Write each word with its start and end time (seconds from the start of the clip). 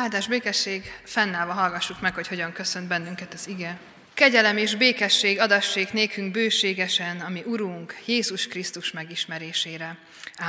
Áldás 0.00 0.26
békesség, 0.26 1.00
fennállva 1.04 1.52
hallgassuk 1.52 2.00
meg, 2.00 2.14
hogy 2.14 2.28
hogyan 2.28 2.52
köszönt 2.52 2.88
bennünket 2.88 3.34
az 3.34 3.48
ige. 3.48 3.78
Kegyelem 4.14 4.56
és 4.56 4.74
békesség 4.74 5.40
adassék 5.40 5.92
nékünk 5.92 6.32
bőségesen, 6.32 7.20
ami 7.20 7.42
Urunk 7.46 7.94
Jézus 8.04 8.46
Krisztus 8.46 8.90
megismerésére. 8.92 9.96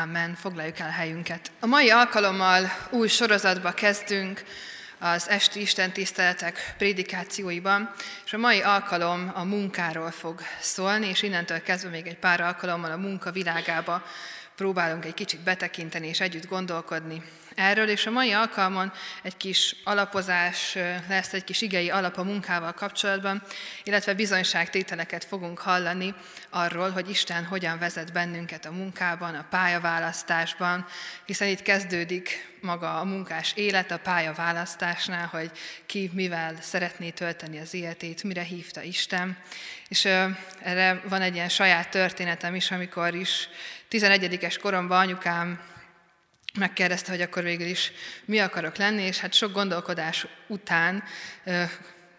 Amen. 0.02 0.36
Foglaljuk 0.36 0.79
el 0.79 0.89
helyünket. 0.89 1.52
A 1.60 1.66
mai 1.66 1.89
alkalommal 1.89 2.71
új 2.89 3.08
sorozatba 3.08 3.71
kezdünk 3.71 4.44
az 5.00 5.29
esti 5.29 5.62
Isten 5.62 5.91
tiszteletek 5.91 6.73
prédikációiban, 6.77 7.91
és 8.25 8.34
a 8.34 8.38
mai 8.38 8.62
alkalom 8.62 9.32
a 9.34 9.43
munkáról 9.43 10.12
fog 10.12 10.41
szólni, 10.59 11.07
és 11.07 11.21
innentől 11.21 11.62
kezdve 11.62 11.89
még 11.89 12.07
egy 12.07 12.18
pár 12.18 12.41
alkalommal 12.41 12.91
a 12.91 12.98
munka 12.98 13.32
világába 13.32 14.04
próbálunk 14.55 15.05
egy 15.05 15.14
kicsit 15.14 15.39
betekinteni 15.39 16.07
és 16.07 16.20
együtt 16.20 16.48
gondolkodni 16.48 17.23
erről, 17.56 17.90
és 17.90 18.06
a 18.06 18.12
mai 18.12 18.32
alkalmon 18.32 18.92
egy 19.22 19.38
kis 19.38 19.76
alapozás 19.84 20.78
lesz, 21.08 21.34
egy 21.34 21.44
kis 21.44 21.62
igei 21.62 21.90
alap 21.90 22.18
a 22.18 22.23
munkával 22.23 22.73
kapcsolatban, 22.73 23.44
illetve 23.84 24.13
bizonyságtételeket 24.13 25.23
fogunk 25.23 25.60
hallani 25.60 26.13
arról, 26.49 26.90
hogy 26.90 27.10
Isten 27.10 27.46
hogyan 27.46 27.80
vezet 27.80 28.13
bennünket 28.13 28.66
a 28.66 28.72
munkában, 28.72 29.36
a 29.36 29.46
pályaválasztásban, 29.49 30.86
hiszen 31.26 31.48
itt 31.48 31.62
kezdődik 31.62 32.54
maga 32.62 32.99
a 32.99 33.04
munkás 33.04 33.54
élet 33.55 33.91
a 33.91 33.99
pályaválasztásnál, 33.99 35.27
hogy 35.27 35.52
ki 35.85 36.12
mivel 36.13 36.55
szeretné 36.62 37.10
tölteni 37.10 37.60
az 37.60 37.74
életét, 37.74 38.24
mire 38.24 38.44
hívta 38.44 38.82
Isten. 38.82 39.38
És 39.88 40.05
erre 40.60 41.02
van 41.10 41.22
egy 41.22 41.35
ilyen 41.35 41.49
saját 41.49 41.90
történetem 41.90 42.55
is, 42.55 42.72
amikor 42.72 43.16
is 43.16 43.49
11-es 43.91 44.58
koromban 44.62 44.99
anyukám 44.99 45.60
megkérdezte, 46.58 47.12
hogy 47.12 47.22
akkor 47.22 47.44
végül 47.44 47.68
is 47.68 47.91
mi 48.26 48.40
akarok 48.40 48.77
lenni, 48.77 49.04
és 49.04 49.20
hát 49.20 49.34
sok 49.34 49.52
gondolkodás 49.52 50.27
után 50.48 51.04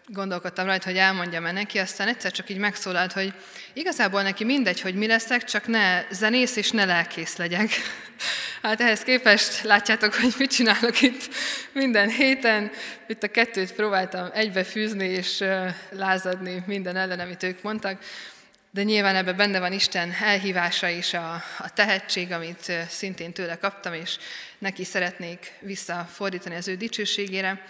gondolkodtam 0.07 0.65
rajta, 0.65 0.85
hogy 0.89 0.97
elmondjam-e 0.97 1.51
neki, 1.51 1.77
aztán 1.77 2.07
egyszer 2.07 2.31
csak 2.31 2.49
így 2.49 2.57
megszólalt, 2.57 3.11
hogy 3.11 3.33
igazából 3.73 4.21
neki 4.21 4.43
mindegy, 4.43 4.81
hogy 4.81 4.95
mi 4.95 5.07
leszek, 5.07 5.43
csak 5.43 5.67
ne 5.67 6.03
zenész 6.11 6.55
és 6.55 6.71
ne 6.71 6.85
lelkész 6.85 7.35
legyek. 7.35 7.69
Hát 8.61 8.81
ehhez 8.81 9.01
képest 9.01 9.63
látjátok, 9.63 10.13
hogy 10.13 10.33
mit 10.37 10.51
csinálok 10.51 11.01
itt 11.01 11.29
minden 11.71 12.09
héten. 12.09 12.71
Itt 13.07 13.23
a 13.23 13.27
kettőt 13.27 13.73
próbáltam 13.73 14.29
egybefűzni 14.33 15.05
és 15.05 15.43
lázadni 15.91 16.63
minden 16.65 16.95
ellen, 16.95 17.19
amit 17.19 17.43
ők 17.43 17.61
mondtak. 17.61 17.99
De 18.71 18.83
nyilván 18.83 19.15
ebben 19.15 19.35
benne 19.35 19.59
van 19.59 19.73
Isten 19.73 20.13
elhívása 20.21 20.89
és 20.89 21.13
a, 21.13 21.43
a 21.57 21.73
tehetség, 21.73 22.31
amit 22.31 22.71
szintén 22.89 23.33
tőle 23.33 23.57
kaptam, 23.57 23.93
és 23.93 24.17
neki 24.57 24.83
szeretnék 24.83 25.53
visszafordítani 25.59 26.55
az 26.55 26.67
ő 26.67 26.75
dicsőségére. 26.75 27.61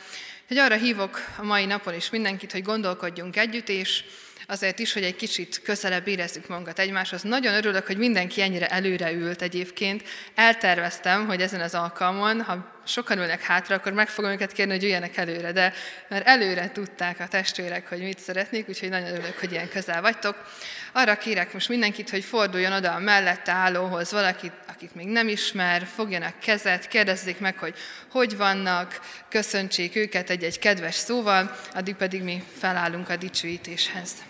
Hogy 0.48 0.58
arra 0.58 0.76
hívok 0.76 1.20
a 1.38 1.44
mai 1.44 1.66
napon 1.66 1.94
is 1.94 2.10
mindenkit, 2.10 2.52
hogy 2.52 2.64
gondolkodjunk 2.64 3.38
együtt, 3.38 3.70
és 3.70 4.04
azért 4.48 4.80
is, 4.80 4.94
hogy 4.94 5.04
egy 5.04 5.16
kicsit 5.16 5.62
közelebb 5.62 6.08
érezzük 6.08 6.48
magunkat 6.48 6.80
egymáshoz. 6.80 7.22
Nagyon 7.22 7.54
örülök, 7.54 7.86
hogy 7.86 7.98
mindenki 7.98 8.42
ennyire 8.42 8.68
előre 8.68 9.12
ült 9.12 9.42
egyébként. 9.42 10.04
Elterveztem, 10.36 11.26
hogy 11.28 11.42
ezen 11.42 11.62
az 11.62 11.74
alkalmon, 11.74 12.42
ha 12.42 12.82
sokan 12.86 13.18
ülnek 13.18 13.42
hátra, 13.42 13.76
akkor 13.76 13.92
meg 13.92 14.10
fogom 14.10 14.32
őket 14.32 14.52
kérni, 14.52 14.72
hogy 14.72 14.84
üljenek 14.84 15.18
előre, 15.18 15.52
de 15.52 15.74
mert 16.08 16.28
előre 16.28 16.72
tudták 16.72 17.20
a 17.20 17.28
testvérek, 17.28 17.90
hogy 17.90 18.00
mit 18.00 18.20
szeretnék, 18.20 18.70
úgyhogy 18.70 18.90
nagyon 18.90 19.08
örülök, 19.08 19.40
hogy 19.40 19.52
ilyen 19.52 19.70
közel 19.70 20.02
vagytok. 20.02 20.52
Arra 20.98 21.18
kérek 21.18 21.54
most 21.54 21.70
mindenkit, 21.70 22.10
hogy 22.10 22.24
forduljon 22.24 22.72
oda 22.72 22.94
a 22.94 23.00
mellette 23.00 23.52
állóhoz 23.52 24.12
valakit, 24.12 24.52
akit 24.68 24.96
még 24.96 25.08
nem 25.08 25.28
ismer, 25.28 25.88
fogjanak 25.96 26.40
kezet, 26.40 26.88
kérdezzék 26.88 27.40
meg, 27.40 27.58
hogy 27.58 27.76
hogy 28.12 28.38
vannak, 28.38 29.00
köszöntsék 29.30 29.96
őket 29.96 30.30
egy-egy 30.30 30.60
kedves 30.60 30.96
szóval, 30.96 31.58
addig 31.74 31.96
pedig 31.96 32.24
mi 32.24 32.44
felállunk 32.60 33.10
a 33.10 33.16
dicsőítéshez. 33.16 34.27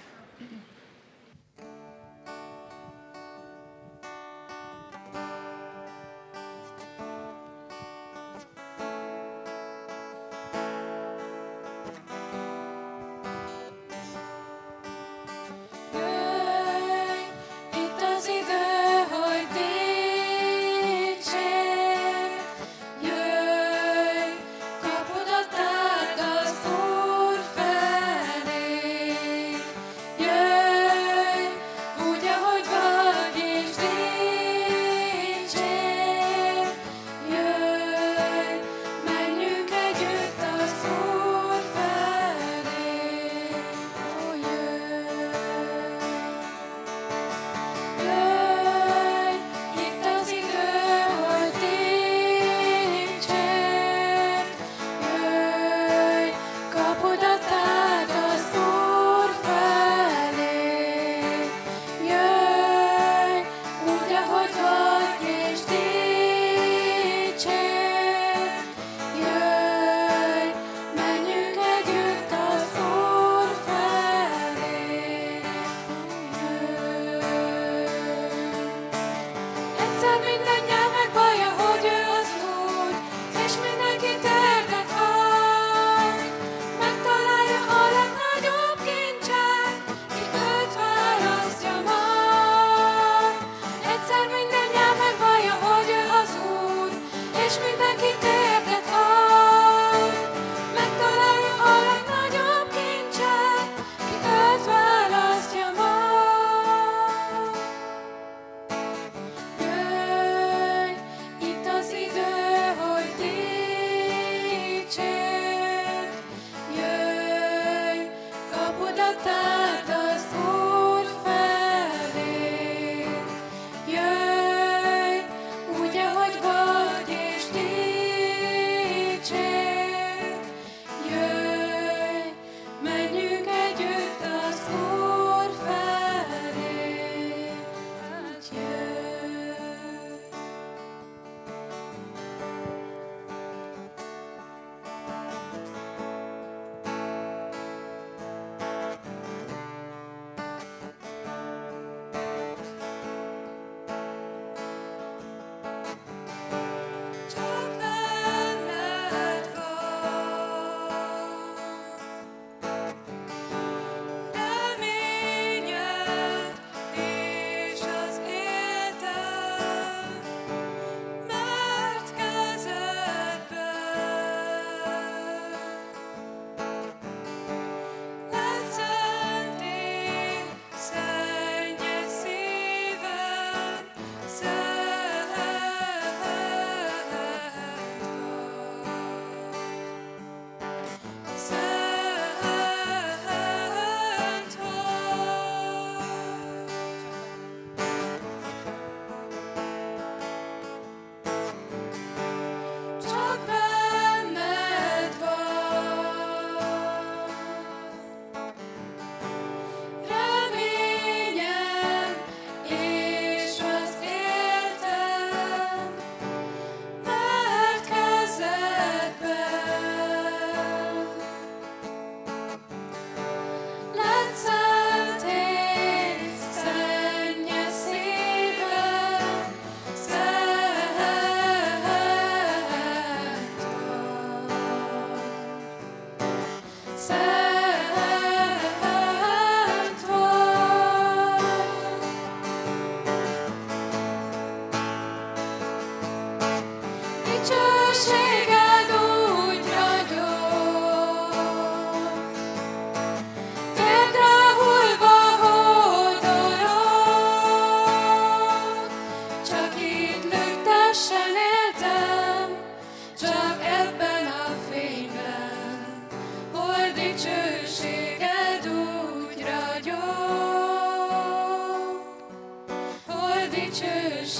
righteous 273.68 274.40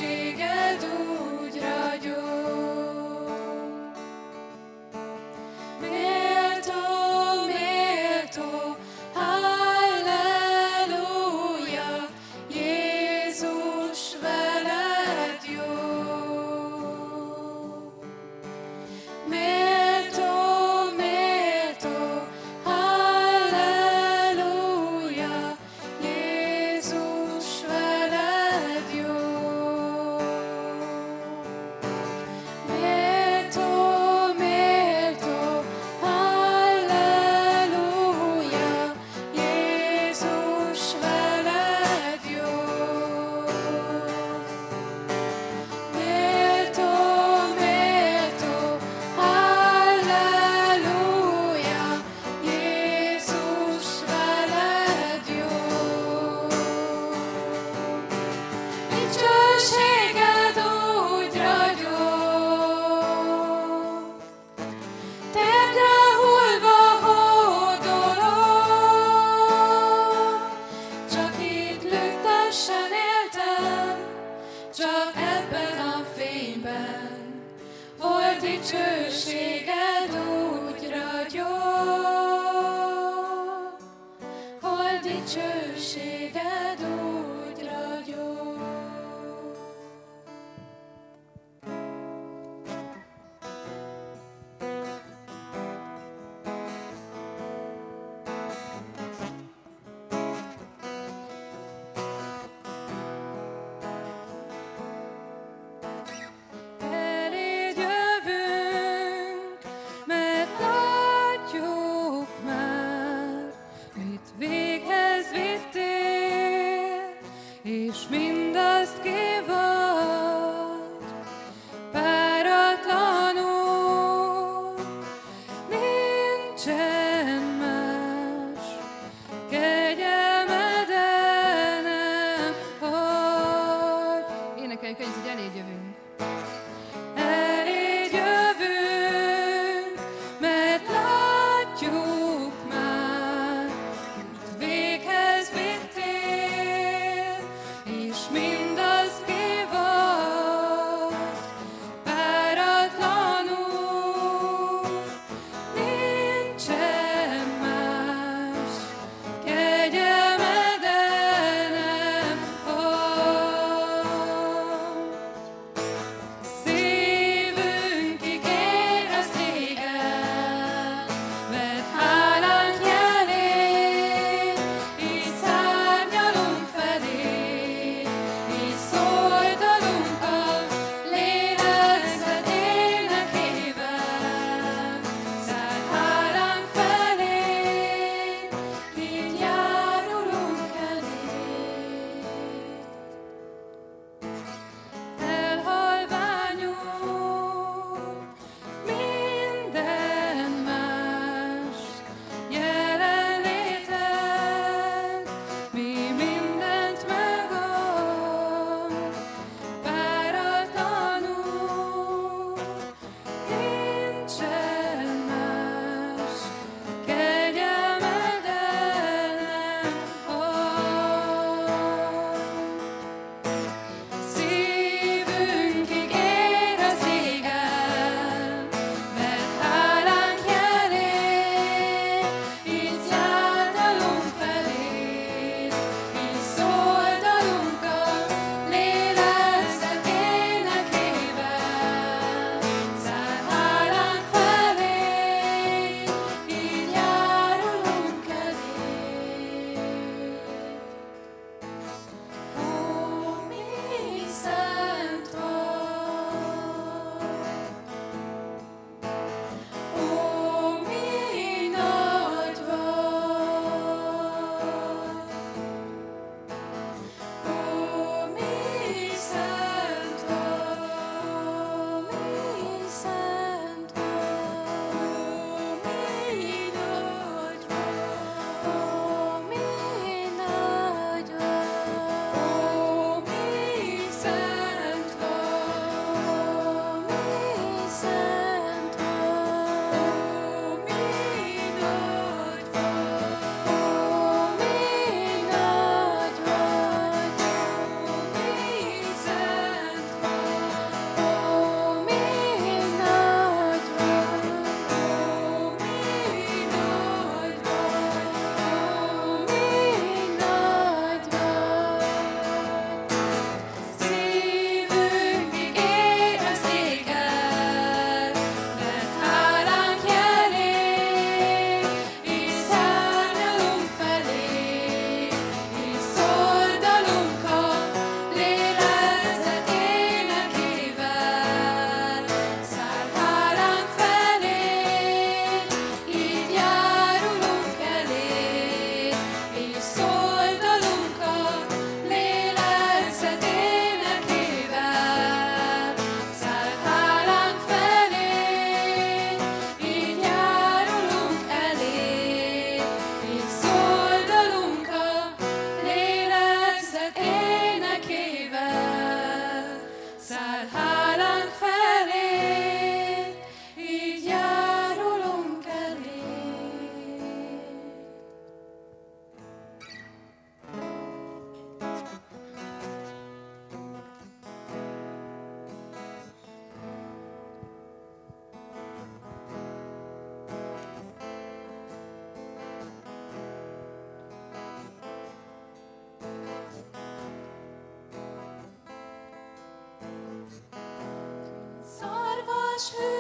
Christmas. 392.90 393.17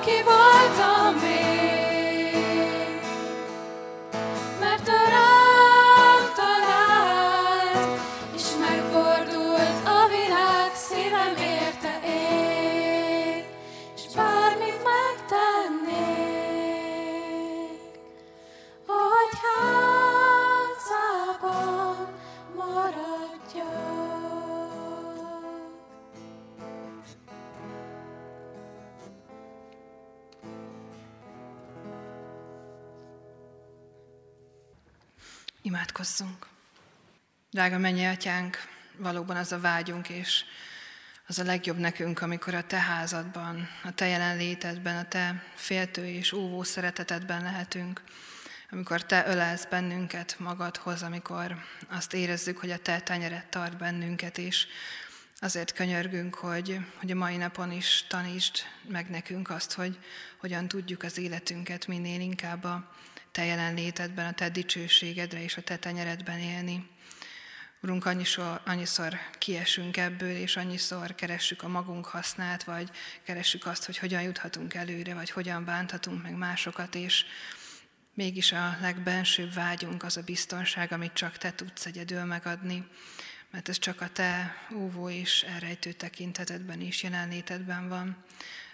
que 0.00 0.22
volta. 0.22 0.97
Imádkozzunk. 35.98 36.46
Drága 37.50 37.78
mennyi 37.78 38.06
atyánk, 38.06 38.56
valóban 38.96 39.36
az 39.36 39.52
a 39.52 39.60
vágyunk, 39.60 40.08
és 40.08 40.44
az 41.26 41.38
a 41.38 41.44
legjobb 41.44 41.76
nekünk, 41.76 42.22
amikor 42.22 42.54
a 42.54 42.66
te 42.66 42.76
házadban, 42.76 43.68
a 43.84 43.94
te 43.94 44.06
jelenlétedben, 44.06 44.96
a 44.96 45.08
te 45.08 45.42
féltő 45.54 46.06
és 46.06 46.32
óvó 46.32 46.62
szeretetedben 46.62 47.42
lehetünk, 47.42 48.02
amikor 48.70 49.04
te 49.04 49.26
ölelsz 49.26 49.66
bennünket 49.70 50.38
magadhoz, 50.38 51.02
amikor 51.02 51.64
azt 51.88 52.14
érezzük, 52.14 52.58
hogy 52.58 52.70
a 52.70 52.78
te 52.78 53.00
tenyeret 53.00 53.46
tart 53.46 53.76
bennünket, 53.76 54.38
és 54.38 54.66
azért 55.40 55.72
könyörgünk, 55.72 56.34
hogy, 56.34 56.78
hogy 56.96 57.10
a 57.10 57.14
mai 57.14 57.36
napon 57.36 57.72
is 57.72 58.04
tanítsd 58.08 58.56
meg 58.88 59.10
nekünk 59.10 59.50
azt, 59.50 59.72
hogy 59.72 59.98
hogyan 60.36 60.68
tudjuk 60.68 61.02
az 61.02 61.18
életünket 61.18 61.86
minél 61.86 62.20
inkább 62.20 62.64
a 62.64 62.96
te 63.38 63.44
jelenlétedben, 63.44 64.26
a 64.26 64.32
te 64.32 64.48
dicsőségedre 64.48 65.42
és 65.42 65.56
a 65.56 65.62
te 65.62 65.76
tenyeredben 65.76 66.38
élni. 66.38 66.88
Urunk, 67.80 68.06
annyiszor, 68.06 68.60
annyiszor 68.64 69.18
kiesünk 69.38 69.96
ebből, 69.96 70.36
és 70.36 70.56
annyiszor 70.56 71.14
keressük 71.14 71.62
a 71.62 71.68
magunk 71.68 72.06
hasznát, 72.06 72.64
vagy 72.64 72.90
keressük 73.22 73.66
azt, 73.66 73.84
hogy 73.84 73.98
hogyan 73.98 74.22
juthatunk 74.22 74.74
előre, 74.74 75.14
vagy 75.14 75.30
hogyan 75.30 75.64
bánthatunk 75.64 76.22
meg 76.22 76.36
másokat, 76.36 76.94
és 76.94 77.24
mégis 78.14 78.52
a 78.52 78.76
legbensőbb 78.80 79.52
vágyunk 79.52 80.02
az 80.02 80.16
a 80.16 80.22
biztonság, 80.22 80.92
amit 80.92 81.12
csak 81.12 81.36
Te 81.36 81.52
tudsz 81.52 81.86
egyedül 81.86 82.24
megadni, 82.24 82.86
mert 83.50 83.68
ez 83.68 83.78
csak 83.78 84.00
a 84.00 84.08
Te 84.08 84.54
óvó 84.74 85.10
és 85.10 85.42
elrejtő 85.42 85.92
tekintetedben 85.92 86.80
is 86.80 87.02
jelenlétedben 87.02 87.88
van. 87.88 88.24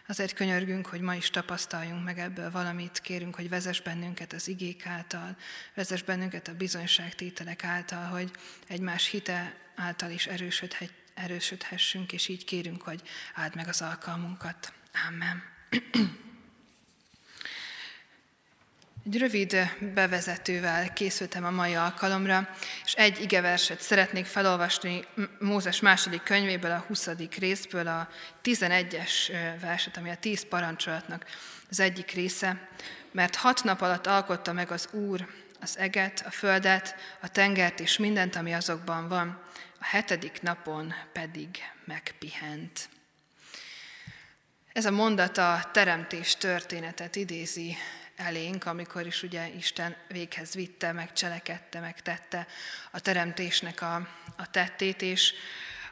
Azért 0.07 0.33
könyörgünk, 0.33 0.87
hogy 0.87 1.01
ma 1.01 1.15
is 1.15 1.31
tapasztaljunk 1.31 2.05
meg 2.05 2.19
ebből 2.19 2.51
valamit, 2.51 3.01
kérünk, 3.01 3.35
hogy 3.35 3.49
vezess 3.49 3.81
bennünket 3.81 4.33
az 4.33 4.49
igék 4.49 4.87
által, 4.87 5.37
vezess 5.75 6.03
bennünket 6.03 6.49
a 6.49 6.55
bizonyságtételek 6.55 7.65
által, 7.65 8.05
hogy 8.05 8.31
egymás 8.67 9.07
hite 9.07 9.55
által 9.77 10.11
is 10.11 10.29
erősödhessünk, 11.15 12.13
és 12.13 12.29
így 12.29 12.45
kérünk, 12.45 12.83
hogy 12.83 13.03
áld 13.35 13.55
meg 13.55 13.69
az 13.69 13.83
alkalmunkat. 13.83 14.73
Amen. 15.09 15.43
Egy 19.07 19.19
rövid 19.19 19.57
bevezetővel 19.95 20.93
készültem 20.93 21.45
a 21.45 21.51
mai 21.51 21.75
alkalomra, 21.75 22.49
és 22.85 22.93
egy 22.93 23.21
igeverset 23.21 23.81
szeretnék 23.81 24.25
felolvasni 24.25 25.05
Mózes 25.39 25.81
második 25.81 26.23
könyvéből, 26.23 26.71
a 26.71 26.85
20. 26.87 27.09
részből, 27.39 27.87
a 27.87 28.09
11-es 28.45 29.11
verset, 29.61 29.97
ami 29.97 30.11
a 30.11 30.17
10 30.17 30.49
parancsolatnak 30.49 31.25
az 31.71 31.81
egyik 31.81 32.11
része. 32.11 32.69
Mert 33.13 33.37
hat 33.37 33.65
nap 33.65 33.81
alatt 33.81 34.07
alkotta 34.07 34.53
meg 34.53 34.71
az 34.71 34.89
Úr 34.93 35.27
az 35.61 35.79
eget, 35.79 36.23
a 36.27 36.31
földet, 36.31 36.95
a 37.21 37.29
tengert 37.29 37.81
és 37.81 37.99
mindent, 37.99 38.37
ami 38.37 38.55
azokban 38.55 39.09
van, 39.09 39.43
a 39.81 39.85
hetedik 39.85 40.43
napon 40.43 40.95
pedig 41.13 41.49
megpihent. 41.85 42.89
Ez 44.73 44.85
a 44.85 44.91
mondat 44.91 45.39
a 45.39 45.69
teremtés 45.73 46.37
történetet 46.37 47.17
idézi 47.17 47.77
elénk, 48.17 48.67
amikor 48.67 49.07
is 49.07 49.23
ugye 49.23 49.49
Isten 49.49 49.97
véghez 50.09 50.55
vitte, 50.55 50.93
meg 50.93 51.13
cselekedte, 51.13 51.81
meg 51.81 52.03
tette 52.03 52.47
a 52.91 53.01
teremtésnek 53.01 53.83
a, 53.83 53.95
a 54.37 54.51
tettét, 54.51 55.03
és 55.03 55.35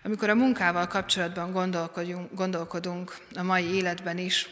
amikor 0.03 0.29
a 0.29 0.35
munkával 0.35 0.87
kapcsolatban 0.87 1.53
gondolkodunk, 1.53 2.35
gondolkodunk 2.35 3.17
a 3.35 3.43
mai 3.43 3.65
életben 3.65 4.19
is, 4.19 4.49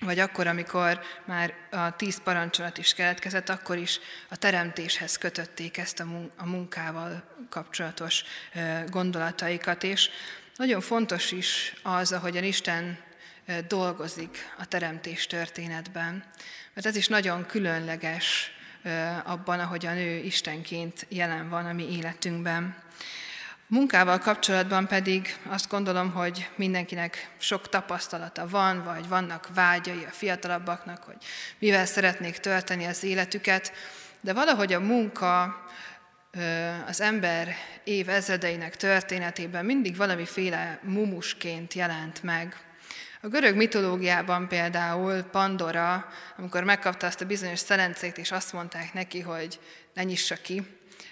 vagy 0.00 0.18
akkor, 0.18 0.46
amikor 0.46 1.00
már 1.24 1.54
a 1.70 1.96
tíz 1.96 2.22
parancsolat 2.22 2.78
is 2.78 2.94
keletkezett, 2.94 3.48
akkor 3.48 3.76
is 3.76 4.00
a 4.28 4.36
teremtéshez 4.36 5.18
kötötték 5.18 5.76
ezt 5.76 6.00
a 6.36 6.44
munkával 6.44 7.22
kapcsolatos 7.48 8.24
gondolataikat, 8.86 9.82
és 9.82 10.10
nagyon 10.56 10.80
fontos 10.80 11.30
is 11.30 11.74
az, 11.82 12.12
ahogyan 12.12 12.44
Isten 12.44 12.98
dolgozik 13.68 14.52
a 14.58 14.66
teremtés 14.66 15.26
történetben. 15.26 16.24
Mert 16.74 16.86
ez 16.86 16.96
is 16.96 17.08
nagyon 17.08 17.46
különleges 17.46 18.50
abban, 19.24 19.60
ahogyan 19.60 19.96
ő 19.96 20.16
Istenként 20.16 21.06
jelen 21.08 21.48
van 21.48 21.66
a 21.66 21.72
mi 21.72 21.96
életünkben. 21.96 22.76
Munkával 23.66 24.18
kapcsolatban 24.18 24.86
pedig 24.86 25.36
azt 25.48 25.68
gondolom, 25.68 26.10
hogy 26.10 26.48
mindenkinek 26.54 27.30
sok 27.38 27.68
tapasztalata 27.68 28.48
van, 28.48 28.84
vagy 28.84 29.08
vannak 29.08 29.48
vágyai 29.54 30.04
a 30.04 30.12
fiatalabbaknak, 30.12 31.02
hogy 31.02 31.16
mivel 31.58 31.86
szeretnék 31.86 32.36
tölteni 32.36 32.84
az 32.84 33.02
életüket, 33.02 33.72
de 34.20 34.32
valahogy 34.32 34.72
a 34.72 34.80
munka 34.80 35.62
az 36.86 37.00
ember 37.00 37.54
évezredeinek 37.84 38.76
történetében 38.76 39.64
mindig 39.64 39.96
valamiféle 39.96 40.78
mumusként 40.82 41.74
jelent 41.74 42.22
meg. 42.22 42.56
A 43.24 43.28
görög 43.28 43.56
mitológiában 43.56 44.48
például 44.48 45.22
Pandora, 45.22 46.06
amikor 46.36 46.64
megkapta 46.64 47.06
azt 47.06 47.20
a 47.20 47.26
bizonyos 47.26 47.58
szelencét, 47.58 48.18
és 48.18 48.30
azt 48.30 48.52
mondták 48.52 48.92
neki, 48.92 49.20
hogy 49.20 49.60
ne 49.94 50.02
nyissa 50.02 50.34
ki, 50.34 50.62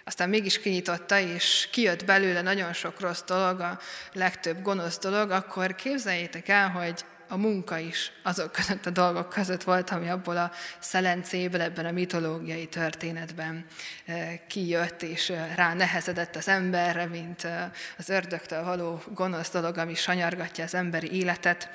aztán 0.04 0.28
mégis 0.28 0.60
kinyitotta, 0.60 1.18
és 1.18 1.68
kijött 1.72 2.04
belőle 2.04 2.42
nagyon 2.42 2.72
sok 2.72 3.00
rossz 3.00 3.22
dolog, 3.26 3.60
a 3.60 3.78
legtöbb 4.12 4.62
gonosz 4.62 4.98
dolog, 4.98 5.30
akkor 5.30 5.74
képzeljétek 5.74 6.48
el, 6.48 6.68
hogy 6.68 7.04
a 7.32 7.36
munka 7.36 7.78
is 7.78 8.12
azok 8.22 8.52
között 8.52 8.86
a 8.86 8.90
dolgok 8.90 9.28
között 9.28 9.62
volt, 9.62 9.90
ami 9.90 10.08
abból 10.08 10.36
a 10.36 10.52
szelencéből, 10.78 11.60
ebben 11.60 11.86
a 11.86 11.90
mitológiai 11.90 12.66
történetben 12.66 13.64
eh, 14.04 14.38
kijött, 14.48 15.02
és 15.02 15.30
eh, 15.30 15.52
rá 15.54 15.74
nehezedett 15.74 16.36
az 16.36 16.48
emberre, 16.48 17.06
mint 17.06 17.44
eh, 17.44 17.70
az 17.98 18.08
ördögtől 18.08 18.64
való 18.64 19.02
gonosz 19.14 19.50
dolog, 19.50 19.78
ami 19.78 19.94
sanyargatja 19.94 20.64
az 20.64 20.74
emberi 20.74 21.12
életet. 21.12 21.68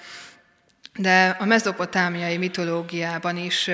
De 0.98 1.36
a 1.40 1.46
mezopotámiai 1.46 2.38
mitológiában 2.38 3.38
is 3.38 3.70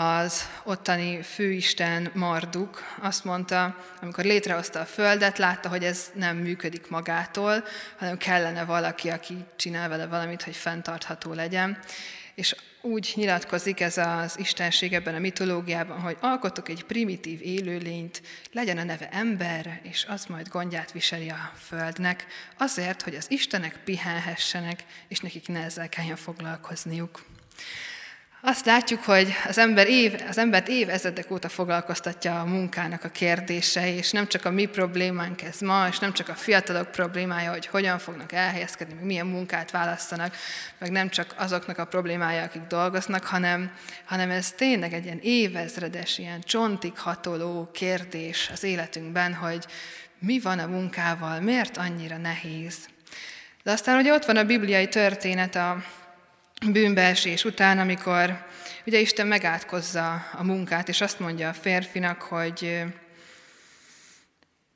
az 0.00 0.48
ottani 0.64 1.22
főisten 1.22 2.10
Marduk 2.14 2.82
azt 3.00 3.24
mondta, 3.24 3.76
amikor 4.00 4.24
létrehozta 4.24 4.80
a 4.80 4.84
földet, 4.84 5.38
látta, 5.38 5.68
hogy 5.68 5.84
ez 5.84 6.10
nem 6.14 6.36
működik 6.36 6.88
magától, 6.88 7.64
hanem 7.98 8.16
kellene 8.16 8.64
valaki, 8.64 9.08
aki 9.08 9.44
csinál 9.56 9.88
vele 9.88 10.06
valamit, 10.06 10.42
hogy 10.42 10.56
fenntartható 10.56 11.32
legyen. 11.32 11.78
És 12.34 12.56
úgy 12.80 13.12
nyilatkozik 13.14 13.80
ez 13.80 13.98
az 13.98 14.38
istenség 14.38 14.92
ebben 14.92 15.14
a 15.14 15.18
mitológiában, 15.18 16.00
hogy 16.00 16.16
alkotok 16.20 16.68
egy 16.68 16.84
primitív 16.84 17.40
élőlényt, 17.42 18.22
legyen 18.52 18.78
a 18.78 18.84
neve 18.84 19.08
ember, 19.08 19.80
és 19.82 20.06
az 20.08 20.24
majd 20.24 20.48
gondját 20.48 20.92
viseli 20.92 21.28
a 21.28 21.52
földnek, 21.66 22.26
azért, 22.58 23.02
hogy 23.02 23.14
az 23.14 23.30
istenek 23.30 23.80
pihenhessenek, 23.84 24.84
és 25.08 25.18
nekik 25.18 25.48
ne 25.48 25.64
ezzel 25.64 25.88
kelljen 25.88 26.16
foglalkozniuk. 26.16 27.24
Azt 28.42 28.66
látjuk, 28.66 29.02
hogy 29.02 29.32
az, 29.48 29.58
ember 29.58 29.88
év, 29.88 30.14
az 30.28 30.38
embert 30.38 30.68
évezredek 30.68 31.30
óta 31.30 31.48
foglalkoztatja 31.48 32.40
a 32.40 32.44
munkának 32.44 33.04
a 33.04 33.08
kérdése, 33.08 33.94
és 33.94 34.10
nem 34.10 34.26
csak 34.26 34.44
a 34.44 34.50
mi 34.50 34.66
problémánk 34.66 35.42
ez 35.42 35.60
ma, 35.60 35.86
és 35.88 35.98
nem 35.98 36.12
csak 36.12 36.28
a 36.28 36.34
fiatalok 36.34 36.90
problémája, 36.90 37.50
hogy 37.50 37.66
hogyan 37.66 37.98
fognak 37.98 38.32
elhelyezkedni, 38.32 38.94
meg 38.94 39.04
milyen 39.04 39.26
munkát 39.26 39.70
választanak, 39.70 40.36
meg 40.78 40.90
nem 40.90 41.08
csak 41.08 41.34
azoknak 41.36 41.78
a 41.78 41.84
problémája, 41.84 42.42
akik 42.42 42.62
dolgoznak, 42.62 43.24
hanem, 43.24 43.70
hanem 44.04 44.30
ez 44.30 44.52
tényleg 44.52 44.92
egy 44.92 45.04
ilyen 45.04 45.20
évezredes, 45.22 46.18
ilyen 46.18 46.40
csontig 46.40 46.98
hatoló 46.98 47.70
kérdés 47.72 48.50
az 48.52 48.62
életünkben, 48.62 49.34
hogy 49.34 49.64
mi 50.18 50.40
van 50.40 50.58
a 50.58 50.66
munkával, 50.66 51.40
miért 51.40 51.76
annyira 51.76 52.16
nehéz. 52.16 52.76
De 53.62 53.70
aztán 53.70 53.98
ugye 53.98 54.12
ott 54.12 54.24
van 54.24 54.36
a 54.36 54.44
bibliai 54.44 54.88
történet 54.88 55.54
a 55.54 55.82
bűnbeesés 56.66 57.44
után, 57.44 57.78
amikor 57.78 58.46
ugye 58.86 58.98
Isten 58.98 59.26
megátkozza 59.26 60.12
a 60.32 60.44
munkát, 60.44 60.88
és 60.88 61.00
azt 61.00 61.18
mondja 61.18 61.48
a 61.48 61.52
férfinak, 61.52 62.22
hogy 62.22 62.82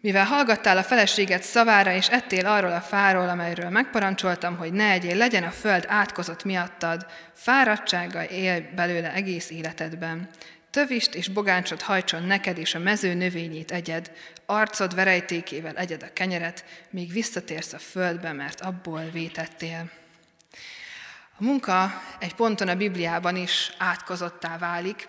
mivel 0.00 0.24
hallgattál 0.24 0.76
a 0.76 0.82
feleséget 0.82 1.42
szavára, 1.42 1.92
és 1.92 2.08
ettél 2.08 2.46
arról 2.46 2.72
a 2.72 2.80
fáról, 2.80 3.28
amelyről 3.28 3.70
megparancsoltam, 3.70 4.56
hogy 4.56 4.72
ne 4.72 4.90
egyél, 4.90 5.16
legyen 5.16 5.42
a 5.42 5.50
föld 5.50 5.84
átkozott 5.88 6.44
miattad, 6.44 7.06
fáradtsága 7.32 8.24
él 8.24 8.68
belőle 8.74 9.12
egész 9.12 9.50
életedben. 9.50 10.28
Tövist 10.70 11.14
és 11.14 11.28
bogáncsot 11.28 11.82
hajtson 11.82 12.22
neked, 12.22 12.58
és 12.58 12.74
a 12.74 12.78
mező 12.78 13.14
növényét 13.14 13.70
egyed, 13.70 14.12
arcod 14.46 14.94
verejtékével 14.94 15.76
egyed 15.76 16.02
a 16.02 16.12
kenyeret, 16.12 16.64
míg 16.90 17.12
visszatérsz 17.12 17.72
a 17.72 17.78
földbe, 17.78 18.32
mert 18.32 18.60
abból 18.60 19.08
vétettél. 19.12 19.90
A 21.38 21.44
munka 21.44 22.02
egy 22.18 22.34
ponton 22.34 22.68
a 22.68 22.74
Bibliában 22.74 23.36
is 23.36 23.72
átkozottá 23.78 24.58
válik, 24.58 25.08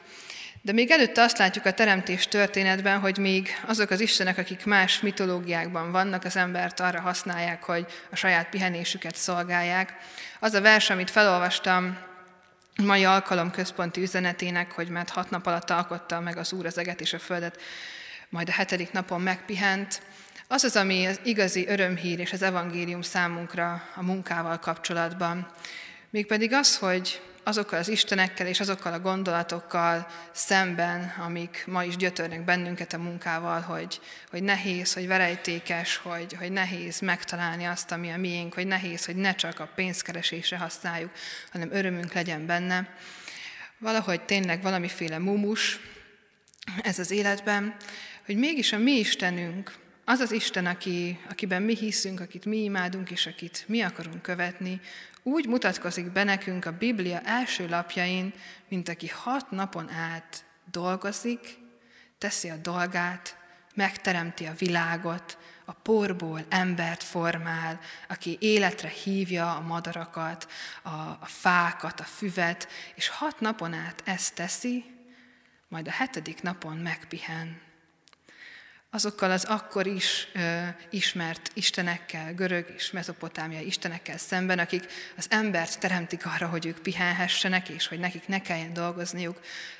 de 0.61 0.71
még 0.71 0.91
előtte 0.91 1.21
azt 1.21 1.37
látjuk 1.37 1.65
a 1.65 1.73
teremtés 1.73 2.27
történetben, 2.27 2.99
hogy 2.99 3.17
még 3.17 3.49
azok 3.67 3.89
az 3.89 3.99
istenek, 3.99 4.37
akik 4.37 4.65
más 4.65 4.99
mitológiákban 4.99 5.91
vannak, 5.91 6.23
az 6.23 6.35
embert 6.35 6.79
arra 6.79 6.99
használják, 6.99 7.63
hogy 7.63 7.85
a 8.11 8.15
saját 8.15 8.49
pihenésüket 8.49 9.15
szolgálják. 9.15 9.93
Az 10.39 10.53
a 10.53 10.61
vers, 10.61 10.89
amit 10.89 11.09
felolvastam 11.09 11.97
mai 12.83 13.03
alkalom 13.03 13.51
központi 13.51 14.01
üzenetének, 14.01 14.71
hogy 14.71 14.89
mert 14.89 15.09
hat 15.09 15.29
nap 15.29 15.45
alatt 15.45 15.69
alkotta 15.69 16.19
meg 16.19 16.37
az 16.37 16.53
Úr 16.53 16.65
az 16.65 16.77
eget 16.77 17.01
és 17.01 17.13
a 17.13 17.19
földet, 17.19 17.61
majd 18.29 18.49
a 18.49 18.51
hetedik 18.51 18.91
napon 18.91 19.21
megpihent, 19.21 20.01
az 20.47 20.63
az, 20.63 20.75
ami 20.75 21.05
az 21.05 21.19
igazi 21.23 21.67
örömhír 21.67 22.19
és 22.19 22.33
az 22.33 22.41
evangélium 22.41 23.01
számunkra 23.01 23.83
a 23.95 24.03
munkával 24.03 24.59
kapcsolatban. 24.59 25.47
Mégpedig 26.15 26.53
az, 26.53 26.77
hogy 26.77 27.21
azokkal 27.43 27.79
az 27.79 27.87
istenekkel 27.87 28.47
és 28.47 28.59
azokkal 28.59 28.93
a 28.93 28.99
gondolatokkal 28.99 30.07
szemben, 30.31 31.13
amik 31.25 31.63
ma 31.67 31.83
is 31.83 31.95
gyötörnek 31.95 32.43
bennünket 32.43 32.93
a 32.93 32.97
munkával, 32.97 33.61
hogy, 33.61 33.99
hogy 34.29 34.43
nehéz, 34.43 34.93
hogy 34.93 35.07
verejtékes, 35.07 35.97
hogy, 35.97 36.33
hogy 36.33 36.51
nehéz 36.51 36.99
megtalálni 36.99 37.65
azt, 37.65 37.91
ami 37.91 38.11
a 38.11 38.17
miénk, 38.17 38.53
hogy 38.53 38.67
nehéz, 38.67 39.05
hogy 39.05 39.15
ne 39.15 39.35
csak 39.35 39.59
a 39.59 39.71
pénzkeresésre 39.75 40.57
használjuk, 40.57 41.11
hanem 41.51 41.71
örömünk 41.71 42.13
legyen 42.13 42.45
benne. 42.45 42.89
Valahogy 43.77 44.21
tényleg 44.21 44.61
valamiféle 44.61 45.17
mumus 45.17 45.79
ez 46.83 46.99
az 46.99 47.11
életben, 47.11 47.75
hogy 48.25 48.37
mégis 48.37 48.73
a 48.73 48.77
mi 48.77 48.91
Istenünk, 48.91 49.73
az 50.05 50.19
az 50.19 50.31
Isten, 50.31 50.65
aki, 50.65 51.19
akiben 51.29 51.61
mi 51.61 51.75
hiszünk, 51.75 52.19
akit 52.19 52.45
mi 52.45 52.63
imádunk, 52.63 53.11
és 53.11 53.25
akit 53.25 53.63
mi 53.67 53.81
akarunk 53.81 54.21
követni, 54.21 54.81
úgy 55.27 55.47
mutatkozik 55.47 56.11
be 56.11 56.23
nekünk 56.23 56.65
a 56.65 56.77
Biblia 56.77 57.19
első 57.21 57.69
lapjain, 57.69 58.33
mint 58.69 58.89
aki 58.89 59.07
hat 59.07 59.51
napon 59.51 59.89
át 59.89 60.45
dolgozik, 60.71 61.57
teszi 62.17 62.49
a 62.49 62.57
dolgát, 62.57 63.37
megteremti 63.75 64.45
a 64.45 64.53
világot, 64.57 65.37
a 65.65 65.73
porból 65.73 66.45
embert 66.49 67.03
formál, 67.03 67.79
aki 68.07 68.37
életre 68.39 68.87
hívja 68.87 69.55
a 69.55 69.61
madarakat, 69.61 70.47
a, 70.83 70.89
a 70.89 71.25
fákat, 71.25 71.99
a 71.99 72.03
füvet, 72.03 72.67
és 72.95 73.07
hat 73.07 73.39
napon 73.39 73.73
át 73.73 74.01
ezt 74.05 74.35
teszi, 74.35 74.85
majd 75.67 75.87
a 75.87 75.91
hetedik 75.91 76.41
napon 76.41 76.77
megpihen 76.77 77.61
azokkal 78.95 79.31
az 79.31 79.43
akkor 79.43 79.87
is 79.87 80.27
ö, 80.33 80.63
ismert 80.89 81.51
istenekkel, 81.53 82.33
görög 82.33 82.73
és 82.75 82.91
mezopotámiai 82.91 83.65
istenekkel 83.65 84.17
szemben, 84.17 84.59
akik 84.59 84.85
az 85.17 85.25
embert 85.29 85.79
teremtik 85.79 86.25
arra, 86.25 86.47
hogy 86.47 86.65
ők 86.65 86.79
pihenhessenek, 86.79 87.69
és 87.69 87.87
hogy 87.87 87.99
nekik 87.99 88.27
ne 88.27 88.41
kelljen 88.41 88.73
dolgozniuk. 88.73 89.39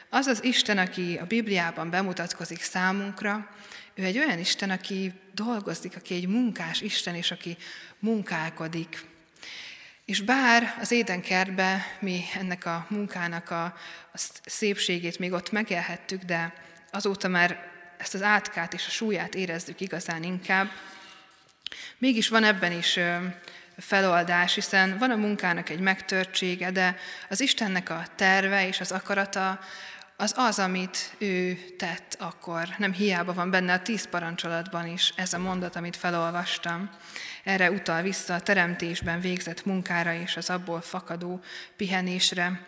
Az 0.10 0.26
az 0.26 0.44
Isten, 0.44 0.78
aki 0.78 1.18
a 1.22 1.26
Bibliában 1.26 1.90
bemutatkozik 1.90 2.62
számunkra, 2.62 3.50
ő 3.94 4.04
egy 4.04 4.18
olyan 4.18 4.40
Isten, 4.40 4.70
aki 4.70 5.14
dolgozik, 5.34 5.96
aki 5.96 6.16
egy 6.16 6.28
munkás 6.28 6.82
Isten, 6.82 7.16
és 7.16 7.32
aki 7.32 7.58
munkálkodik. 8.00 9.06
És 10.06 10.22
bár 10.22 10.78
az 10.82 10.92
édenkertben 10.92 11.82
mi 12.00 12.24
ennek 12.40 12.66
a 12.66 12.86
munkának 12.90 13.50
a, 13.50 13.64
a 14.14 14.18
szépségét 14.46 15.20
még 15.20 15.32
ott 15.32 15.52
megélhettük, 15.52 16.22
de 16.24 16.54
azóta 16.92 17.28
már 17.28 17.74
ezt 17.98 18.14
az 18.14 18.22
átkát 18.22 18.74
és 18.74 18.86
a 18.88 18.90
súlyát 18.90 19.36
érezzük 19.36 19.82
igazán 19.82 20.24
inkább. 20.24 20.70
Mégis 21.98 22.28
van 22.28 22.44
ebben 22.44 22.72
is 22.72 23.00
feloldás, 23.78 24.54
hiszen 24.54 24.98
van 24.98 25.12
a 25.12 25.16
munkának 25.16 25.70
egy 25.70 25.80
megtörtsége, 25.80 26.72
de 26.72 26.98
az 27.30 27.42
Istennek 27.42 27.90
a 27.90 28.06
terve 28.16 28.68
és 28.68 28.80
az 28.80 28.92
akarata 28.92 29.60
az 30.18 30.34
az, 30.38 30.60
amit 30.60 31.16
ő 31.18 31.58
tett 31.78 32.16
akkor. 32.20 32.68
Nem 32.78 32.94
hiába 32.94 33.34
van 33.34 33.50
benne 33.50 33.74
a 33.74 33.82
tíz 33.82 34.10
parancsolatban 34.10 34.88
is 34.88 35.14
ez 35.16 35.34
a 35.34 35.38
mondat, 35.38 35.76
amit 35.76 35.96
felolvastam. 35.96 36.90
Erre 37.44 37.72
utal 37.72 38.02
vissza 38.02 38.34
a 38.34 38.40
teremtésben 38.40 39.20
végzett 39.20 39.66
munkára 39.66 40.14
és 40.14 40.38
az 40.38 40.50
abból 40.50 40.82
fakadó 40.82 41.42
pihenésre. 41.76 42.66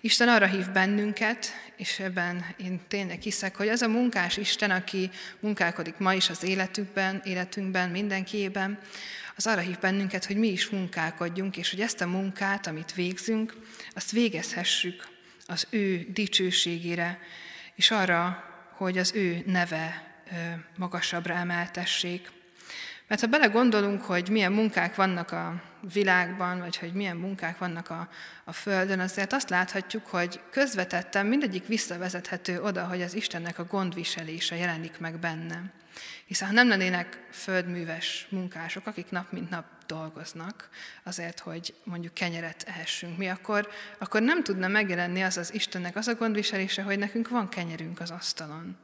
Isten 0.00 0.28
arra 0.28 0.46
hív 0.46 0.70
bennünket, 0.70 1.46
és 1.76 1.98
ebben 1.98 2.54
én 2.56 2.80
tényleg 2.88 3.20
hiszek, 3.20 3.56
hogy 3.56 3.68
az 3.68 3.82
a 3.82 3.88
munkás 3.88 4.36
Isten, 4.36 4.70
aki 4.70 5.10
munkálkodik 5.40 5.96
ma 5.98 6.14
is 6.14 6.30
az 6.30 6.42
életükben, 6.42 7.22
életünkben, 7.24 7.90
mindenkiében, 7.90 8.78
az 9.36 9.46
arra 9.46 9.60
hív 9.60 9.78
bennünket, 9.78 10.24
hogy 10.24 10.36
mi 10.36 10.48
is 10.48 10.68
munkálkodjunk, 10.68 11.56
és 11.56 11.70
hogy 11.70 11.80
ezt 11.80 12.00
a 12.00 12.06
munkát, 12.06 12.66
amit 12.66 12.94
végzünk, 12.94 13.56
azt 13.94 14.10
végezhessük 14.10 15.08
az 15.46 15.66
ő 15.70 16.06
dicsőségére, 16.12 17.20
és 17.74 17.90
arra, 17.90 18.44
hogy 18.76 18.98
az 18.98 19.12
ő 19.14 19.42
neve 19.46 20.12
magasabbra 20.76 21.34
emeltessék. 21.34 22.30
Mert 23.08 23.20
ha 23.20 23.26
belegondolunk, 23.26 24.02
hogy 24.02 24.28
milyen 24.28 24.52
munkák 24.52 24.94
vannak 24.94 25.30
a 25.30 25.62
világban, 25.92 26.58
vagy 26.58 26.76
hogy 26.76 26.92
milyen 26.92 27.16
munkák 27.16 27.58
vannak 27.58 27.90
a, 27.90 28.08
a 28.44 28.52
Földön, 28.52 29.00
azért 29.00 29.32
azt 29.32 29.50
láthatjuk, 29.50 30.06
hogy 30.06 30.40
közvetetten 30.50 31.26
mindegyik 31.26 31.66
visszavezethető 31.66 32.62
oda, 32.62 32.84
hogy 32.84 33.02
az 33.02 33.14
Istennek 33.14 33.58
a 33.58 33.64
gondviselése 33.64 34.56
jelenik 34.56 34.98
meg 34.98 35.18
bennem. 35.18 35.70
Hiszen 36.24 36.48
ha 36.48 36.54
nem 36.54 36.68
lennének 36.68 37.26
földműves 37.30 38.26
munkások, 38.30 38.86
akik 38.86 39.10
nap 39.10 39.32
mint 39.32 39.50
nap 39.50 39.64
dolgoznak 39.86 40.68
azért, 41.02 41.38
hogy 41.38 41.74
mondjuk 41.84 42.14
kenyeret 42.14 42.64
ehessünk 42.66 43.18
mi, 43.18 43.28
akkor, 43.28 43.68
akkor 43.98 44.22
nem 44.22 44.42
tudna 44.42 44.68
megjelenni 44.68 45.22
az 45.22 45.36
az 45.36 45.54
Istennek 45.54 45.96
az 45.96 46.08
a 46.08 46.14
gondviselése, 46.14 46.82
hogy 46.82 46.98
nekünk 46.98 47.28
van 47.28 47.48
kenyerünk 47.48 48.00
az 48.00 48.10
asztalon. 48.10 48.76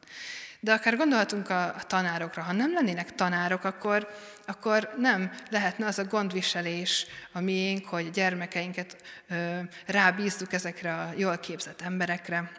De 0.64 0.72
akár 0.72 0.96
gondolhatunk 0.96 1.50
a, 1.50 1.64
a 1.64 1.82
tanárokra, 1.86 2.42
ha 2.42 2.52
nem 2.52 2.72
lennének 2.72 3.14
tanárok, 3.14 3.64
akkor, 3.64 4.08
akkor 4.46 4.94
nem 4.98 5.32
lehetne 5.50 5.86
az 5.86 5.98
a 5.98 6.04
gondviselés 6.04 7.06
a 7.32 7.40
miénk, 7.40 7.86
hogy 7.86 8.10
gyermekeinket 8.10 8.96
ö, 9.28 9.58
rábízzuk 9.86 10.52
ezekre 10.52 10.94
a 10.94 11.12
jól 11.16 11.38
képzett 11.38 11.80
emberekre, 11.80 12.52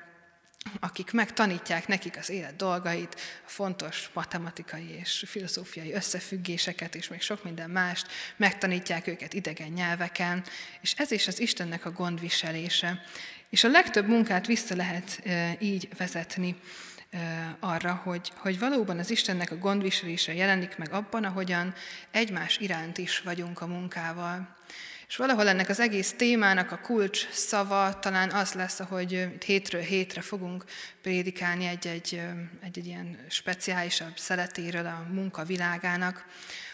akik 0.79 1.11
megtanítják 1.11 1.87
nekik 1.87 2.17
az 2.17 2.29
élet 2.29 2.55
dolgait, 2.55 3.15
a 3.45 3.49
fontos 3.49 4.09
matematikai 4.13 4.89
és 4.99 5.23
filozófiai 5.27 5.93
összefüggéseket, 5.93 6.95
és 6.95 7.07
még 7.07 7.21
sok 7.21 7.43
minden 7.43 7.69
mást, 7.69 8.07
megtanítják 8.37 9.07
őket 9.07 9.33
idegen 9.33 9.71
nyelveken, 9.71 10.43
és 10.81 10.93
ez 10.97 11.11
is 11.11 11.27
az 11.27 11.39
Istennek 11.39 11.85
a 11.85 11.91
gondviselése. 11.91 13.01
És 13.49 13.63
a 13.63 13.69
legtöbb 13.69 14.07
munkát 14.07 14.45
vissza 14.45 14.75
lehet 14.75 15.21
így 15.59 15.87
vezetni 15.97 16.55
arra, 17.59 18.01
hogy, 18.03 18.31
hogy 18.35 18.59
valóban 18.59 18.99
az 18.99 19.11
Istennek 19.11 19.51
a 19.51 19.57
gondviselése 19.57 20.33
jelenik 20.33 20.77
meg 20.77 20.93
abban, 20.93 21.23
ahogyan 21.23 21.73
egymás 22.11 22.57
iránt 22.57 22.97
is 22.97 23.19
vagyunk 23.19 23.61
a 23.61 23.67
munkával. 23.67 24.55
És 25.07 25.15
valahol 25.15 25.47
ennek 25.47 25.69
az 25.69 25.79
egész 25.79 26.13
témának 26.17 26.71
a 26.71 26.79
kulcs 26.79 27.29
szava 27.29 27.99
talán 27.99 28.31
az 28.31 28.53
lesz, 28.53 28.79
hogy 28.79 29.27
hétről 29.45 29.81
hétre 29.81 30.21
fogunk 30.21 30.65
prédikálni 31.01 31.65
egy-egy, 31.65 32.21
egy-egy 32.61 32.85
ilyen 32.85 33.17
speciálisabb 33.29 34.17
szeletéről 34.17 34.85
a 34.85 35.05
munkavilágának, 35.11 36.25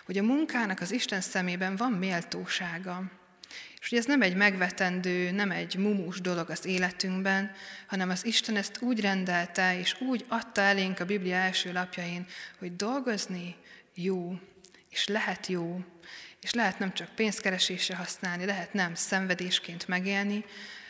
hogy 0.05 0.17
a 0.17 0.23
munkának 0.23 0.79
az 0.79 0.91
Isten 0.91 1.21
szemében 1.21 1.75
van 1.75 1.91
méltósága. 1.91 3.20
És 3.81 3.89
hogy 3.89 3.97
ez 3.97 4.05
nem 4.05 4.21
egy 4.21 4.35
megvetendő, 4.35 5.31
nem 5.31 5.51
egy 5.51 5.75
mumus 5.75 6.21
dolog 6.21 6.49
az 6.49 6.65
életünkben, 6.65 7.51
hanem 7.87 8.09
az 8.09 8.25
Isten 8.25 8.55
ezt 8.55 8.81
úgy 8.81 8.99
rendelte, 8.99 9.79
és 9.79 10.01
úgy 10.01 10.25
adta 10.27 10.61
elénk 10.61 10.99
a 10.99 11.05
Biblia 11.05 11.35
első 11.35 11.71
lapjain, 11.71 12.25
hogy 12.59 12.75
dolgozni 12.75 13.55
jó, 13.93 14.39
és 14.89 15.07
lehet 15.07 15.47
jó, 15.47 15.83
és 16.41 16.51
lehet 16.53 16.79
nem 16.79 16.93
csak 16.93 17.15
pénzkeresésre 17.15 17.95
használni, 17.95 18.45
lehet 18.45 18.73
nem 18.73 18.95
szenvedésként 18.95 19.87
megélni, 19.87 20.45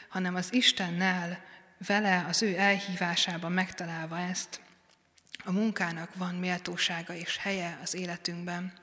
hanem 0.08 0.36
az 0.36 0.54
Istennel, 0.54 1.44
vele, 1.88 2.26
az 2.30 2.42
ő 2.42 2.58
elhívásában 2.58 3.52
megtalálva 3.52 4.20
ezt. 4.20 4.62
A 5.44 5.52
munkának 5.52 6.16
van 6.16 6.36
méltósága 6.36 7.14
és 7.14 7.38
helye 7.38 7.80
az 7.84 7.94
életünkben. 7.94 8.74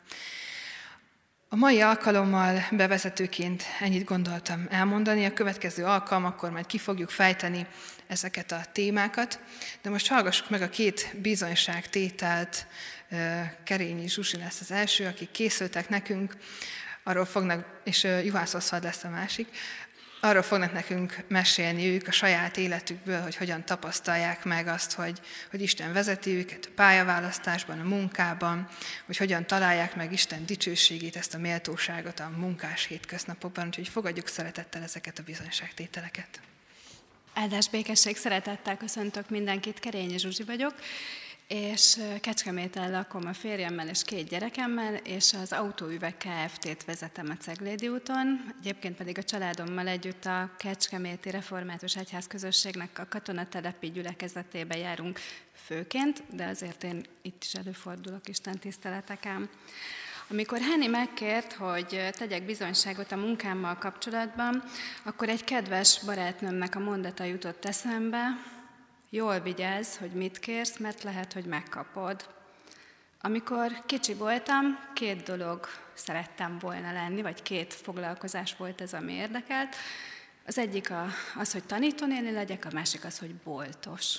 A 1.50 1.56
mai 1.56 1.80
alkalommal 1.80 2.66
bevezetőként 2.70 3.62
ennyit 3.80 4.04
gondoltam 4.04 4.66
elmondani, 4.70 5.24
a 5.24 5.32
következő 5.32 5.84
alkalmakkor 5.84 6.50
majd 6.50 6.66
ki 6.66 6.78
fogjuk 6.78 7.11
fejteni 7.11 7.66
ezeket 8.06 8.52
a 8.52 8.61
témákat, 8.72 9.40
de 9.82 9.90
most 9.90 10.08
hallgassuk 10.08 10.50
meg 10.50 10.62
a 10.62 10.68
két 10.68 11.14
bizonyságtételt, 11.22 12.66
Kerényi 13.64 14.08
Zsusi 14.08 14.37
lesz 14.37 14.61
az 14.61 14.70
első, 14.70 15.06
akik 15.06 15.30
készültek 15.30 15.88
nekünk, 15.88 16.37
arról 17.02 17.24
fognak, 17.24 17.80
és 17.84 18.04
Juhász 18.24 18.54
Oszfad 18.54 18.82
lesz 18.82 19.04
a 19.04 19.08
másik, 19.08 19.48
arról 20.20 20.42
fognak 20.42 20.72
nekünk 20.72 21.24
mesélni 21.28 21.87
ők 21.87 22.09
a 22.09 22.12
saját 22.12 22.57
életükből, 22.57 23.20
hogy 23.20 23.37
hogyan 23.37 23.64
tapasztalják 23.64 24.44
meg 24.44 24.66
azt, 24.66 24.92
hogy, 24.92 25.20
hogy 25.50 25.62
Isten 25.62 25.92
vezeti 25.92 26.31
őket 26.31 26.66
a 26.66 26.72
pályaválasztásban, 26.74 27.81
a 27.81 27.88
munkában, 27.88 28.68
hogy 29.07 29.16
hogyan 29.16 29.46
találják 29.46 29.96
meg 29.96 30.12
Isten 30.12 30.46
dicsőségét, 30.46 31.16
ezt 31.16 31.35
a 31.35 31.38
méltóságot 31.38 32.20
a 32.20 32.33
munkás 32.37 32.85
hétköznapokban, 32.85 33.66
úgyhogy 33.66 33.88
fogadjuk 33.88 34.28
szeretettel 34.28 34.83
ezeket 34.83 35.18
a 35.18 35.22
bizonyságtételeket. 35.22 36.40
Áldás 37.35 37.68
békesség, 37.68 38.16
szeretettel 38.16 38.76
köszöntök 38.76 39.31
mindenkit, 39.31 39.78
Kerényi 39.78 40.18
Zsuzsi 40.18 40.42
vagyok, 40.42 40.74
és 41.48 42.00
Kecskeméten 42.20 42.90
lakom 42.90 43.26
a 43.26 43.32
férjemmel 43.32 43.88
és 43.88 44.04
két 44.04 44.28
gyerekemmel, 44.28 44.94
és 44.94 45.32
az 45.42 45.52
Autóüveg 45.52 46.16
Kft-t 46.16 46.84
vezetem 46.84 47.30
a 47.30 47.37
Ceglédi 47.37 47.88
úton, 47.88 48.54
egyébként 48.61 48.96
pedig 48.96 49.18
a 49.18 49.22
családommal 49.22 49.87
együtt 49.87 50.24
a 50.24 50.50
Kecskeméti 50.58 51.30
Református 51.30 51.96
Egyház 51.96 52.26
közösségnek 52.26 52.98
a 52.98 53.06
katonatelepi 53.08 53.90
gyülekezetébe 53.90 54.76
járunk 54.76 55.18
főként, 55.52 56.22
de 56.32 56.46
azért 56.46 56.84
én 56.84 57.04
itt 57.22 57.44
is 57.44 57.54
előfordulok 57.54 58.28
Isten 58.28 58.58
tiszteleteken. 58.58 59.48
Amikor 60.30 60.58
Henny 60.61 60.90
megkért, 60.90 61.52
hogy 61.52 62.08
tegyek 62.11 62.42
bizonyságot 62.42 63.12
a 63.12 63.16
munkámmal 63.16 63.78
kapcsolatban, 63.78 64.64
akkor 65.02 65.28
egy 65.28 65.44
kedves 65.44 66.00
barátnőmnek 66.04 66.74
a 66.74 66.78
mondata 66.78 67.24
jutott 67.24 67.64
eszembe, 67.64 68.56
Jól 69.11 69.40
vigyázz, 69.40 69.97
hogy 69.97 70.11
mit 70.11 70.38
kérsz, 70.38 70.77
mert 70.77 71.03
lehet, 71.03 71.33
hogy 71.33 71.44
megkapod. 71.44 72.35
Amikor 73.21 73.85
kicsi 73.87 74.14
voltam, 74.14 74.79
két 74.94 75.23
dolog 75.23 75.66
szerettem 75.94 76.59
volna 76.59 76.92
lenni, 76.92 77.23
vagy 77.23 77.42
két 77.42 77.75
foglalkozás 77.75 78.57
volt 78.57 78.81
ez, 78.81 78.92
ami 78.92 79.12
érdekelt. 79.12 79.77
Az 80.47 80.59
egyik 80.59 80.90
a, 80.90 81.07
az, 81.37 81.53
hogy 81.53 81.64
tanítónéni 81.64 82.31
legyek, 82.31 82.64
a 82.64 82.73
másik 82.73 83.05
az, 83.05 83.18
hogy 83.18 83.35
boltos. 83.35 84.18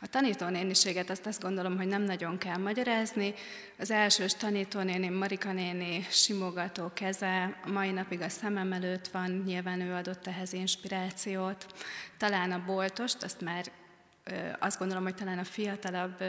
A 0.00 0.06
tanítónéniséget 0.06 1.10
azt 1.10 1.26
azt 1.26 1.42
gondolom, 1.42 1.76
hogy 1.76 1.86
nem 1.86 2.02
nagyon 2.02 2.38
kell 2.38 2.56
magyarázni. 2.56 3.34
Az 3.78 3.90
elsős 3.90 4.34
tanítónéni, 4.34 5.08
Marika 5.08 5.52
néni 5.52 6.06
simogató 6.10 6.90
keze 6.94 7.58
a 7.64 7.70
mai 7.70 7.90
napig 7.90 8.20
a 8.20 8.28
szemem 8.28 8.72
előtt 8.72 9.08
van, 9.08 9.42
nyilván 9.46 9.80
ő 9.80 9.94
adott 9.94 10.26
ehhez 10.26 10.52
inspirációt. 10.52 11.66
Talán 12.16 12.52
a 12.52 12.64
boltost, 12.66 13.22
azt 13.22 13.40
már 13.40 13.70
azt 14.58 14.78
gondolom, 14.78 15.02
hogy 15.02 15.14
talán 15.14 15.38
a 15.38 15.44
fiatalabb 15.44 16.22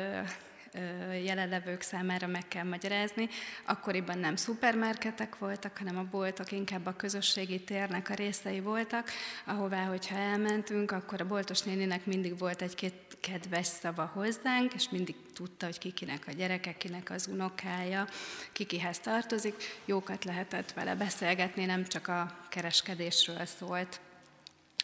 jelenlevők 1.24 1.82
számára 1.82 2.28
meg 2.28 2.48
kell 2.48 2.64
magyarázni. 2.64 3.30
Akkoriban 3.66 4.18
nem 4.18 4.36
szupermarketek 4.36 5.38
voltak, 5.38 5.78
hanem 5.78 5.98
a 5.98 6.08
boltok 6.12 6.52
inkább 6.52 6.86
a 6.86 6.96
közösségi 6.96 7.64
térnek 7.64 8.10
a 8.10 8.14
részei 8.14 8.60
voltak, 8.60 9.10
ahová, 9.46 9.84
hogyha 9.84 10.16
elmentünk, 10.16 10.92
akkor 10.92 11.22
a 11.22 11.28
boltos 11.28 11.62
néninek 11.62 12.06
mindig 12.06 12.38
volt 12.38 12.62
egy-két 12.62 13.18
kedves 13.20 13.68
szava 13.68 14.12
hozzánk, 14.14 14.74
és 14.74 14.90
mindig 14.90 15.16
tudta, 15.34 15.66
hogy 15.66 15.78
kikinek 15.78 16.24
a 16.28 16.32
gyereke, 16.32 16.78
kinek 16.78 17.10
az 17.10 17.28
unokája, 17.28 18.08
kikihez 18.52 19.00
tartozik. 19.00 19.56
Jókat 19.86 20.24
lehetett 20.24 20.72
vele 20.74 20.96
beszélgetni, 20.96 21.66
nem 21.66 21.86
csak 21.86 22.08
a 22.08 22.38
kereskedésről 22.50 23.46
szólt 23.46 24.00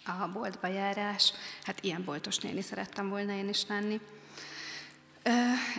a 0.06 0.28
boltba 0.34 0.68
járás. 0.68 1.34
Hát 1.64 1.84
ilyen 1.84 2.04
boltos 2.04 2.38
néni 2.38 2.62
szerettem 2.62 3.10
volna 3.10 3.34
én 3.34 3.50
is 3.50 3.66
lenni. 3.68 4.00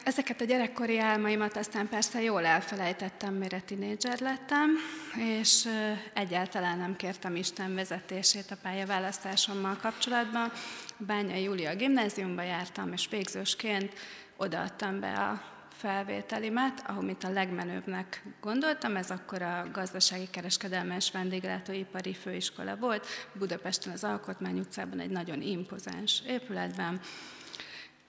Ezeket 0.04 0.40
a 0.40 0.44
gyerekkori 0.44 0.98
álmaimat 0.98 1.56
aztán 1.56 1.88
persze 1.88 2.22
jól 2.22 2.44
elfelejtettem, 2.44 3.34
mire 3.34 3.60
tinédzser 3.60 4.20
lettem, 4.20 4.70
és 5.16 5.68
egyáltalán 6.14 6.78
nem 6.78 6.96
kértem 6.96 7.36
Isten 7.36 7.74
vezetését 7.74 8.50
a 8.50 8.56
pályaválasztásommal 8.62 9.76
kapcsolatban. 9.76 10.52
Bányai 10.96 11.42
Júlia 11.42 11.74
gimnáziumba 11.74 12.42
jártam, 12.42 12.92
és 12.92 13.08
végzősként 13.08 13.92
odaadtam 14.36 15.00
be 15.00 15.12
a 15.12 15.42
felvételimet, 15.76 16.82
amit 16.86 17.24
a 17.24 17.30
legmenőbbnek 17.30 18.22
gondoltam, 18.40 18.96
ez 18.96 19.10
akkor 19.10 19.42
a 19.42 19.66
gazdasági 19.72 20.28
kereskedelmes 20.30 21.10
vendéglátóipari 21.10 22.14
főiskola 22.14 22.76
volt, 22.76 23.06
Budapesten 23.32 23.92
az 23.92 24.04
Alkotmány 24.04 24.58
utcában 24.58 25.00
egy 25.00 25.10
nagyon 25.10 25.42
impozáns 25.42 26.22
épületben, 26.26 27.00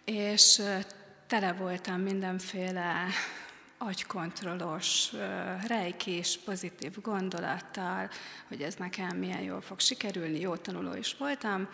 és 0.05 0.61
tele 1.27 1.53
voltam 1.53 2.01
mindenféle 2.01 3.05
agykontrollos, 3.77 5.11
rejkés, 5.67 6.39
pozitív 6.45 7.01
gondolattal, 7.01 8.09
hogy 8.47 8.61
ez 8.61 8.75
nekem 8.75 9.17
milyen 9.17 9.41
jól 9.41 9.61
fog 9.61 9.79
sikerülni, 9.79 10.39
jó 10.39 10.55
tanuló 10.55 10.93
is 10.93 11.15
voltam, 11.19 11.69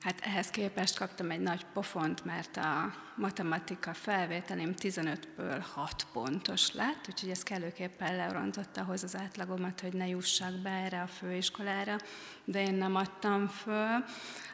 Hát 0.00 0.20
ehhez 0.20 0.50
képest 0.50 0.98
kaptam 0.98 1.30
egy 1.30 1.40
nagy 1.40 1.66
pofont, 1.72 2.24
mert 2.24 2.56
a 2.56 2.94
matematika 3.16 3.94
felvételém 3.94 4.74
15-ből 4.76 5.64
6 5.74 6.06
pontos 6.12 6.72
lett, 6.72 7.06
úgyhogy 7.08 7.30
ez 7.30 7.42
kellőképpen 7.42 8.16
lerontotta 8.16 8.80
ahhoz 8.80 9.02
az 9.02 9.16
átlagomat, 9.16 9.80
hogy 9.80 9.92
ne 9.92 10.06
jussak 10.08 10.52
be 10.52 10.70
erre 10.70 11.00
a 11.00 11.06
főiskolára, 11.06 11.96
de 12.44 12.62
én 12.62 12.74
nem 12.74 12.94
adtam 12.94 13.48
föl, 13.48 14.04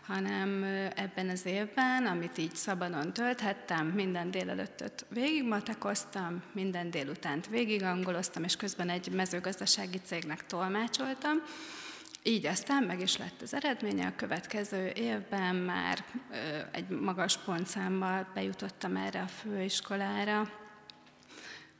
hanem 0.06 0.64
ebben 0.94 1.28
az 1.28 1.46
évben, 1.46 2.06
amit 2.06 2.38
így 2.38 2.54
szabadon 2.54 3.12
tölthettem, 3.12 3.86
minden 3.86 4.30
délelőttöt 4.30 5.06
végigmatekoztam, 5.08 6.42
minden 6.52 6.90
délutánt 6.90 7.48
végigangoloztam, 7.48 8.44
és 8.44 8.56
közben 8.56 8.88
egy 8.88 9.12
mezőgazdasági 9.12 10.00
cégnek 10.04 10.46
tolmácsoltam, 10.46 11.42
így 12.26 12.46
aztán 12.46 12.82
meg 12.82 13.00
is 13.00 13.16
lett 13.16 13.42
az 13.42 13.54
eredménye, 13.54 14.06
a 14.06 14.16
következő 14.16 14.92
évben 14.94 15.56
már 15.56 16.04
egy 16.70 16.88
magas 16.88 17.36
pontszámmal 17.36 18.30
bejutottam 18.34 18.96
erre 18.96 19.20
a 19.20 19.26
főiskolára. 19.26 20.50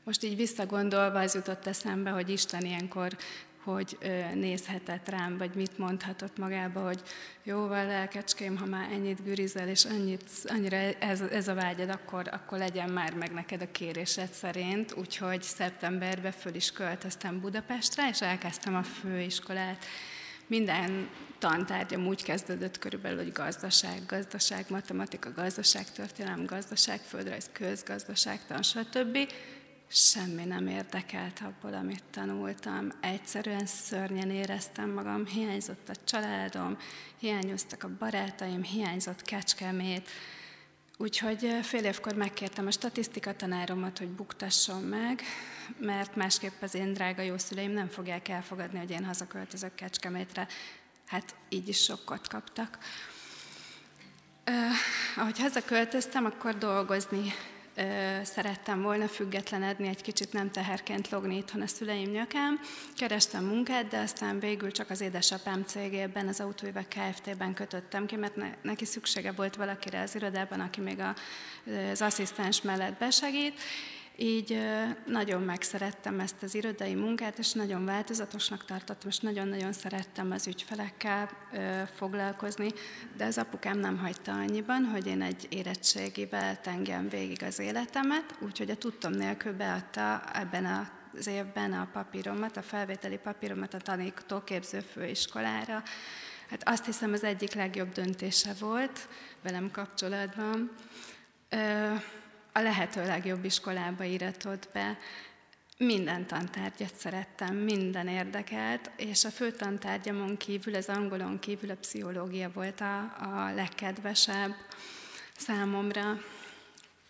Most 0.03 0.23
így 0.23 0.35
visszagondolva 0.35 1.19
az 1.19 1.33
jutott 1.33 1.67
eszembe, 1.67 2.09
hogy 2.09 2.29
Isten 2.29 2.65
ilyenkor 2.65 3.17
hogy 3.63 3.97
nézhetett 4.33 5.09
rám, 5.09 5.37
vagy 5.37 5.55
mit 5.55 5.77
mondhatott 5.77 6.37
magába, 6.37 6.85
hogy 6.85 7.01
jóval 7.43 7.85
lelkecském, 7.85 8.57
ha 8.57 8.65
már 8.65 8.91
ennyit 8.91 9.23
gürizel, 9.23 9.67
és 9.67 9.85
annyit, 9.85 10.29
annyira 10.43 10.77
ez, 10.77 11.21
ez 11.21 11.47
a 11.47 11.53
vágyad, 11.53 11.89
akkor, 11.89 12.29
akkor 12.31 12.57
legyen 12.57 12.89
már 12.89 13.13
meg 13.13 13.31
neked 13.33 13.61
a 13.61 13.71
kérésed 13.71 14.31
szerint. 14.31 14.93
Úgyhogy 14.97 15.41
szeptemberben 15.41 16.31
föl 16.31 16.55
is 16.55 16.71
költöztem 16.71 17.39
Budapestre, 17.39 18.09
és 18.09 18.21
elkezdtem 18.21 18.75
a 18.75 18.83
főiskolát. 18.83 19.85
Minden 20.47 21.09
tantárgyam 21.39 22.07
úgy 22.07 22.23
kezdődött 22.23 22.77
körülbelül, 22.77 23.17
hogy 23.17 23.31
gazdaság, 23.31 24.05
gazdaság, 24.07 24.65
matematika, 24.69 25.31
gazdaság, 25.33 25.91
történelem, 25.91 26.45
gazdaság, 26.45 26.99
földrajz, 26.99 27.49
közgazdaságtan, 27.51 28.61
stb. 28.61 29.17
semmi 29.87 30.43
nem 30.43 30.67
érdekelt 30.67 31.41
abból, 31.45 31.73
amit 31.73 32.03
tanultam. 32.11 32.89
Egyszerűen 33.01 33.65
szörnyen 33.65 34.29
éreztem 34.29 34.89
magam, 34.89 35.25
hiányzott 35.25 35.89
a 35.89 36.03
családom, 36.03 36.77
hiányoztak 37.19 37.83
a 37.83 37.97
barátaim, 37.99 38.63
hiányzott 38.63 39.21
Kecskemét. 39.21 40.09
Úgyhogy 40.97 41.59
fél 41.61 41.85
évkor 41.85 42.13
megkértem 42.13 42.67
a 42.67 42.71
statisztika 42.71 43.35
tanáromat, 43.35 43.97
hogy 43.97 44.07
buktasson 44.07 44.81
meg, 44.81 45.21
mert 45.79 46.15
másképp 46.15 46.61
az 46.61 46.73
én 46.73 46.93
drága 46.93 47.21
jó 47.21 47.37
szüleim 47.37 47.71
nem 47.71 47.87
fogják 47.87 48.27
elfogadni, 48.27 48.79
hogy 48.79 48.91
én 48.91 49.05
hazaköltözök 49.05 49.75
Kecskemétre. 49.75 50.47
Hát 51.05 51.35
így 51.49 51.67
is 51.67 51.83
sokkot 51.83 52.27
kaptak. 52.27 52.77
Uh, 54.47 54.55
ahogy 55.15 55.39
hazaköltöztem, 55.39 56.25
akkor 56.25 56.57
dolgozni 56.57 57.33
szerettem 58.23 58.81
volna 58.81 59.07
függetlenedni, 59.07 59.87
egy 59.87 60.01
kicsit 60.01 60.33
nem 60.33 60.51
teherként 60.51 61.09
logni 61.09 61.37
itthon 61.37 61.61
a 61.61 61.67
szüleim 61.67 62.11
nyakán. 62.11 62.59
Kerestem 62.95 63.45
munkát, 63.45 63.87
de 63.87 63.97
aztán 63.97 64.39
végül 64.39 64.71
csak 64.71 64.89
az 64.89 65.01
édesapám 65.01 65.63
cégében, 65.63 66.27
az 66.27 66.39
autóivek 66.39 66.87
Kft-ben 66.87 67.53
kötöttem 67.53 68.05
ki, 68.05 68.15
mert 68.15 68.35
neki 68.61 68.85
szüksége 68.85 69.31
volt 69.31 69.55
valakire 69.55 70.01
az 70.01 70.15
irodában, 70.15 70.59
aki 70.59 70.81
még 70.81 70.99
az 71.91 72.01
asszisztens 72.01 72.61
mellett 72.61 72.97
besegít, 72.97 73.59
így 74.17 74.59
nagyon 75.05 75.41
megszerettem 75.41 76.19
ezt 76.19 76.43
az 76.43 76.55
irodai 76.55 76.95
munkát, 76.95 77.37
és 77.37 77.51
nagyon 77.51 77.85
változatosnak 77.85 78.65
tartottam, 78.65 79.09
és 79.09 79.17
nagyon-nagyon 79.17 79.73
szerettem 79.73 80.31
az 80.31 80.47
ügyfelekkel 80.47 81.29
foglalkozni, 81.95 82.71
de 83.17 83.25
az 83.25 83.37
apukám 83.37 83.77
nem 83.79 83.97
hagyta 83.97 84.31
annyiban, 84.31 84.83
hogy 84.83 85.07
én 85.07 85.21
egy 85.21 85.47
érettségivel 85.49 86.61
tengem 86.61 87.09
végig 87.09 87.43
az 87.43 87.59
életemet, 87.59 88.35
úgyhogy 88.39 88.69
a 88.69 88.75
tudtom 88.75 89.11
nélkül 89.11 89.53
beadta 89.53 90.23
ebben 90.33 90.65
a 90.65 91.03
az 91.17 91.27
évben 91.27 91.73
a 91.73 91.87
papíromat, 91.93 92.57
a 92.57 92.61
felvételi 92.61 93.17
papíromat 93.17 93.73
a 93.73 93.77
tanítóképző 93.77 94.79
főiskolára. 94.79 95.83
Hát 96.49 96.67
azt 96.67 96.85
hiszem 96.85 97.13
az 97.13 97.23
egyik 97.23 97.53
legjobb 97.53 97.91
döntése 97.91 98.53
volt 98.59 99.07
velem 99.41 99.71
kapcsolatban 99.71 100.71
a 102.57 102.61
lehető 102.61 103.05
legjobb 103.05 103.43
iskolába 103.43 104.03
íratott 104.03 104.69
be. 104.73 104.97
Minden 105.77 106.27
tantárgyat 106.27 106.95
szerettem, 106.95 107.55
minden 107.55 108.07
érdekelt, 108.07 108.91
és 108.97 109.25
a 109.25 109.29
fő 109.29 109.51
tantárgyamon 109.51 110.37
kívül, 110.37 110.75
az 110.75 110.89
angolon 110.89 111.39
kívül 111.39 111.71
a 111.71 111.75
pszichológia 111.75 112.51
volt 112.53 112.81
a, 112.81 112.99
a 112.99 113.53
legkedvesebb 113.55 114.55
számomra. 115.37 116.17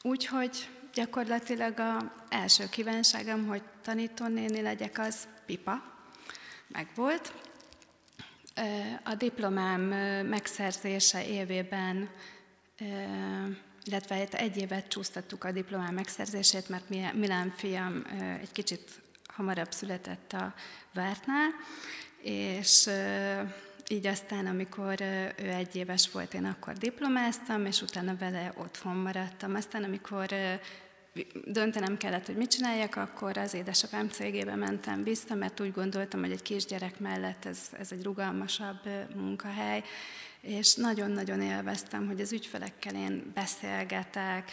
Úgyhogy 0.01 0.69
gyakorlatilag 0.93 1.79
az 1.79 2.03
első 2.29 2.69
kívánságom, 2.69 3.47
hogy 3.47 3.63
tanítónéni 3.81 4.61
legyek, 4.61 4.99
az 4.99 5.27
pipa, 5.45 5.83
meg 6.67 6.87
volt. 6.95 7.33
A 9.03 9.15
diplomám 9.15 9.81
megszerzése 10.27 11.27
évében 11.27 12.09
illetve 13.85 14.27
egy 14.31 14.57
évet 14.57 14.87
csúsztattuk 14.87 15.43
a 15.43 15.51
diplomám 15.51 15.93
megszerzését, 15.93 16.69
mert 16.69 16.89
Milán 17.13 17.53
fiam 17.57 18.05
egy 18.41 18.51
kicsit 18.51 18.89
hamarabb 19.27 19.71
született 19.71 20.33
a 20.33 20.53
vártnál, 20.93 21.49
és 22.21 22.89
így 23.87 24.07
aztán, 24.07 24.45
amikor 24.45 25.01
ő 25.37 25.49
egy 25.49 25.75
éves 25.75 26.11
volt, 26.11 26.33
én 26.33 26.45
akkor 26.45 26.73
diplomáztam, 26.73 27.65
és 27.65 27.81
utána 27.81 28.15
vele 28.17 28.53
otthon 28.57 28.95
maradtam. 28.95 29.55
Aztán, 29.55 29.83
amikor 29.83 30.27
döntenem 31.45 31.97
kellett, 31.97 32.25
hogy 32.25 32.35
mit 32.35 32.51
csináljak, 32.51 32.95
akkor 32.95 33.37
az 33.37 33.53
édesapám 33.53 34.09
cégébe 34.09 34.55
mentem 34.55 35.03
vissza, 35.03 35.35
mert 35.35 35.59
úgy 35.59 35.71
gondoltam, 35.71 36.19
hogy 36.19 36.31
egy 36.31 36.41
kisgyerek 36.41 36.99
mellett 36.99 37.45
ez, 37.45 37.59
ez 37.79 37.91
egy 37.91 38.03
rugalmasabb 38.03 38.79
munkahely, 39.15 39.83
és 40.45 40.75
nagyon-nagyon 40.75 41.41
élveztem, 41.41 42.07
hogy 42.07 42.21
az 42.21 42.31
ügyfelekkel 42.31 42.95
én 42.95 43.31
beszélgetek, 43.33 44.51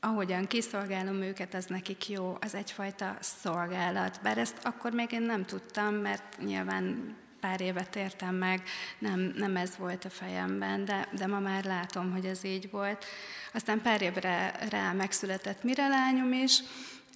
ahogyan 0.00 0.46
kiszolgálom 0.46 1.22
őket, 1.22 1.54
az 1.54 1.66
nekik 1.66 2.08
jó, 2.08 2.36
az 2.40 2.54
egyfajta 2.54 3.16
szolgálat. 3.20 4.20
Bár 4.22 4.38
ezt 4.38 4.58
akkor 4.62 4.92
még 4.92 5.12
én 5.12 5.22
nem 5.22 5.44
tudtam, 5.44 5.94
mert 5.94 6.38
nyilván 6.44 7.16
pár 7.40 7.60
évet 7.60 7.96
értem 7.96 8.34
meg, 8.34 8.62
nem, 8.98 9.32
nem 9.36 9.56
ez 9.56 9.76
volt 9.76 10.04
a 10.04 10.10
fejemben, 10.10 10.84
de, 10.84 11.08
de 11.12 11.26
ma 11.26 11.38
már 11.38 11.64
látom, 11.64 12.12
hogy 12.12 12.24
ez 12.24 12.44
így 12.44 12.70
volt. 12.70 13.04
Aztán 13.52 13.82
pár 13.82 14.02
évre 14.02 14.54
rá 14.70 14.92
megszületett 14.92 15.62
mire 15.62 15.88
lányom 15.88 16.32
is, 16.32 16.60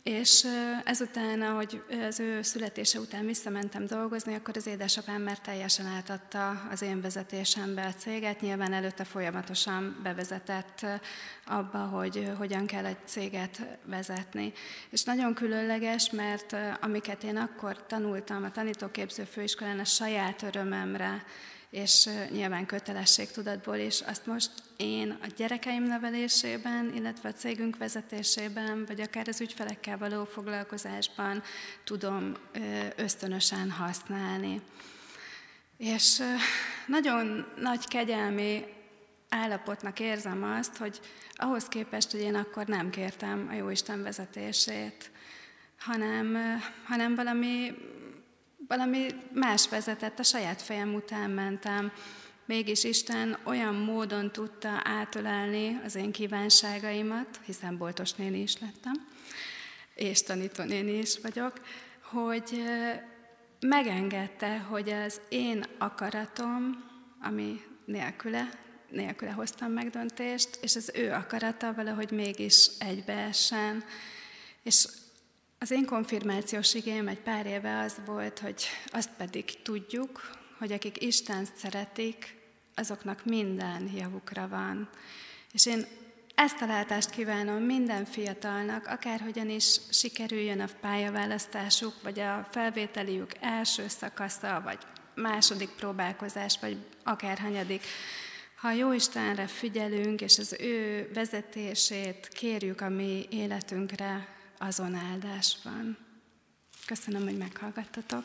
és 0.03 0.47
ezután, 0.85 1.43
ahogy 1.43 1.83
az 2.09 2.21
ő 2.21 2.43
születése 2.43 2.99
után 2.99 3.27
visszamentem 3.27 3.87
dolgozni, 3.87 4.35
akkor 4.35 4.57
az 4.57 4.67
édesapám 4.67 5.23
már 5.23 5.39
teljesen 5.39 5.87
átadta 5.87 6.69
az 6.71 6.83
én 6.83 7.01
vezetésembe 7.01 7.87
a 7.87 7.93
céget. 7.93 8.41
Nyilván 8.41 8.73
előtte 8.73 9.05
folyamatosan 9.05 10.01
bevezetett 10.03 10.87
abba, 11.47 11.79
hogy 11.79 12.33
hogyan 12.39 12.67
kell 12.67 12.85
egy 12.85 13.07
céget 13.07 13.63
vezetni. 13.85 14.53
És 14.91 15.03
nagyon 15.03 15.35
különleges, 15.35 16.11
mert 16.11 16.57
amiket 16.81 17.23
én 17.25 17.37
akkor 17.37 17.87
tanultam 17.87 18.45
a 18.45 18.51
tanítóképző 18.51 19.25
főiskolán 19.25 19.79
a 19.79 19.85
saját 19.85 20.43
örömemre, 20.43 21.25
és 21.73 22.09
nyilván 22.31 22.67
kötelességtudatból 22.67 23.77
is. 23.77 24.01
Azt 24.01 24.27
most 24.27 24.51
én 24.77 25.19
a 25.23 25.27
gyerekeim 25.37 25.83
nevelésében, 25.83 26.93
illetve 26.95 27.29
a 27.29 27.33
cégünk 27.33 27.77
vezetésében, 27.77 28.85
vagy 28.87 29.01
akár 29.01 29.29
az 29.29 29.41
ügyfelekkel 29.41 29.99
való 29.99 30.25
foglalkozásban 30.25 31.43
tudom 31.85 32.37
ösztönösen 32.97 33.71
használni. 33.71 34.61
És 35.77 36.23
nagyon 36.87 37.47
nagy 37.57 37.89
kegyelmi 37.89 38.65
állapotnak 39.29 40.01
érzem 40.01 40.43
azt, 40.43 40.77
hogy 40.77 41.01
ahhoz 41.35 41.65
képest, 41.65 42.11
hogy 42.11 42.21
én 42.21 42.35
akkor 42.35 42.67
nem 42.67 42.91
kértem 42.91 43.47
a 43.51 43.55
Jóisten 43.55 44.03
vezetését, 44.03 45.11
hanem, 45.79 46.37
hanem 46.85 47.15
valami 47.15 47.75
valami 48.69 49.07
más 49.33 49.69
vezetett, 49.69 50.19
a 50.19 50.23
saját 50.23 50.63
fejem 50.63 50.95
után 50.95 51.31
mentem. 51.31 51.93
Mégis 52.47 52.85
Isten 52.85 53.39
olyan 53.45 53.75
módon 53.75 54.33
tudta 54.33 54.81
átölelni 54.85 55.81
az 55.85 55.95
én 55.95 56.13
kívánságaimat, 56.13 57.41
hiszen 57.45 57.77
boltos 57.77 58.13
néni 58.13 58.41
is 58.41 58.59
lettem, 58.59 59.09
és 59.95 60.23
tanítónéni 60.23 60.99
is 60.99 61.19
vagyok, 61.19 61.61
hogy 62.03 62.63
megengedte, 63.61 64.59
hogy 64.59 64.91
az 64.91 65.21
én 65.29 65.65
akaratom, 65.79 66.85
ami 67.21 67.61
nélküle, 67.85 68.51
nélküle 68.89 69.31
hoztam 69.31 69.73
meg 69.73 69.91
döntést, 69.91 70.59
és 70.61 70.77
az 70.77 70.91
ő 70.95 71.13
akarata 71.13 71.75
valahogy 71.75 72.11
mégis 72.11 72.69
egybeessen. 72.79 73.85
És 74.63 74.89
az 75.63 75.71
én 75.71 75.87
konfirmációs 75.87 76.75
igém 76.75 77.09
egy 77.09 77.21
pár 77.21 77.47
éve 77.47 77.79
az 77.79 77.97
volt, 78.07 78.39
hogy 78.39 78.65
azt 78.87 79.11
pedig 79.17 79.63
tudjuk, 79.63 80.31
hogy 80.59 80.73
akik 80.73 81.03
Isten 81.03 81.47
szeretik, 81.57 82.35
azoknak 82.75 83.25
minden 83.25 83.91
javukra 83.97 84.49
van. 84.49 84.89
És 85.53 85.67
én 85.67 85.87
ezt 86.35 86.61
a 86.61 86.67
látást 86.67 87.11
kívánom 87.11 87.63
minden 87.63 88.05
fiatalnak, 88.05 88.87
akárhogyan 88.87 89.49
is 89.49 89.81
sikerüljön 89.91 90.61
a 90.61 90.69
pályaválasztásuk, 90.81 91.95
vagy 92.03 92.21
a 92.21 92.49
felvételiük 92.51 93.33
első 93.41 93.89
szakasza, 93.89 94.61
vagy 94.65 94.79
második 95.15 95.69
próbálkozás, 95.69 96.59
vagy 96.61 96.77
akárhanyadik. 97.03 97.83
Ha 98.57 98.69
a 98.69 98.73
Jó 98.73 98.93
Istenre 98.93 99.47
figyelünk, 99.47 100.21
és 100.21 100.39
az 100.39 100.57
ő 100.61 101.11
vezetését 101.15 102.29
kérjük 102.29 102.81
a 102.81 102.89
mi 102.89 103.27
életünkre, 103.31 104.32
azon 104.67 104.95
áldás 104.95 105.57
van. 105.63 105.99
Köszönöm, 106.87 107.23
hogy 107.23 107.37
meghallgattatok. 107.37 108.25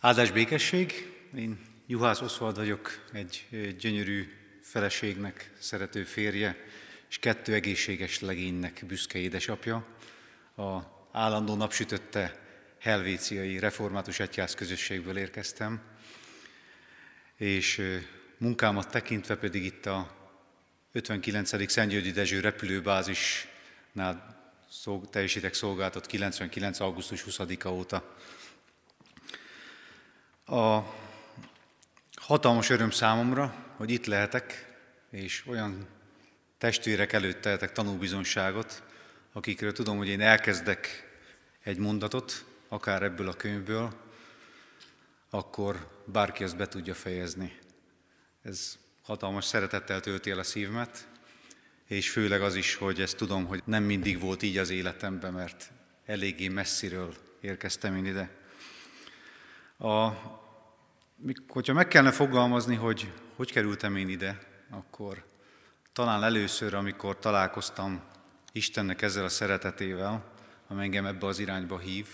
Áldás 0.00 0.30
békesség. 0.30 1.12
Én 1.36 1.60
Juhász 1.86 2.20
Oszvald 2.20 2.56
vagyok, 2.56 3.08
egy 3.12 3.46
gyönyörű 3.78 4.32
feleségnek 4.62 5.52
szerető 5.58 6.04
férje, 6.04 6.56
és 7.08 7.18
kettő 7.18 7.54
egészséges 7.54 8.20
legénynek 8.20 8.82
büszke 8.86 9.18
édesapja. 9.18 9.86
A 10.56 10.78
állandó 11.12 11.54
napsütötte 11.54 12.40
helvéciai 12.78 13.58
református 13.58 14.20
egyház 14.20 14.54
közösségből 14.54 15.16
érkeztem, 15.16 15.82
és 17.36 17.82
munkámat 18.38 18.90
tekintve 18.90 19.36
pedig 19.36 19.64
itt 19.64 19.86
a 19.86 20.16
59. 20.92 21.70
Szentgyörgyi 21.70 22.10
Dezső 22.10 22.40
repülőbázisnál 22.40 24.31
szolg, 24.72 25.10
teljesítek 25.10 25.54
szolgálatot 25.54 26.06
99. 26.06 26.80
augusztus 26.80 27.24
20-a 27.28 27.68
óta. 27.68 28.16
A 30.46 30.80
hatalmas 32.14 32.70
öröm 32.70 32.90
számomra, 32.90 33.74
hogy 33.76 33.90
itt 33.90 34.06
lehetek, 34.06 34.76
és 35.10 35.44
olyan 35.46 35.86
testvérek 36.58 37.12
előtt 37.12 37.40
tehetek 37.40 37.72
tanúbizonságot, 37.72 38.82
akikről 39.32 39.72
tudom, 39.72 39.96
hogy 39.96 40.08
én 40.08 40.20
elkezdek 40.20 41.10
egy 41.62 41.78
mondatot, 41.78 42.44
akár 42.68 43.02
ebből 43.02 43.28
a 43.28 43.34
könyvből, 43.34 43.92
akkor 45.30 46.02
bárki 46.04 46.44
ezt 46.44 46.56
be 46.56 46.68
tudja 46.68 46.94
fejezni. 46.94 47.58
Ez 48.42 48.78
hatalmas 49.02 49.44
szeretettel 49.44 50.00
tölti 50.00 50.30
el 50.30 50.38
a 50.38 50.42
szívemet, 50.42 51.08
és 51.92 52.10
főleg 52.10 52.42
az 52.42 52.54
is, 52.54 52.74
hogy 52.74 53.00
ezt 53.00 53.16
tudom, 53.16 53.46
hogy 53.46 53.62
nem 53.64 53.82
mindig 53.82 54.20
volt 54.20 54.42
így 54.42 54.58
az 54.58 54.70
életemben, 54.70 55.32
mert 55.32 55.72
eléggé 56.04 56.48
messziről 56.48 57.14
érkeztem 57.40 57.96
én 57.96 58.04
ide. 58.04 58.30
A, 59.78 60.08
hogyha 61.48 61.72
meg 61.72 61.88
kellene 61.88 62.12
fogalmazni, 62.12 62.74
hogy 62.74 63.12
hogy 63.36 63.52
kerültem 63.52 63.96
én 63.96 64.08
ide, 64.08 64.38
akkor 64.70 65.24
talán 65.92 66.22
először, 66.22 66.74
amikor 66.74 67.18
találkoztam 67.18 68.02
Istennek 68.52 69.02
ezzel 69.02 69.24
a 69.24 69.28
szeretetével, 69.28 70.32
ami 70.68 70.82
engem 70.82 71.06
ebbe 71.06 71.26
az 71.26 71.38
irányba 71.38 71.78
hív, 71.78 72.06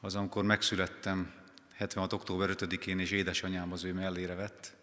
az 0.00 0.14
amikor 0.14 0.44
megszülettem 0.44 1.32
76. 1.74 2.12
október 2.12 2.50
5-én, 2.52 2.98
és 2.98 3.10
édesanyám 3.10 3.72
az 3.72 3.84
ő 3.84 3.92
mellére 3.92 4.34
vett. 4.34 4.76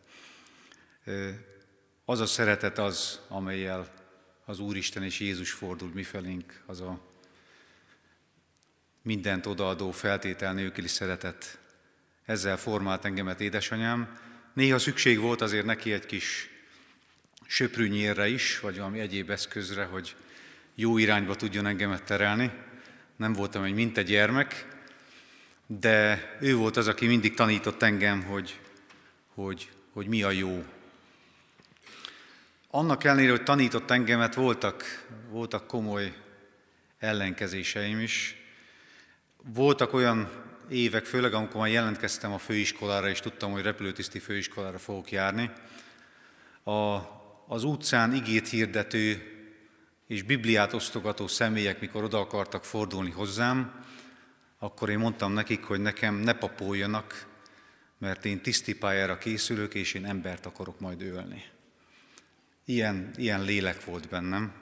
Az 2.12 2.20
a 2.20 2.26
szeretet 2.26 2.78
az, 2.78 3.20
amelyel 3.28 3.88
az 4.46 4.60
Úristen 4.60 5.04
és 5.04 5.20
Jézus 5.20 5.52
fordul 5.52 5.92
mifelénk, 5.94 6.62
az 6.66 6.82
a 6.82 7.00
mindent 9.02 9.46
odaadó 9.46 9.92
feltétel 9.92 10.54
nélküli 10.54 10.88
szeretet. 10.88 11.60
Ezzel 12.26 12.58
formált 12.58 13.06
engemet 13.06 13.42
édesanyám. 13.42 14.20
Néha 14.54 14.80
szükség 14.80 15.20
volt 15.20 15.42
azért 15.42 15.66
neki 15.66 15.94
egy 15.94 16.06
kis 16.06 16.50
söprűnyérre 17.46 18.28
is, 18.28 18.60
vagy 18.60 18.78
valami 18.78 19.00
egyéb 19.00 19.30
eszközre, 19.30 19.84
hogy 19.84 20.16
jó 20.76 20.98
irányba 20.98 21.36
tudjon 21.36 21.66
engemet 21.66 22.04
terelni. 22.04 22.52
Nem 23.16 23.34
voltam 23.34 23.64
egy 23.64 23.74
mint 23.74 23.98
egy 23.98 24.08
gyermek, 24.08 24.68
de 25.68 26.38
ő 26.42 26.56
volt 26.56 26.78
az, 26.78 26.88
aki 26.88 27.06
mindig 27.06 27.34
tanított 27.34 27.82
engem, 27.82 28.24
hogy, 28.24 28.60
hogy, 29.34 29.70
hogy 29.94 30.08
mi 30.08 30.24
a 30.24 30.32
jó. 30.32 30.66
Annak 32.74 33.04
ellenére, 33.04 33.32
hogy 33.32 33.44
tanított 33.44 33.92
engemet, 33.92 34.36
voltak, 34.36 34.84
voltak 35.30 35.68
komoly 35.68 36.14
ellenkezéseim 37.00 38.00
is. 38.00 38.36
Voltak 39.54 39.94
olyan 39.94 40.30
évek, 40.70 41.06
főleg 41.06 41.34
amikor 41.34 41.62
már 41.62 41.70
jelentkeztem 41.70 42.32
a 42.32 42.38
főiskolára, 42.38 43.10
és 43.10 43.20
tudtam, 43.20 43.52
hogy 43.52 43.62
repülőtiszti 43.62 44.20
főiskolára 44.20 44.78
fogok 44.78 45.12
járni, 45.12 45.52
a, 46.64 46.98
az 47.48 47.64
utcán 47.64 48.14
igét 48.14 48.50
hirdető 48.50 49.22
és 50.08 50.24
Bibliát 50.24 50.74
osztogató 50.74 51.28
személyek, 51.28 51.80
mikor 51.80 52.04
oda 52.04 52.20
akartak 52.20 52.66
fordulni 52.66 53.12
hozzám, 53.12 53.86
akkor 54.60 54.90
én 54.90 55.00
mondtam 55.00 55.34
nekik, 55.34 55.64
hogy 55.64 55.80
nekem 55.80 56.16
ne 56.16 56.34
papoljanak, 56.34 57.28
mert 57.98 58.26
én 58.26 58.42
tiszti 58.42 58.76
pályára 58.76 59.18
készülök, 59.18 59.74
és 59.74 59.94
én 59.94 60.06
embert 60.06 60.46
akarok 60.46 60.80
majd 60.80 61.02
ölni. 61.02 61.44
Ilyen, 62.66 63.14
ilyen 63.16 63.42
lélek 63.42 63.86
volt 63.86 64.10
bennem. 64.10 64.54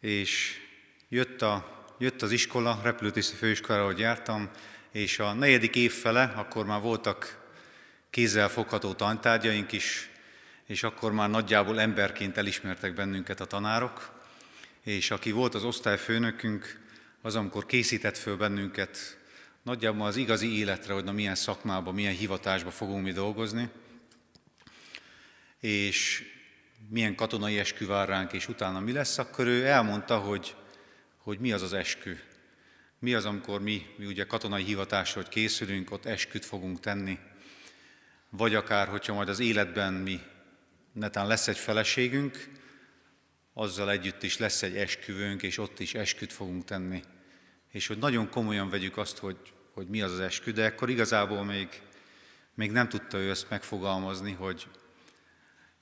És 0.00 0.56
jött, 1.08 1.42
a, 1.42 1.86
jött 1.98 2.22
az 2.22 2.30
iskola, 2.30 2.80
repülőtiszti 2.82 3.36
főiskolára, 3.36 3.82
ahogy 3.82 3.98
jártam, 3.98 4.50
és 4.92 5.18
a 5.18 5.32
negyedik 5.32 5.76
év 5.76 5.92
fele, 5.92 6.22
akkor 6.22 6.66
már 6.66 6.80
voltak 6.80 7.48
kézzel 8.10 8.48
fogható 8.48 8.92
tantárgyaink 8.92 9.72
is, 9.72 10.10
és 10.66 10.82
akkor 10.82 11.12
már 11.12 11.30
nagyjából 11.30 11.80
emberként 11.80 12.36
elismertek 12.36 12.94
bennünket 12.94 13.40
a 13.40 13.44
tanárok, 13.44 14.22
és 14.82 15.10
aki 15.10 15.30
volt 15.30 15.54
az 15.54 15.64
osztályfőnökünk, 15.64 16.80
az, 17.22 17.34
amikor 17.34 17.66
készített 17.66 18.16
föl 18.16 18.36
bennünket 18.36 19.18
nagyjából 19.62 20.06
az 20.06 20.16
igazi 20.16 20.58
életre, 20.58 20.92
hogy 20.92 21.04
na 21.04 21.12
milyen 21.12 21.34
szakmában, 21.34 21.94
milyen 21.94 22.14
hivatásban 22.14 22.72
fogunk 22.72 23.02
mi 23.02 23.12
dolgozni, 23.12 23.68
és 25.60 26.24
milyen 26.88 27.14
katonai 27.14 27.58
eskü 27.58 27.86
vár 27.86 28.08
ránk, 28.08 28.32
és 28.32 28.48
utána 28.48 28.80
mi 28.80 28.92
lesz, 28.92 29.18
akkor 29.18 29.46
ő 29.46 29.66
elmondta, 29.66 30.18
hogy, 30.18 30.54
hogy 31.16 31.38
mi 31.38 31.52
az 31.52 31.62
az 31.62 31.72
eskü. 31.72 32.16
Mi 32.98 33.14
az, 33.14 33.24
amikor 33.24 33.62
mi, 33.62 33.86
mi 33.96 34.06
ugye 34.06 34.24
katonai 34.24 34.62
hivatásra, 34.62 35.20
hogy 35.20 35.30
készülünk, 35.30 35.90
ott 35.90 36.04
esküt 36.04 36.44
fogunk 36.44 36.80
tenni. 36.80 37.18
Vagy 38.30 38.54
akár, 38.54 38.88
hogyha 38.88 39.14
majd 39.14 39.28
az 39.28 39.40
életben 39.40 39.92
mi 39.92 40.20
netán 40.92 41.26
lesz 41.26 41.48
egy 41.48 41.58
feleségünk, 41.58 42.48
azzal 43.52 43.90
együtt 43.90 44.22
is 44.22 44.38
lesz 44.38 44.62
egy 44.62 44.76
esküvőnk, 44.76 45.42
és 45.42 45.58
ott 45.58 45.80
is 45.80 45.94
esküt 45.94 46.32
fogunk 46.32 46.64
tenni. 46.64 47.02
És 47.70 47.86
hogy 47.86 47.98
nagyon 47.98 48.30
komolyan 48.30 48.70
vegyük 48.70 48.96
azt, 48.96 49.18
hogy, 49.18 49.36
hogy 49.72 49.86
mi 49.88 50.02
az 50.02 50.12
az 50.12 50.20
eskü, 50.20 50.52
de 50.52 50.66
akkor 50.66 50.90
igazából 50.90 51.44
még, 51.44 51.68
még 52.54 52.70
nem 52.70 52.88
tudta 52.88 53.18
ő 53.18 53.30
ezt 53.30 53.50
megfogalmazni, 53.50 54.32
hogy 54.32 54.66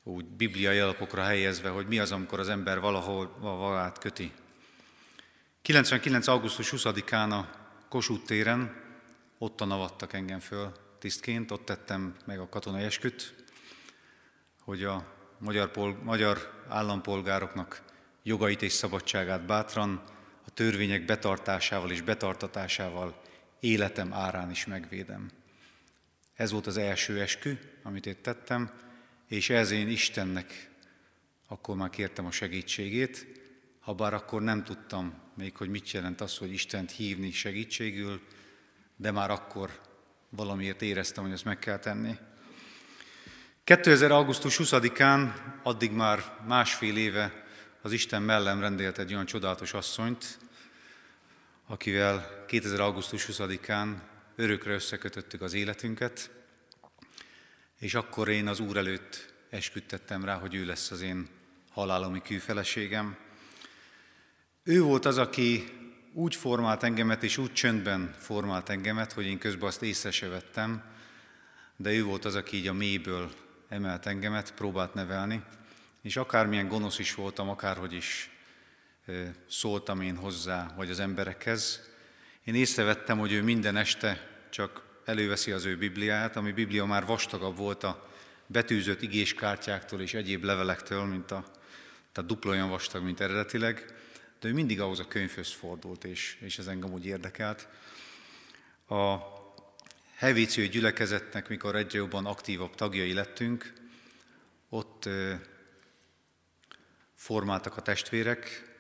úgy 0.09 0.25
bibliai 0.25 0.79
alapokra 0.79 1.23
helyezve, 1.23 1.69
hogy 1.69 1.87
mi 1.87 1.99
az, 1.99 2.13
amikor 2.13 2.41
az 2.41 2.49
ember 2.49 2.81
valahol 2.81 3.37
valát 3.41 3.99
köti. 3.99 4.33
99. 5.63 6.27
augusztus 6.27 6.73
20-án 6.77 7.31
a 7.31 7.51
Kossuth 7.89 8.25
téren 8.27 8.87
ott 9.39 9.59
navattak 9.59 10.13
engem 10.13 10.39
föl 10.39 10.73
tisztként, 10.99 11.51
ott 11.51 11.65
tettem 11.65 12.17
meg 12.25 12.39
a 12.39 12.49
katonai 12.49 12.85
esküt, 12.85 13.35
hogy 14.61 14.85
a 14.85 15.05
magyar, 15.39 15.71
pol, 15.71 15.99
magyar 16.03 16.65
állampolgároknak 16.69 17.83
jogait 18.23 18.63
és 18.63 18.73
szabadságát 18.73 19.47
bátran, 19.47 20.03
a 20.47 20.51
törvények 20.51 21.05
betartásával 21.05 21.91
és 21.91 22.01
betartatásával 22.01 23.23
életem 23.61 24.13
árán 24.13 24.51
is 24.51 24.67
megvédem. 24.67 25.31
Ez 26.35 26.51
volt 26.51 26.67
az 26.67 26.77
első 26.77 27.21
eskü, 27.21 27.59
amit 27.83 28.07
én 28.07 28.23
tettem, 28.23 28.87
és 29.29 29.51
ez 29.51 29.71
én 29.71 29.89
Istennek 29.89 30.71
akkor 31.49 31.77
már 31.77 31.91
kértem 31.91 32.27
a 32.27 32.31
segítségét, 32.31 33.27
ha 33.81 33.95
bár 33.95 34.15
akkor 34.15 34.43
nem 34.43 34.65
tudtam 34.65 35.15
még, 35.37 35.57
hogy 35.57 35.69
mit 35.69 35.91
jelent 35.91 36.21
az, 36.21 36.37
hogy 36.37 36.53
Istent 36.53 36.91
hívni 36.91 37.31
segítségül, 37.33 38.21
de 38.97 39.11
már 39.11 39.31
akkor 39.31 39.81
valamiért 40.29 40.83
éreztem, 40.83 41.25
hogy 41.25 41.33
ezt 41.33 41.45
meg 41.45 41.59
kell 41.59 41.79
tenni. 41.79 42.17
2000. 43.65 44.11
augusztus 44.11 44.57
20-án, 44.59 45.33
addig 45.63 45.91
már 45.91 46.39
másfél 46.47 46.97
éve 46.97 47.45
az 47.83 47.93
Isten 47.93 48.23
mellem 48.23 48.61
rendelt 48.61 48.99
egy 48.99 49.13
olyan 49.13 49.27
csodálatos 49.27 49.73
asszonyt, 49.73 50.39
akivel 51.67 52.45
2000. 52.47 52.81
augusztus 52.81 53.27
20-án 53.33 53.95
örökre 54.37 54.73
összekötöttük 54.73 55.43
az 55.43 55.55
életünket, 55.55 56.31
és 57.79 57.95
akkor 57.95 58.29
én 58.29 58.47
az 58.47 58.61
Úr 58.61 58.77
előtt 58.77 59.35
esküdtettem 59.51 60.25
rá, 60.25 60.35
hogy 60.35 60.55
ő 60.55 60.65
lesz 60.65 60.91
az 60.91 61.01
én 61.01 61.29
halálomi 61.71 62.23
kűfeleségem. 62.23 63.17
Ő 64.63 64.83
volt 64.83 65.05
az, 65.05 65.19
aki 65.19 65.65
úgy 66.13 66.35
formált 66.35 66.83
engemet, 66.83 67.23
és 67.23 67.37
úgy 67.37 67.53
csöndben 67.53 68.15
formált 68.19 68.69
engemet, 68.69 69.13
hogy 69.13 69.27
én 69.27 69.39
közben 69.39 69.69
azt 69.69 69.83
észre 69.83 70.11
se 70.11 70.29
vettem, 70.29 70.83
de 71.77 71.93
ő 71.93 72.05
volt 72.05 72.25
az, 72.25 72.35
aki 72.35 72.57
így 72.57 72.67
a 72.67 72.73
mélyből 72.73 73.31
emelt 73.69 74.07
engemet, 74.07 74.55
próbált 74.55 74.95
nevelni, 74.95 75.43
és 76.03 76.17
akármilyen 76.17 76.69
gonosz 76.69 76.99
is 76.99 77.15
voltam, 77.15 77.49
akárhogy 77.49 77.93
is 77.93 78.31
szóltam 79.49 80.01
én 80.01 80.17
hozzá, 80.17 80.73
vagy 80.77 80.91
az 80.91 81.01
emberekhez, 81.01 81.89
én 82.45 82.55
észrevettem, 82.55 83.19
hogy 83.19 83.33
ő 83.33 83.43
minden 83.43 83.77
este 83.77 84.29
csak 84.51 84.88
előveszi 85.09 85.51
az 85.51 85.65
ő 85.65 85.77
Bibliáját, 85.77 86.37
ami 86.37 86.53
Biblia 86.53 86.85
már 86.85 87.07
vastagabb 87.07 87.57
volt 87.57 87.85
a 87.85 88.09
betűzött 88.47 89.03
igéskártyáktól 89.03 90.01
és 90.01 90.15
egyéb 90.15 90.45
levelektől, 90.45 91.05
mint 91.05 91.31
a, 91.31 91.45
tehát 92.13 92.31
dupla 92.31 92.51
olyan 92.51 92.69
vastag, 92.69 93.03
mint 93.03 93.21
eredetileg, 93.21 93.95
de 94.41 94.49
ő 94.49 94.53
mindig 94.53 94.81
ahhoz 94.81 95.01
a 95.01 95.09
könyvhöz 95.09 95.53
fordult, 95.53 96.05
és, 96.05 96.37
és 96.41 96.59
ez 96.59 96.67
engem 96.67 96.93
úgy 96.93 97.07
érdekelt. 97.07 97.69
A 98.89 99.17
Hevíció 100.15 100.67
gyülekezetnek, 100.67 101.49
mikor 101.49 101.77
egyre 101.77 101.99
jobban 101.99 102.27
aktívabb 102.27 102.75
tagjai 102.75 103.13
lettünk, 103.13 103.73
ott 104.69 105.09
formáltak 107.15 107.77
a 107.77 107.83
testvérek. 107.83 108.73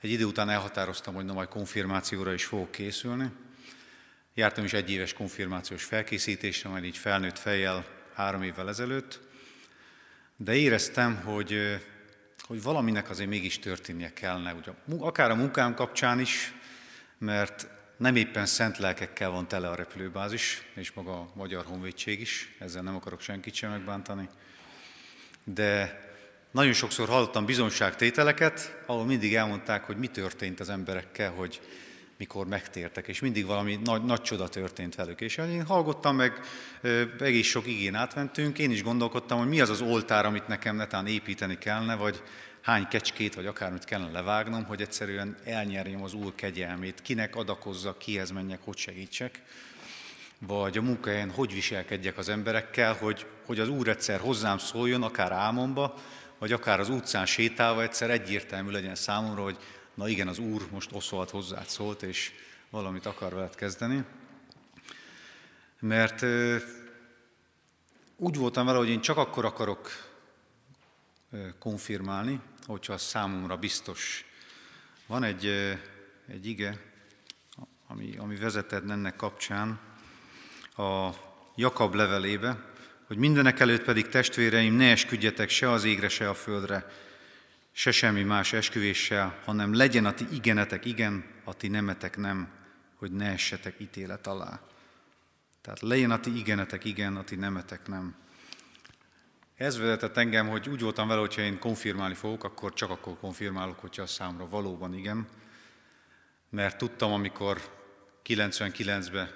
Egy 0.00 0.10
idő 0.10 0.24
után 0.24 0.50
elhatároztam, 0.50 1.14
hogy 1.14 1.24
na 1.24 1.32
majd 1.32 1.48
konfirmációra 1.48 2.32
is 2.32 2.44
fogok 2.44 2.70
készülni. 2.70 3.30
Jártam 4.38 4.64
is 4.64 4.72
egy 4.72 4.90
éves 4.90 5.12
konfirmációs 5.12 5.84
felkészítésre, 5.84 6.68
majd 6.68 6.84
így 6.84 6.96
felnőtt 6.96 7.38
fejjel 7.38 7.84
három 8.14 8.42
évvel 8.42 8.68
ezelőtt, 8.68 9.20
de 10.36 10.54
éreztem, 10.54 11.16
hogy, 11.16 11.80
hogy 12.46 12.62
valaminek 12.62 13.10
azért 13.10 13.28
mégis 13.28 13.58
történnie 13.58 14.12
kellene, 14.12 14.54
ugye, 14.54 14.70
akár 14.98 15.30
a 15.30 15.34
munkám 15.34 15.74
kapcsán 15.74 16.20
is, 16.20 16.54
mert 17.18 17.66
nem 17.96 18.16
éppen 18.16 18.46
szent 18.46 18.78
lelkekkel 18.78 19.30
van 19.30 19.48
tele 19.48 19.68
a 19.68 19.74
repülőbázis, 19.74 20.62
és 20.74 20.92
maga 20.92 21.12
a 21.12 21.30
Magyar 21.34 21.64
Honvédség 21.64 22.20
is, 22.20 22.54
ezzel 22.58 22.82
nem 22.82 22.96
akarok 22.96 23.20
senkit 23.20 23.54
sem 23.54 23.70
megbántani, 23.70 24.28
de 25.44 26.00
nagyon 26.50 26.72
sokszor 26.72 27.08
hallottam 27.08 27.44
bizonságtételeket, 27.44 28.82
ahol 28.86 29.04
mindig 29.04 29.34
elmondták, 29.34 29.84
hogy 29.84 29.96
mi 29.96 30.06
történt 30.06 30.60
az 30.60 30.68
emberekkel, 30.68 31.30
hogy 31.30 31.60
mikor 32.18 32.46
megtértek, 32.46 33.08
és 33.08 33.20
mindig 33.20 33.46
valami 33.46 33.78
nagy, 33.84 34.04
nagy 34.04 34.20
csoda 34.20 34.48
történt 34.48 34.94
velük. 34.94 35.20
És 35.20 35.36
én 35.36 35.64
hallgattam 35.64 36.16
meg, 36.16 36.40
egész 37.20 37.46
sok 37.46 37.66
igén 37.66 37.94
átmentünk, 37.94 38.58
én 38.58 38.70
is 38.70 38.82
gondolkodtam, 38.82 39.38
hogy 39.38 39.48
mi 39.48 39.60
az 39.60 39.70
az 39.70 39.80
oltár, 39.80 40.26
amit 40.26 40.46
nekem 40.46 40.76
netán 40.76 41.06
építeni 41.06 41.58
kellene, 41.58 41.94
vagy 41.94 42.22
hány 42.62 42.88
kecskét, 42.88 43.34
vagy 43.34 43.46
akármit 43.46 43.84
kellene 43.84 44.12
levágnom, 44.12 44.64
hogy 44.64 44.80
egyszerűen 44.80 45.36
elnyerjem 45.44 46.02
az 46.02 46.14
Úr 46.14 46.34
kegyelmét, 46.34 47.02
kinek 47.02 47.36
adakozza, 47.36 47.96
kihez 47.96 48.30
menjek, 48.30 48.60
hogy 48.64 48.76
segítsek, 48.76 49.42
vagy 50.38 50.78
a 50.78 50.82
munkahelyen 50.82 51.30
hogy 51.30 51.52
viselkedjek 51.52 52.18
az 52.18 52.28
emberekkel, 52.28 52.94
hogy, 52.94 53.26
hogy 53.46 53.58
az 53.58 53.68
Úr 53.68 53.88
egyszer 53.88 54.20
hozzám 54.20 54.58
szóljon, 54.58 55.02
akár 55.02 55.32
álmomba, 55.32 55.94
vagy 56.38 56.52
akár 56.52 56.80
az 56.80 56.88
utcán 56.88 57.26
sétálva 57.26 57.82
egyszer 57.82 58.10
egyértelmű 58.10 58.70
legyen 58.70 58.94
számomra, 58.94 59.42
hogy 59.42 59.56
na 59.98 60.08
igen, 60.08 60.28
az 60.28 60.38
Úr 60.38 60.66
most 60.70 60.92
oszolt 60.92 61.30
hozzád 61.30 61.66
szólt, 61.66 62.02
és 62.02 62.32
valamit 62.70 63.06
akar 63.06 63.34
veled 63.34 63.54
kezdeni. 63.54 64.04
Mert 65.78 66.22
úgy 68.16 68.36
voltam 68.36 68.66
vele, 68.66 68.78
hogy 68.78 68.88
én 68.88 69.00
csak 69.00 69.16
akkor 69.16 69.44
akarok 69.44 69.90
konfirmálni, 71.58 72.40
hogyha 72.66 72.92
az 72.92 73.02
számomra 73.02 73.56
biztos. 73.56 74.24
Van 75.06 75.22
egy, 75.22 75.46
egy 76.26 76.46
ige, 76.46 76.80
ami, 77.86 78.16
ami 78.16 78.36
vezeted 78.36 78.90
ennek 78.90 79.16
kapcsán, 79.16 79.80
a 80.76 81.10
Jakab 81.54 81.94
levelébe, 81.94 82.64
hogy 83.06 83.16
mindenek 83.16 83.60
előtt 83.60 83.84
pedig 83.84 84.08
testvéreim, 84.08 84.74
ne 84.74 84.90
esküdjetek 84.90 85.48
se 85.48 85.70
az 85.70 85.84
égre, 85.84 86.08
se 86.08 86.28
a 86.28 86.34
földre, 86.34 86.86
se 87.78 87.90
semmi 87.90 88.22
más 88.22 88.52
esküvéssel, 88.52 89.38
hanem 89.44 89.74
legyen 89.74 90.04
a 90.04 90.14
ti 90.14 90.26
igenetek 90.32 90.84
igen, 90.84 91.24
a 91.44 91.54
ti 91.54 91.68
nemetek 91.68 92.16
nem, 92.16 92.48
hogy 92.94 93.12
ne 93.12 93.30
essetek 93.30 93.80
ítélet 93.80 94.26
alá. 94.26 94.60
Tehát 95.60 95.80
legyen 95.80 96.10
a 96.10 96.20
ti 96.20 96.36
igenetek 96.36 96.84
igen, 96.84 97.16
a 97.16 97.24
ti 97.24 97.36
nemetek 97.36 97.86
nem. 97.86 98.14
Ez 99.56 99.78
vezetett 99.78 100.16
engem, 100.16 100.48
hogy 100.48 100.68
úgy 100.68 100.80
voltam 100.80 101.08
vele, 101.08 101.20
hogyha 101.20 101.40
én 101.42 101.58
konfirmálni 101.58 102.14
fogok, 102.14 102.44
akkor 102.44 102.72
csak 102.72 102.90
akkor 102.90 103.18
konfirmálok, 103.18 103.78
hogyha 103.78 104.02
a 104.02 104.06
számra 104.06 104.48
valóban 104.48 104.94
igen. 104.94 105.26
Mert 106.50 106.78
tudtam, 106.78 107.12
amikor 107.12 107.60
99-ben 108.24 109.30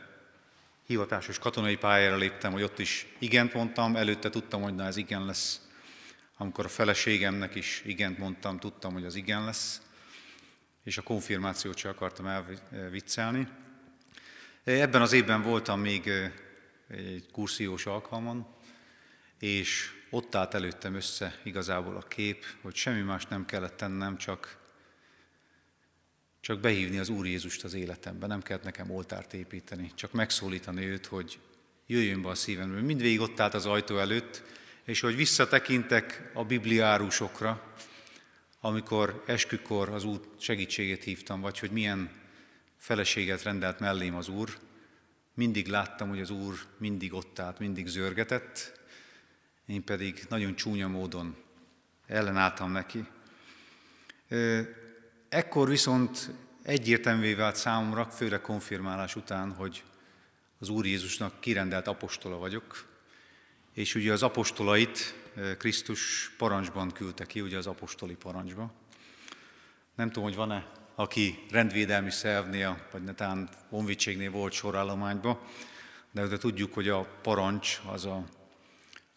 hivatásos 0.86 1.38
katonai 1.38 1.76
pályára 1.76 2.16
léptem, 2.16 2.53
hogy 2.53 2.62
ott 2.62 2.78
is 2.78 3.07
igent 3.18 3.55
mondtam, 3.55 3.97
előtte 3.97 4.30
tudtam, 4.30 4.62
hogy 4.62 4.74
na 4.74 4.84
ez 4.84 4.97
igen 4.97 5.24
lesz. 5.24 5.70
Amikor 6.43 6.64
a 6.64 6.68
feleségemnek 6.68 7.55
is 7.55 7.82
igent 7.84 8.18
mondtam, 8.18 8.59
tudtam, 8.59 8.93
hogy 8.93 9.05
az 9.05 9.14
igen 9.14 9.45
lesz, 9.45 9.80
és 10.84 10.99
a 10.99 11.03
konfirmációt 11.03 11.76
sem 11.76 11.90
akartam 11.90 12.26
elviccelni. 12.70 13.49
Ebben 14.64 15.03
az 15.03 15.12
évben 15.12 15.43
voltam 15.43 15.80
még 15.80 16.09
egy 16.88 17.26
kursziós 17.32 17.86
alkalmon, 17.86 18.47
és 19.38 19.90
ott 20.11 20.34
állt 20.34 20.55
előttem 20.55 20.95
össze 20.95 21.40
igazából 21.43 21.97
a 21.97 22.09
kép, 22.09 22.45
hogy 22.62 22.74
semmi 22.74 23.01
más 23.01 23.26
nem 23.26 23.45
kellett 23.45 23.76
tennem, 23.76 24.16
csak, 24.16 24.59
csak 26.40 26.61
behívni 26.61 26.99
az 26.99 27.09
Úr 27.09 27.26
Jézust 27.26 27.64
az 27.64 27.74
életembe. 27.74 28.26
Nem 28.26 28.43
kellett 28.43 28.64
nekem 28.64 28.90
oltárt 28.90 29.34
építeni, 29.34 29.93
csak 29.95 30.12
megszólítani 30.12 30.84
őt, 30.84 31.07
hogy 31.07 31.38
jöjjön 31.86 32.22
be 32.22 32.28
a 32.28 32.34
szívembe. 32.34 32.80
Mindvégig 32.80 33.20
ott 33.20 33.40
állt 33.40 33.55
az 33.55 33.66
ajtó 33.66 33.99
előtt, 33.99 34.61
és 34.85 35.01
hogy 35.01 35.16
visszatekintek 35.16 36.30
a 36.35 36.45
bibliárusokra, 36.45 37.74
amikor 38.61 39.22
eskükor 39.26 39.89
az 39.89 40.05
Úr 40.05 40.20
segítségét 40.39 41.05
hívtam, 41.05 41.41
vagy 41.41 41.59
hogy 41.59 41.70
milyen 41.70 42.11
feleséget 42.76 43.43
rendelt 43.43 43.80
mellém 43.80 44.14
az 44.14 44.28
Úr, 44.28 44.59
mindig 45.35 45.66
láttam, 45.66 46.09
hogy 46.09 46.20
az 46.20 46.30
Úr 46.30 46.55
mindig 46.78 47.14
ott 47.14 47.39
állt, 47.39 47.59
mindig 47.59 47.87
zörgetett, 47.87 48.80
én 49.66 49.85
pedig 49.85 50.24
nagyon 50.28 50.55
csúnya 50.55 50.89
módon 50.89 51.37
ellenálltam 52.07 52.72
neki. 52.72 53.07
Ekkor 55.28 55.68
viszont 55.68 56.30
egyértelművé 56.62 57.35
vált 57.35 57.57
számomra, 57.57 58.05
főleg 58.05 58.41
konfirmálás 58.41 59.16
után, 59.16 59.53
hogy 59.53 59.83
az 60.59 60.68
Úr 60.68 60.87
Jézusnak 60.87 61.41
kirendelt 61.41 61.87
apostola 61.87 62.37
vagyok, 62.37 62.91
és 63.75 63.95
ugye 63.95 64.12
az 64.12 64.23
apostolait 64.23 65.14
Krisztus 65.59 66.33
parancsban 66.39 66.91
küldte 66.91 67.27
ki, 67.27 67.41
ugye 67.41 67.57
az 67.57 67.66
apostoli 67.66 68.14
parancsba. 68.14 68.73
Nem 69.95 70.07
tudom, 70.07 70.25
hogy 70.25 70.37
van-e, 70.37 70.66
aki 70.95 71.45
rendvédelmi 71.51 72.11
szervnél, 72.11 72.87
vagy 72.93 73.03
netán 73.03 73.49
honvédségnél 73.68 74.31
volt 74.31 74.53
sorállományba, 74.53 75.47
de, 76.11 76.27
de 76.27 76.37
tudjuk, 76.37 76.75
hogy 76.75 76.89
a 76.89 77.01
parancs 77.23 77.81
az 77.87 78.05
a 78.05 78.25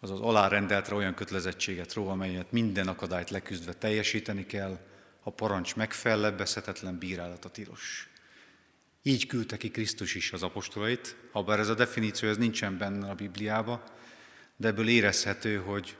az 0.05 0.11
az 0.11 0.19
alárendeltre 0.19 0.95
olyan 0.95 1.13
kötelezettséget 1.13 1.93
ró, 1.93 2.07
amelyet 2.07 2.51
minden 2.51 2.87
akadályt 2.87 3.29
leküzdve 3.29 3.73
teljesíteni 3.73 4.45
kell, 4.45 4.79
a 5.23 5.31
parancs 5.31 5.75
megfellebbezhetetlen 5.75 6.97
bírálata 6.97 7.49
tilos. 7.49 8.09
Így 9.01 9.27
küldte 9.27 9.57
ki 9.57 9.69
Krisztus 9.69 10.15
is 10.15 10.31
az 10.31 10.43
apostolait, 10.43 11.15
ha 11.31 11.43
bár 11.43 11.59
ez 11.59 11.69
a 11.69 11.73
definíció 11.73 12.29
ez 12.29 12.37
nincsen 12.37 12.77
benne 12.77 13.09
a 13.09 13.15
Bibliába, 13.15 13.83
de 14.57 14.67
ebből 14.67 14.87
érezhető, 14.87 15.57
hogy, 15.57 15.97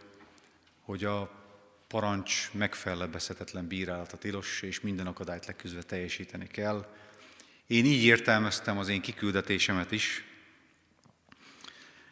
hogy 0.82 1.04
a 1.04 1.44
parancs 1.88 2.50
megfellebbezhetetlen 2.54 3.68
bírálata 3.68 4.18
tilos, 4.18 4.62
és 4.62 4.80
minden 4.80 5.08
akadályt 5.08 5.46
leküzdve 5.46 5.82
teljesíteni 5.82 6.48
kell. 6.48 6.94
Én 7.68 7.86
így 7.86 8.04
értelmeztem 8.04 8.78
az 8.78 8.88
én 8.88 9.02
kiküldetésemet 9.02 9.92
is, 9.92 10.24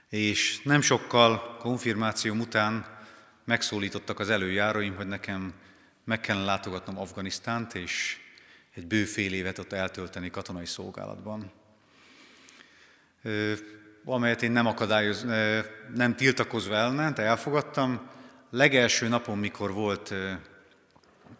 és 0.09 0.61
nem 0.61 0.81
sokkal 0.81 1.57
konfirmációm 1.57 2.39
után 2.39 3.01
megszólítottak 3.43 4.19
az 4.19 4.29
előjáróim, 4.29 4.95
hogy 4.95 5.07
nekem 5.07 5.53
meg 6.03 6.21
kellene 6.21 6.45
látogatnom 6.45 6.97
Afganisztánt, 6.97 7.75
és 7.75 8.17
egy 8.73 8.87
bő 8.87 9.05
fél 9.05 9.33
évet 9.33 9.57
ott 9.57 9.71
eltölteni 9.71 10.29
katonai 10.29 10.65
szolgálatban. 10.65 11.51
Amelyet 14.05 14.43
én 14.43 14.51
nem 14.51 14.65
akadályoz, 14.65 15.25
nem 15.95 16.15
tiltakozva 16.15 16.75
ellen, 16.75 17.13
de 17.13 17.21
elfogadtam. 17.21 18.09
Legelső 18.49 19.07
napon, 19.07 19.37
mikor 19.37 19.73
volt 19.73 20.13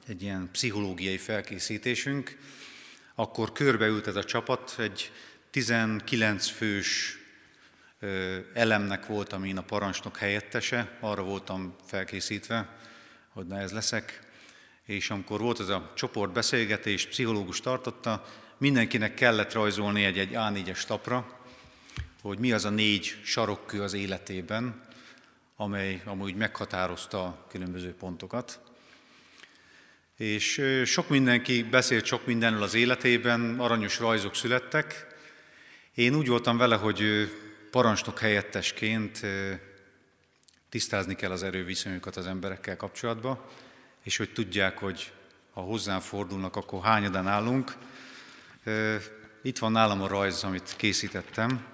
egy 0.08 0.22
ilyen 0.22 0.50
pszichológiai 0.52 1.18
felkészítésünk, 1.18 2.38
akkor 3.16 3.52
körbeült 3.52 4.08
ez 4.08 4.16
a 4.16 4.24
csapat, 4.24 4.76
egy 4.78 5.12
19 5.52 6.48
fős 6.48 7.18
elemnek 8.54 9.06
voltam 9.06 9.44
én 9.44 9.58
a 9.58 9.62
parancsnok 9.62 10.18
helyettese, 10.18 10.98
arra 11.00 11.24
voltam 11.24 11.76
felkészítve, 11.86 12.70
hogy 13.30 13.48
na 13.48 13.60
ez 13.60 13.72
leszek. 13.72 14.20
És 14.86 15.10
amikor 15.10 15.40
volt 15.40 15.60
ez 15.60 15.70
a 15.70 15.92
csoportbeszélgetés, 15.96 17.08
pszichológus 17.08 17.60
tartotta, 17.60 18.26
mindenkinek 18.58 19.14
kellett 19.14 19.54
rajzolni 19.54 20.04
egy, 20.04 20.18
egy 20.18 20.32
A4-es 20.34 20.84
tapra, 20.84 21.42
hogy 22.24 22.40
mi 22.40 22.52
az 22.52 22.66
a 22.66 22.70
négy 22.70 23.18
sarokkő 23.24 23.82
az 23.82 23.94
életében, 23.94 24.82
amely 25.56 26.02
amúgy 26.06 26.36
meghatározta 26.36 27.24
a 27.24 27.46
különböző 27.50 27.94
pontokat. 27.94 28.60
És 30.18 30.62
sok 30.86 31.10
mindenki 31.10 31.64
beszélt 31.64 32.06
sok 32.06 32.26
mindenről 32.26 32.64
az 32.64 32.74
életében, 32.74 33.60
aranyos 33.60 34.00
rajzok 34.00 34.36
születtek. 34.36 35.08
Én 35.94 36.16
úgy 36.16 36.28
voltam 36.28 36.58
vele, 36.58 36.76
hogy 36.76 37.32
parancsnok 37.72 38.20
helyettesként 38.20 39.22
tisztázni 40.70 41.16
kell 41.16 41.32
az 41.32 41.44
erőviszonyokat 41.44 42.16
az 42.16 42.28
emberekkel 42.28 42.78
kapcsolatban, 42.78 43.40
és 44.04 44.18
hogy 44.18 44.34
tudják, 44.34 44.78
hogy 44.78 45.12
ha 45.54 45.62
hozzám 45.62 46.00
fordulnak, 46.00 46.56
akkor 46.56 46.84
hányadan 46.84 47.28
állunk. 47.28 47.74
Itt 49.42 49.58
van 49.58 49.72
nálam 49.72 50.02
a 50.02 50.08
rajz, 50.08 50.44
amit 50.44 50.74
készítettem. 50.78 51.72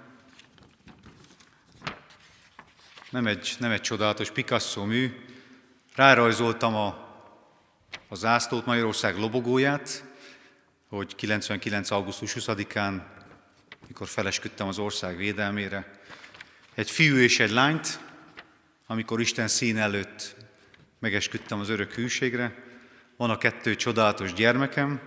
Nem 3.09 3.27
egy, 3.27 3.55
nem 3.59 3.71
egy 3.71 3.81
csodálatos 3.81 4.31
Picasso 4.31 4.85
mű. 4.85 5.11
Rárajzoltam 5.95 6.75
a, 6.75 6.87
a 8.07 8.15
zászlót, 8.15 8.65
Magyarország 8.65 9.17
lobogóját, 9.17 10.03
hogy 10.89 11.15
99. 11.15 11.91
augusztus 11.91 12.35
20-án 12.39 13.01
mikor 13.87 14.07
felesküdtem 14.07 14.67
az 14.67 14.79
ország 14.79 15.17
védelmére. 15.17 15.99
Egy 16.73 16.91
fiú 16.91 17.15
és 17.15 17.39
egy 17.39 17.51
lányt, 17.51 17.99
amikor 18.87 19.21
Isten 19.21 19.47
szín 19.47 19.77
előtt 19.77 20.35
megesküdtem 20.99 21.59
az 21.59 21.69
örök 21.69 21.93
hűségre. 21.93 22.63
Van 23.17 23.29
a 23.29 23.37
kettő 23.37 23.75
csodálatos 23.75 24.33
gyermekem, 24.33 25.01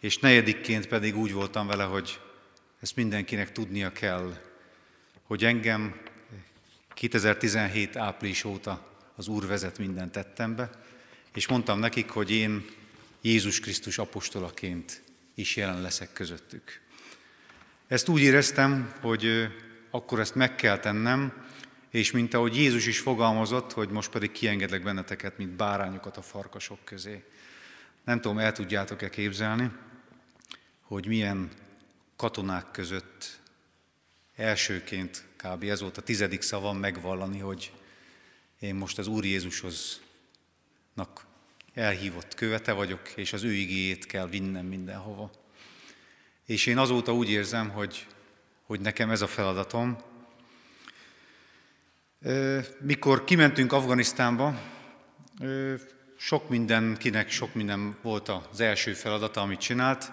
és 0.00 0.18
negyedikként 0.18 0.86
pedig 0.86 1.16
úgy 1.16 1.32
voltam 1.32 1.66
vele, 1.66 1.84
hogy 1.84 2.20
ezt 2.80 2.96
mindenkinek 2.96 3.52
tudnia 3.52 3.92
kell, 3.92 4.36
hogy 5.22 5.44
engem 5.44 6.00
2017 6.96 7.96
április 7.96 8.44
óta 8.44 8.86
az 9.16 9.28
Úr 9.28 9.46
vezet 9.46 9.78
minden 9.78 10.10
tettembe, 10.12 10.70
és 11.34 11.48
mondtam 11.48 11.78
nekik, 11.78 12.10
hogy 12.10 12.30
én 12.30 12.64
Jézus 13.20 13.60
Krisztus 13.60 13.98
apostolaként 13.98 15.02
is 15.34 15.56
jelen 15.56 15.80
leszek 15.80 16.12
közöttük. 16.12 16.80
Ezt 17.86 18.08
úgy 18.08 18.20
éreztem, 18.20 18.92
hogy 19.00 19.48
akkor 19.90 20.20
ezt 20.20 20.34
meg 20.34 20.54
kell 20.54 20.78
tennem, 20.78 21.46
és 21.90 22.10
mint 22.10 22.34
ahogy 22.34 22.56
Jézus 22.56 22.86
is 22.86 22.98
fogalmazott, 22.98 23.72
hogy 23.72 23.88
most 23.88 24.10
pedig 24.10 24.32
kiengedlek 24.32 24.82
benneteket, 24.82 25.38
mint 25.38 25.50
bárányokat 25.50 26.16
a 26.16 26.22
farkasok 26.22 26.84
közé. 26.84 27.24
Nem 28.04 28.20
tudom, 28.20 28.38
el 28.38 28.52
tudjátok-e 28.52 29.10
képzelni, 29.10 29.70
hogy 30.80 31.06
milyen 31.06 31.50
katonák 32.16 32.70
között 32.70 33.40
elsőként, 34.36 35.24
kb. 35.36 35.62
ez 35.62 35.80
volt 35.80 35.96
a 35.96 36.02
tizedik 36.02 36.42
szavam 36.42 36.78
megvallani, 36.78 37.38
hogy 37.38 37.72
én 38.58 38.74
most 38.74 38.98
az 38.98 39.06
Úr 39.06 39.24
Jézushoz 39.24 40.00
elhívott 41.76 42.34
követe 42.34 42.72
vagyok, 42.72 43.00
és 43.16 43.32
az 43.32 43.42
ő 43.42 43.52
igéjét 43.52 44.06
kell 44.06 44.26
vinnem 44.26 44.66
mindenhova. 44.66 45.30
És 46.46 46.66
én 46.66 46.78
azóta 46.78 47.14
úgy 47.14 47.30
érzem, 47.30 47.70
hogy, 47.70 48.06
hogy 48.62 48.80
nekem 48.80 49.10
ez 49.10 49.20
a 49.20 49.26
feladatom. 49.26 49.98
Mikor 52.80 53.24
kimentünk 53.24 53.72
Afganisztánba, 53.72 54.60
sok 56.16 56.48
mindenkinek 56.48 57.30
sok 57.30 57.54
minden 57.54 57.96
volt 58.02 58.28
az 58.28 58.60
első 58.60 58.92
feladata, 58.92 59.40
amit 59.40 59.60
csinált. 59.60 60.12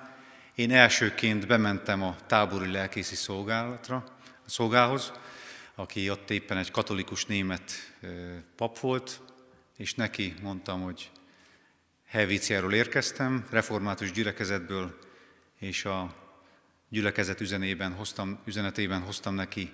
Én 0.56 0.72
elsőként 0.72 1.48
bementem 1.48 2.04
a 2.04 2.16
tábori 2.28 2.72
lelkészi 2.72 3.16
szolgálatra, 3.16 4.12
a 4.46 4.50
szolgához, 4.50 5.12
aki 5.76 6.10
ott 6.10 6.30
éppen 6.30 6.58
egy 6.58 6.72
katolikus 6.72 7.26
német 7.26 7.72
pap 8.56 8.80
volt, 8.80 9.22
és 9.78 9.94
neki 9.94 10.34
mondtam, 10.41 10.82
hogy 10.82 11.12
Helvíciáról 12.06 12.74
érkeztem, 12.74 13.46
református 13.50 14.12
gyülekezetből, 14.12 15.00
és 15.60 15.86
a 15.86 16.16
gyülekezet 16.89 17.41
üzenében 17.41 17.94
hoztam, 17.94 18.39
üzenetében 18.46 19.02
hoztam 19.02 19.36
neki 19.36 19.70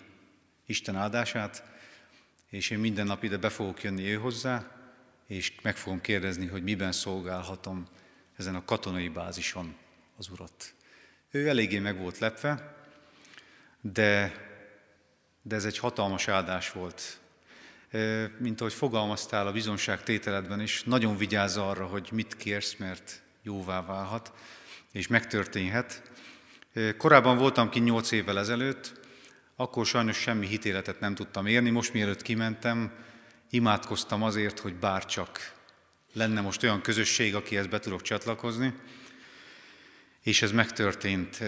Isten 0.65 0.95
áldását, 0.95 1.63
és 2.49 2.70
én 2.70 2.80
minden 2.80 3.05
nap 3.05 3.24
ide 3.24 3.38
be 3.38 3.49
fogok 3.49 3.84
jönni 3.84 4.11
ő 4.11 4.15
hozzá, 4.15 4.72
és 5.28 5.53
meg 5.61 5.78
fogom 5.78 6.01
kérdezni, 6.01 6.47
hogy 6.47 6.63
miben 6.63 6.91
szolgálhatom 6.91 7.88
ezen 8.38 8.55
a 8.55 8.65
katonai 8.65 9.09
bázison 9.09 9.76
az 10.17 10.30
Urat. 10.30 10.74
Ő 11.32 11.47
eléggé 11.47 11.80
meg 11.80 11.97
volt 11.97 12.17
lepve, 12.17 12.76
de, 13.82 14.34
de 15.50 15.56
ez 15.56 15.66
egy 15.66 15.78
hatalmas 15.78 16.28
áldás 16.28 16.72
volt 16.72 17.20
mint 18.38 18.60
ahogy 18.60 18.74
fogalmaztál 18.74 19.47
a 19.47 19.52
bizonság 19.52 20.04
tételedben 20.04 20.62
is, 20.62 20.84
nagyon 20.84 21.18
vigyázz 21.18 21.58
arra, 21.58 21.86
hogy 21.86 22.10
mit 22.12 22.36
kérsz, 22.38 22.76
mert 22.76 23.22
jóvá 23.43 23.86
válhat, 23.86 24.34
és 24.91 25.08
megtörténhet. 25.08 26.12
Korábban 26.97 27.38
voltam 27.38 27.70
ki 27.70 27.80
nyolc 27.80 28.12
évvel 28.12 28.39
ezelőtt, 28.39 29.00
akkor 29.56 29.86
sajnos 29.86 30.18
semmi 30.18 30.47
hitéletet 30.47 31.00
nem 31.00 31.16
tudtam 31.16 31.45
érni, 31.45 31.70
most 31.70 31.93
mielőtt 31.93 32.22
kimentem, 32.22 32.91
imádkoztam 33.50 34.24
azért, 34.24 34.60
hogy 34.60 34.76
bárcsak 34.76 35.54
lenne 36.14 36.41
most 36.41 36.64
olyan 36.64 36.82
közösség, 36.82 37.36
akihez 37.36 37.68
be 37.68 37.80
tudok 37.80 38.02
csatlakozni, 38.02 38.74
és 40.22 40.41
ez 40.41 40.52
megtörtént. 40.52 41.39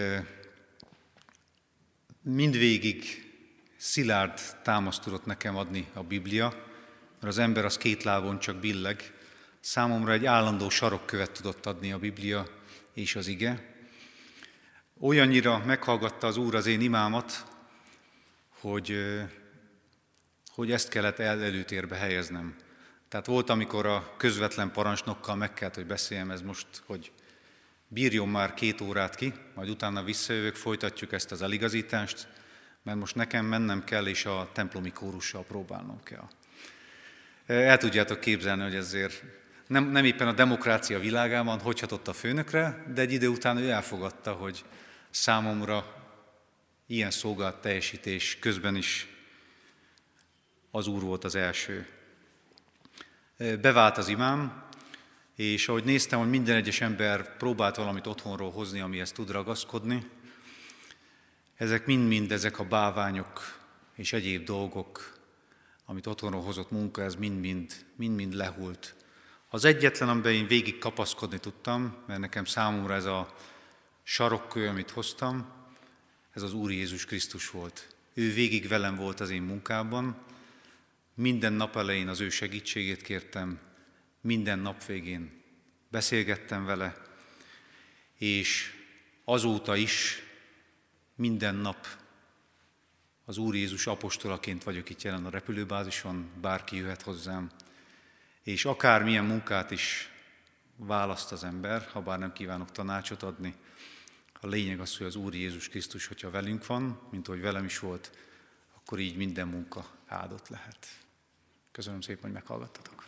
Mindvégig 2.22 3.31
szilárd 3.82 4.40
támaszt 4.62 5.02
tudott 5.02 5.24
nekem 5.24 5.56
adni 5.56 5.88
a 5.92 6.02
Biblia, 6.02 6.48
mert 7.20 7.32
az 7.32 7.38
ember 7.38 7.64
az 7.64 7.76
két 7.76 8.02
lábon 8.02 8.38
csak 8.38 8.56
billeg. 8.56 9.14
Számomra 9.60 10.12
egy 10.12 10.26
állandó 10.26 10.68
sarokkövet 10.68 11.30
tudott 11.30 11.66
adni 11.66 11.92
a 11.92 11.98
Biblia 11.98 12.46
és 12.94 13.16
az 13.16 13.26
ige. 13.26 13.74
Olyannyira 15.00 15.62
meghallgatta 15.64 16.26
az 16.26 16.36
Úr 16.36 16.54
az 16.54 16.66
én 16.66 16.80
imámat, 16.80 17.44
hogy, 18.60 18.96
hogy 20.54 20.72
ezt 20.72 20.88
kellett 20.88 21.18
el 21.18 21.42
előtérbe 21.42 21.96
helyeznem. 21.96 22.56
Tehát 23.08 23.26
volt, 23.26 23.50
amikor 23.50 23.86
a 23.86 24.14
közvetlen 24.16 24.72
parancsnokkal 24.72 25.36
meg 25.36 25.52
kellett, 25.52 25.74
hogy 25.74 25.86
beszéljem 25.86 26.30
ez 26.30 26.42
most, 26.42 26.66
hogy 26.86 27.12
bírjon 27.88 28.28
már 28.28 28.54
két 28.54 28.80
órát 28.80 29.14
ki, 29.14 29.32
majd 29.54 29.68
utána 29.68 30.02
visszajövök, 30.02 30.54
folytatjuk 30.54 31.12
ezt 31.12 31.32
az 31.32 31.42
eligazítást, 31.42 32.28
mert 32.82 32.98
most 32.98 33.14
nekem 33.14 33.46
mennem 33.46 33.84
kell, 33.84 34.06
és 34.06 34.24
a 34.24 34.50
templomi 34.52 34.90
kórussal 34.90 35.44
próbálnom 35.44 36.02
kell. 36.02 36.28
El 37.46 37.78
tudjátok 37.78 38.20
képzelni, 38.20 38.62
hogy 38.62 38.74
ezért 38.74 39.22
nem, 39.66 39.84
nem 39.84 40.04
éppen 40.04 40.28
a 40.28 40.32
demokrácia 40.32 40.98
világában 40.98 41.60
hogy 41.60 41.80
hatott 41.80 42.08
a 42.08 42.12
főnökre, 42.12 42.84
de 42.94 43.00
egy 43.00 43.12
idő 43.12 43.28
után 43.28 43.56
ő 43.56 43.70
elfogadta, 43.70 44.32
hogy 44.32 44.64
számomra 45.10 46.02
ilyen 46.86 47.10
szolgált 47.10 47.60
teljesítés 47.60 48.38
közben 48.40 48.76
is 48.76 49.06
az 50.70 50.86
Úr 50.86 51.02
volt 51.02 51.24
az 51.24 51.34
első. 51.34 51.86
Bevált 53.60 53.98
az 53.98 54.08
imám, 54.08 54.62
és 55.36 55.68
ahogy 55.68 55.84
néztem, 55.84 56.18
hogy 56.18 56.30
minden 56.30 56.56
egyes 56.56 56.80
ember 56.80 57.36
próbált 57.36 57.76
valamit 57.76 58.06
otthonról 58.06 58.50
hozni, 58.50 58.80
amihez 58.80 59.12
tud 59.12 59.30
ragaszkodni, 59.30 60.10
ezek 61.62 61.86
mind-mind 61.86 62.32
ezek 62.32 62.58
a 62.58 62.64
báványok 62.64 63.58
és 63.94 64.12
egyéb 64.12 64.44
dolgok, 64.44 65.18
amit 65.84 66.06
otthonról 66.06 66.42
hozott 66.42 66.70
munka, 66.70 67.02
ez 67.02 67.14
mind-mind, 67.14 67.72
mind-mind 67.96 68.34
lehult. 68.34 68.94
Az 69.48 69.64
egyetlen, 69.64 70.08
amiben 70.08 70.32
én 70.32 70.46
végig 70.46 70.78
kapaszkodni 70.78 71.38
tudtam, 71.38 71.96
mert 72.06 72.20
nekem 72.20 72.44
számomra 72.44 72.94
ez 72.94 73.04
a 73.04 73.34
sarokkő, 74.02 74.68
amit 74.68 74.90
hoztam, 74.90 75.52
ez 76.32 76.42
az 76.42 76.52
Úr 76.52 76.70
Jézus 76.70 77.04
Krisztus 77.04 77.50
volt. 77.50 77.94
Ő 78.14 78.32
végig 78.32 78.68
velem 78.68 78.96
volt 78.96 79.20
az 79.20 79.30
én 79.30 79.42
munkában, 79.42 80.16
minden 81.14 81.52
nap 81.52 81.76
elején 81.76 82.08
az 82.08 82.20
ő 82.20 82.28
segítségét 82.28 83.02
kértem, 83.02 83.58
minden 84.20 84.58
nap 84.58 84.84
végén 84.84 85.42
beszélgettem 85.88 86.64
vele, 86.64 87.02
és 88.18 88.72
azóta 89.24 89.76
is 89.76 90.22
minden 91.14 91.54
nap 91.54 91.86
az 93.24 93.36
Úr 93.36 93.54
Jézus 93.54 93.86
apostolaként 93.86 94.64
vagyok 94.64 94.90
itt 94.90 95.02
jelen 95.02 95.26
a 95.26 95.30
repülőbázison, 95.30 96.30
bárki 96.40 96.76
jöhet 96.76 97.02
hozzám, 97.02 97.50
és 98.42 98.64
akármilyen 98.64 99.24
munkát 99.24 99.70
is 99.70 100.10
választ 100.76 101.32
az 101.32 101.44
ember, 101.44 101.88
ha 101.92 102.00
bár 102.00 102.18
nem 102.18 102.32
kívánok 102.32 102.72
tanácsot 102.72 103.22
adni, 103.22 103.54
a 104.40 104.46
lényeg 104.46 104.80
az, 104.80 104.96
hogy 104.96 105.06
az 105.06 105.16
Úr 105.16 105.34
Jézus 105.34 105.68
Krisztus, 105.68 106.06
hogyha 106.06 106.30
velünk 106.30 106.66
van, 106.66 107.00
mint 107.10 107.28
ahogy 107.28 107.40
velem 107.40 107.64
is 107.64 107.78
volt, 107.78 108.10
akkor 108.74 108.98
így 108.98 109.16
minden 109.16 109.48
munka 109.48 109.84
áldott 110.06 110.48
lehet. 110.48 110.86
Köszönöm 111.72 112.00
szépen, 112.00 112.22
hogy 112.22 112.32
meghallgattatok. 112.32 113.01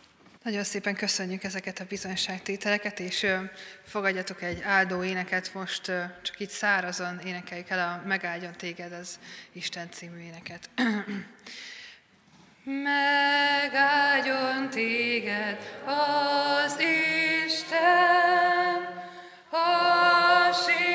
Nagyon 0.45 0.63
szépen 0.63 0.95
köszönjük 0.95 1.43
ezeket 1.43 1.79
a 1.79 1.85
bizonyságtételeket, 1.89 2.99
és 2.99 3.25
fogadjatok 3.83 4.41
egy 4.41 4.61
áldó 4.61 5.03
éneket, 5.03 5.53
most 5.53 5.85
csak 6.21 6.39
itt 6.39 6.49
szárazon 6.49 7.19
énekeljük 7.19 7.69
el 7.69 7.79
a 7.79 8.07
Megáldjon 8.07 8.51
téged 8.57 8.91
az 8.91 9.19
Isten 9.51 9.87
című 9.91 10.19
éneket. 10.19 10.69
Megáldjon 13.63 14.69
téged 14.69 15.57
az 15.85 16.77
Isten, 17.45 18.83
a 19.49 20.53
Sionról 20.53 20.94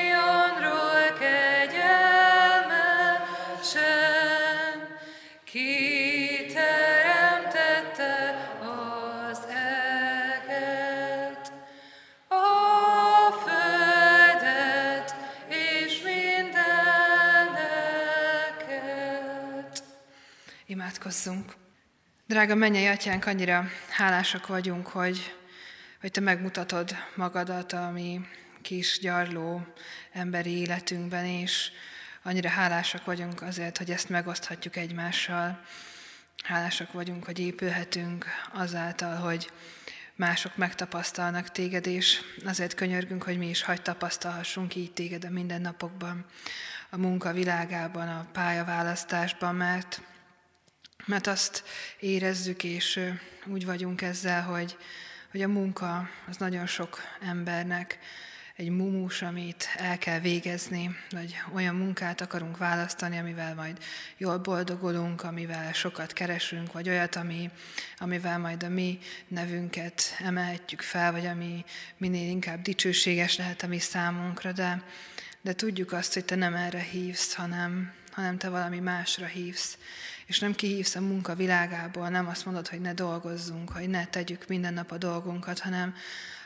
Imádkozzunk. 21.11 21.55
Drága 22.27 22.55
mennyei 22.55 22.87
atyánk, 22.87 23.25
annyira 23.25 23.65
hálásak 23.89 24.47
vagyunk, 24.47 24.87
hogy, 24.87 25.35
hogy 26.01 26.11
te 26.11 26.19
megmutatod 26.19 26.95
magadat 27.15 27.73
a 27.73 27.89
mi 27.89 28.21
kis 28.61 28.99
gyarló 28.99 29.65
emberi 30.11 30.57
életünkben, 30.57 31.25
és 31.25 31.71
annyira 32.23 32.49
hálásak 32.49 33.05
vagyunk 33.05 33.41
azért, 33.41 33.77
hogy 33.77 33.91
ezt 33.91 34.09
megoszthatjuk 34.09 34.75
egymással. 34.75 35.65
Hálásak 36.43 36.91
vagyunk, 36.91 37.25
hogy 37.25 37.39
épülhetünk 37.39 38.25
azáltal, 38.53 39.15
hogy 39.15 39.51
mások 40.15 40.55
megtapasztalnak 40.55 41.51
téged, 41.51 41.87
és 41.87 42.21
azért 42.45 42.73
könyörgünk, 42.73 43.23
hogy 43.23 43.37
mi 43.37 43.49
is 43.49 43.63
hagy 43.63 43.81
tapasztalhassunk 43.81 44.75
így 44.75 44.93
téged 44.93 45.25
a 45.25 45.29
mindennapokban, 45.29 46.25
a 46.89 46.97
munka 46.97 47.33
világában, 47.33 48.07
a 48.07 48.27
pályaválasztásban, 48.33 49.55
mert 49.55 50.01
Mert 51.05 51.27
azt 51.27 51.63
érezzük, 51.99 52.63
és 52.63 52.99
úgy 53.45 53.65
vagyunk 53.65 54.01
ezzel, 54.01 54.41
hogy, 54.41 54.77
hogy 55.31 55.41
a 55.41 55.47
munka 55.47 56.09
az 56.27 56.37
nagyon 56.37 56.67
sok 56.67 56.99
embernek 57.21 57.99
egy 58.55 58.69
mumus, 58.69 59.21
amit 59.21 59.69
el 59.77 59.97
kell 59.97 60.19
végezni, 60.19 60.97
vagy 61.09 61.37
olyan 61.53 61.75
munkát 61.75 62.21
akarunk 62.21 62.57
választani, 62.57 63.17
amivel 63.17 63.55
majd 63.55 63.77
jól 64.17 64.37
boldogulunk, 64.37 65.23
amivel 65.23 65.73
sokat 65.73 66.13
keresünk, 66.13 66.71
vagy 66.71 66.89
olyat, 66.89 67.15
ami, 67.15 67.49
amivel 67.97 68.39
majd 68.39 68.63
a 68.63 68.69
mi 68.69 68.99
nevünket 69.27 70.01
emelhetjük 70.19 70.81
fel, 70.81 71.11
vagy 71.11 71.25
ami 71.25 71.65
minél 71.97 72.29
inkább 72.29 72.61
dicsőséges 72.61 73.37
lehet 73.37 73.63
a 73.63 73.67
mi 73.67 73.79
számunkra, 73.79 74.51
de, 74.51 74.83
de 75.41 75.53
tudjuk 75.53 75.91
azt, 75.91 76.13
hogy 76.13 76.25
te 76.25 76.35
nem 76.35 76.55
erre 76.55 76.79
hívsz, 76.79 77.33
hanem, 77.33 77.93
hanem 78.11 78.37
te 78.37 78.49
valami 78.49 78.79
másra 78.79 79.25
hívsz. 79.25 79.77
És 80.31 80.39
nem 80.39 80.55
kihívsz 80.55 80.95
a 80.95 81.01
munka 81.01 81.35
világából, 81.35 82.09
nem 82.09 82.27
azt 82.27 82.45
mondod, 82.45 82.67
hogy 82.67 82.81
ne 82.81 82.93
dolgozzunk, 82.93 83.69
hogy 83.69 83.89
ne 83.89 84.05
tegyük 84.05 84.47
minden 84.47 84.73
nap 84.73 84.91
a 84.91 84.97
dolgunkat, 84.97 85.59
hanem 85.59 85.95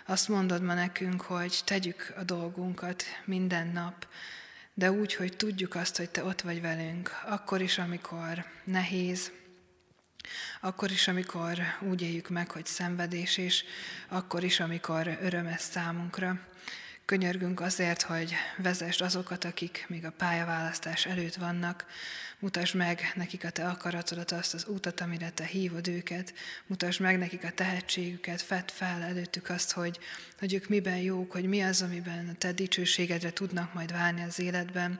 azt 0.06 0.28
mondod 0.28 0.62
ma 0.62 0.74
nekünk, 0.74 1.22
hogy 1.22 1.60
tegyük 1.66 2.14
a 2.18 2.24
dolgunkat 2.24 3.04
minden 3.26 3.68
nap, 3.68 4.08
de 4.74 4.92
úgy, 4.92 5.14
hogy 5.14 5.36
tudjuk 5.36 5.76
azt, 5.76 5.98
hogy 5.98 6.10
Te 6.10 6.24
ott 6.24 6.42
vagy 6.42 6.62
velünk, 6.62 7.12
akkor 7.26 7.62
is, 7.62 7.78
amikor 7.78 8.46
nehéz, 8.64 9.32
akkor 10.62 10.92
is, 10.92 11.08
amikor 11.08 11.60
úgy 11.82 12.02
éljük 12.02 12.30
meg, 12.30 12.52
hogy 12.52 12.66
szenvedés, 12.66 13.38
és 13.38 13.64
akkor 14.08 14.44
is, 14.44 14.60
amikor 14.60 15.18
öröm 15.22 15.46
ez 15.46 15.62
számunkra. 15.62 16.40
Könyörgünk 17.06 17.60
azért, 17.60 18.02
hogy 18.02 18.34
vezest 18.58 19.02
azokat, 19.02 19.44
akik 19.44 19.86
még 19.88 20.06
a 20.06 20.12
pályaválasztás 20.12 21.06
előtt 21.06 21.36
vannak, 21.36 21.86
Mutasd 22.40 22.76
meg 22.76 23.12
nekik 23.16 23.44
a 23.44 23.50
Te 23.50 23.68
akaratodat, 23.68 24.32
azt 24.32 24.54
az 24.54 24.66
útat, 24.66 25.02
amire 25.02 25.30
Te 25.30 25.44
hívod 25.44 25.88
őket. 25.88 26.34
Mutasd 26.68 27.00
meg 27.00 27.18
nekik 27.18 27.44
a 27.44 27.52
tehetségüket, 27.52 28.42
fedd 28.42 28.68
fel 28.72 29.02
előttük 29.02 29.50
azt, 29.50 29.72
hogy, 29.72 30.00
hogy 30.40 30.54
ők 30.54 30.68
miben 30.68 30.98
jók, 30.98 31.32
hogy 31.32 31.46
mi 31.46 31.62
az, 31.62 31.82
amiben 31.82 32.30
a 32.30 32.38
Te 32.38 32.52
dicsőségedre 32.52 33.32
tudnak 33.32 33.74
majd 33.74 33.92
válni 33.92 34.24
az 34.24 34.40
életben. 34.40 35.00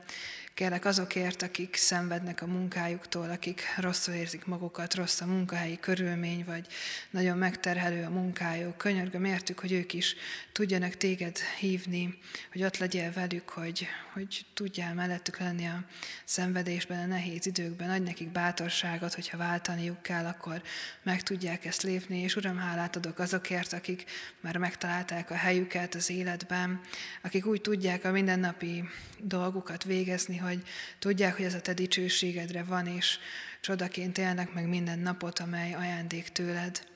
Kérlek 0.56 0.84
azokért, 0.84 1.42
akik 1.42 1.74
szenvednek 1.74 2.42
a 2.42 2.46
munkájuktól, 2.46 3.30
akik 3.30 3.62
rosszul 3.78 4.14
érzik 4.14 4.44
magukat, 4.44 4.94
rossz 4.94 5.20
a 5.20 5.26
munkahelyi 5.26 5.78
körülmény, 5.78 6.44
vagy 6.44 6.66
nagyon 7.10 7.38
megterhelő 7.38 8.04
a 8.04 8.10
munkájuk. 8.10 8.76
Könyörgöm 8.76 9.24
értük, 9.24 9.58
hogy 9.58 9.72
ők 9.72 9.92
is 9.92 10.16
tudjanak 10.52 10.94
téged 10.94 11.38
hívni, 11.58 12.18
hogy 12.52 12.62
ott 12.62 12.78
legyél 12.78 13.12
velük, 13.12 13.48
hogy, 13.48 13.86
hogy 14.12 14.46
tudjál 14.54 14.94
mellettük 14.94 15.38
lenni 15.38 15.66
a 15.66 15.84
szenvedésben, 16.24 17.02
a 17.02 17.06
nehéz 17.06 17.46
időkben. 17.46 17.90
Adj 17.90 18.02
nekik 18.02 18.28
bátorságot, 18.28 19.14
hogyha 19.14 19.36
váltaniuk 19.36 20.02
kell, 20.02 20.26
akkor 20.26 20.62
meg 21.02 21.22
tudják 21.22 21.64
ezt 21.64 21.82
lépni, 21.82 22.18
és 22.18 22.36
Uram, 22.36 22.58
hálát 22.58 22.96
adok 22.96 23.18
azokért, 23.18 23.72
akik 23.72 24.04
már 24.40 24.56
megtalálták 24.56 25.30
a 25.30 25.34
helyüket 25.34 25.94
az 25.94 26.10
életben, 26.10 26.80
akik 27.22 27.46
úgy 27.46 27.60
tudják 27.60 28.04
a 28.04 28.10
mindennapi 28.10 28.84
dolgukat 29.18 29.84
végezni, 29.84 30.36
hogy 30.36 30.62
tudják, 30.98 31.36
hogy 31.36 31.44
ez 31.44 31.54
a 31.54 31.60
te 31.60 31.74
dicsőségedre 31.74 32.62
van, 32.62 32.86
és 32.86 33.18
csodaként 33.60 34.18
élnek 34.18 34.52
meg 34.52 34.68
minden 34.68 34.98
napot, 34.98 35.38
amely 35.38 35.74
ajándék 35.74 36.28
tőled. 36.28 36.86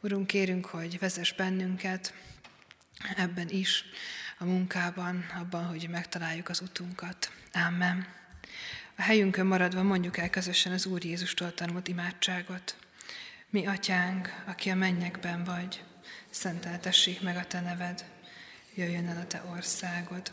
Urunk, 0.00 0.26
kérünk, 0.26 0.66
hogy 0.66 0.98
vezess 0.98 1.32
bennünket 1.32 2.14
ebben 3.16 3.48
is, 3.48 3.84
a 4.38 4.44
munkában, 4.44 5.24
abban, 5.40 5.64
hogy 5.64 5.88
megtaláljuk 5.90 6.48
az 6.48 6.60
utunkat. 6.60 7.32
Amen. 7.52 8.06
A 8.96 9.02
helyünkön 9.02 9.46
maradva 9.46 9.82
mondjuk 9.82 10.16
el 10.16 10.30
közösen 10.30 10.72
az 10.72 10.86
Úr 10.86 11.04
Jézustól 11.04 11.54
tanult 11.54 11.88
imádságot. 11.88 12.76
Mi, 13.50 13.66
Atyánk, 13.66 14.42
aki 14.46 14.70
a 14.70 14.74
mennyekben 14.74 15.44
vagy, 15.44 15.84
szenteltessék 16.30 17.20
meg 17.20 17.36
a 17.36 17.46
Te 17.46 17.60
neved, 17.60 18.04
jöjjön 18.74 19.08
el 19.08 19.20
a 19.20 19.26
Te 19.26 19.42
országod, 19.50 20.32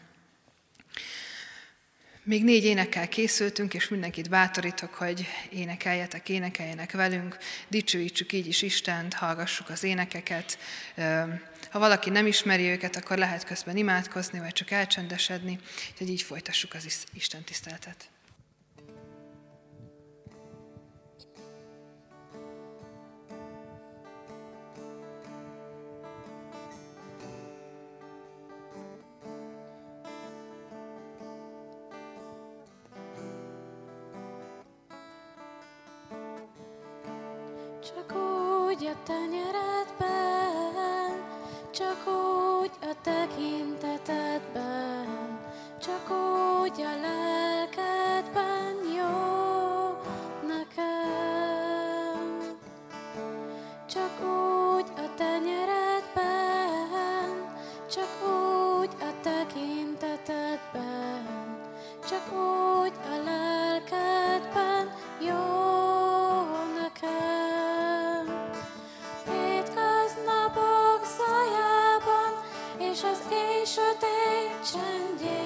Még 2.23 2.43
négy 2.43 2.63
énekkel 2.63 3.07
készültünk, 3.07 3.73
és 3.73 3.87
mindenkit 3.87 4.29
bátorítok, 4.29 4.93
hogy 4.93 5.25
énekeljetek, 5.49 6.29
énekeljenek 6.29 6.91
velünk, 6.91 7.37
dicsőítsük 7.67 8.33
így 8.33 8.47
is 8.47 8.61
Istent, 8.61 9.13
hallgassuk 9.13 9.69
az 9.69 9.83
énekeket. 9.83 10.57
Ha 11.69 11.79
valaki 11.79 12.09
nem 12.09 12.27
ismeri 12.27 12.63
őket, 12.63 12.95
akkor 12.95 13.17
lehet 13.17 13.43
közben 13.43 13.77
imádkozni, 13.77 14.39
vagy 14.39 14.53
csak 14.53 14.71
elcsendesedni, 14.71 15.59
hogy 15.97 16.09
így 16.09 16.21
folytassuk 16.21 16.73
az 16.73 17.05
Isten 17.13 17.43
tiszteletet. 17.43 18.09
Tenyeredben, 39.03 41.23
csak 41.71 42.07
úgy 42.07 42.71
a 42.81 42.95
tekintetedben, 43.01 45.39
csak 45.79 46.09
úgy 46.09 46.81
a 46.81 46.95
lelkedben 47.01 47.50
úgy 73.71 73.77
a 73.77 73.97
tenyeredben, 73.99 74.61
csak 74.63 75.40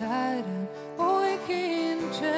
tighten, 0.00 0.68
oly 0.96 1.38
kincset. 1.46 2.30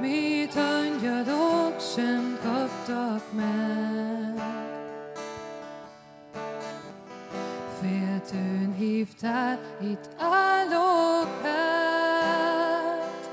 Mit 0.00 0.54
angyalok 0.56 1.80
sem 1.94 2.38
kaptak 2.42 3.22
meg. 3.32 4.36
Féltőn 7.80 8.74
hívtál, 8.76 9.58
itt 9.80 10.08
állok 10.18 11.42
hát. 11.42 13.30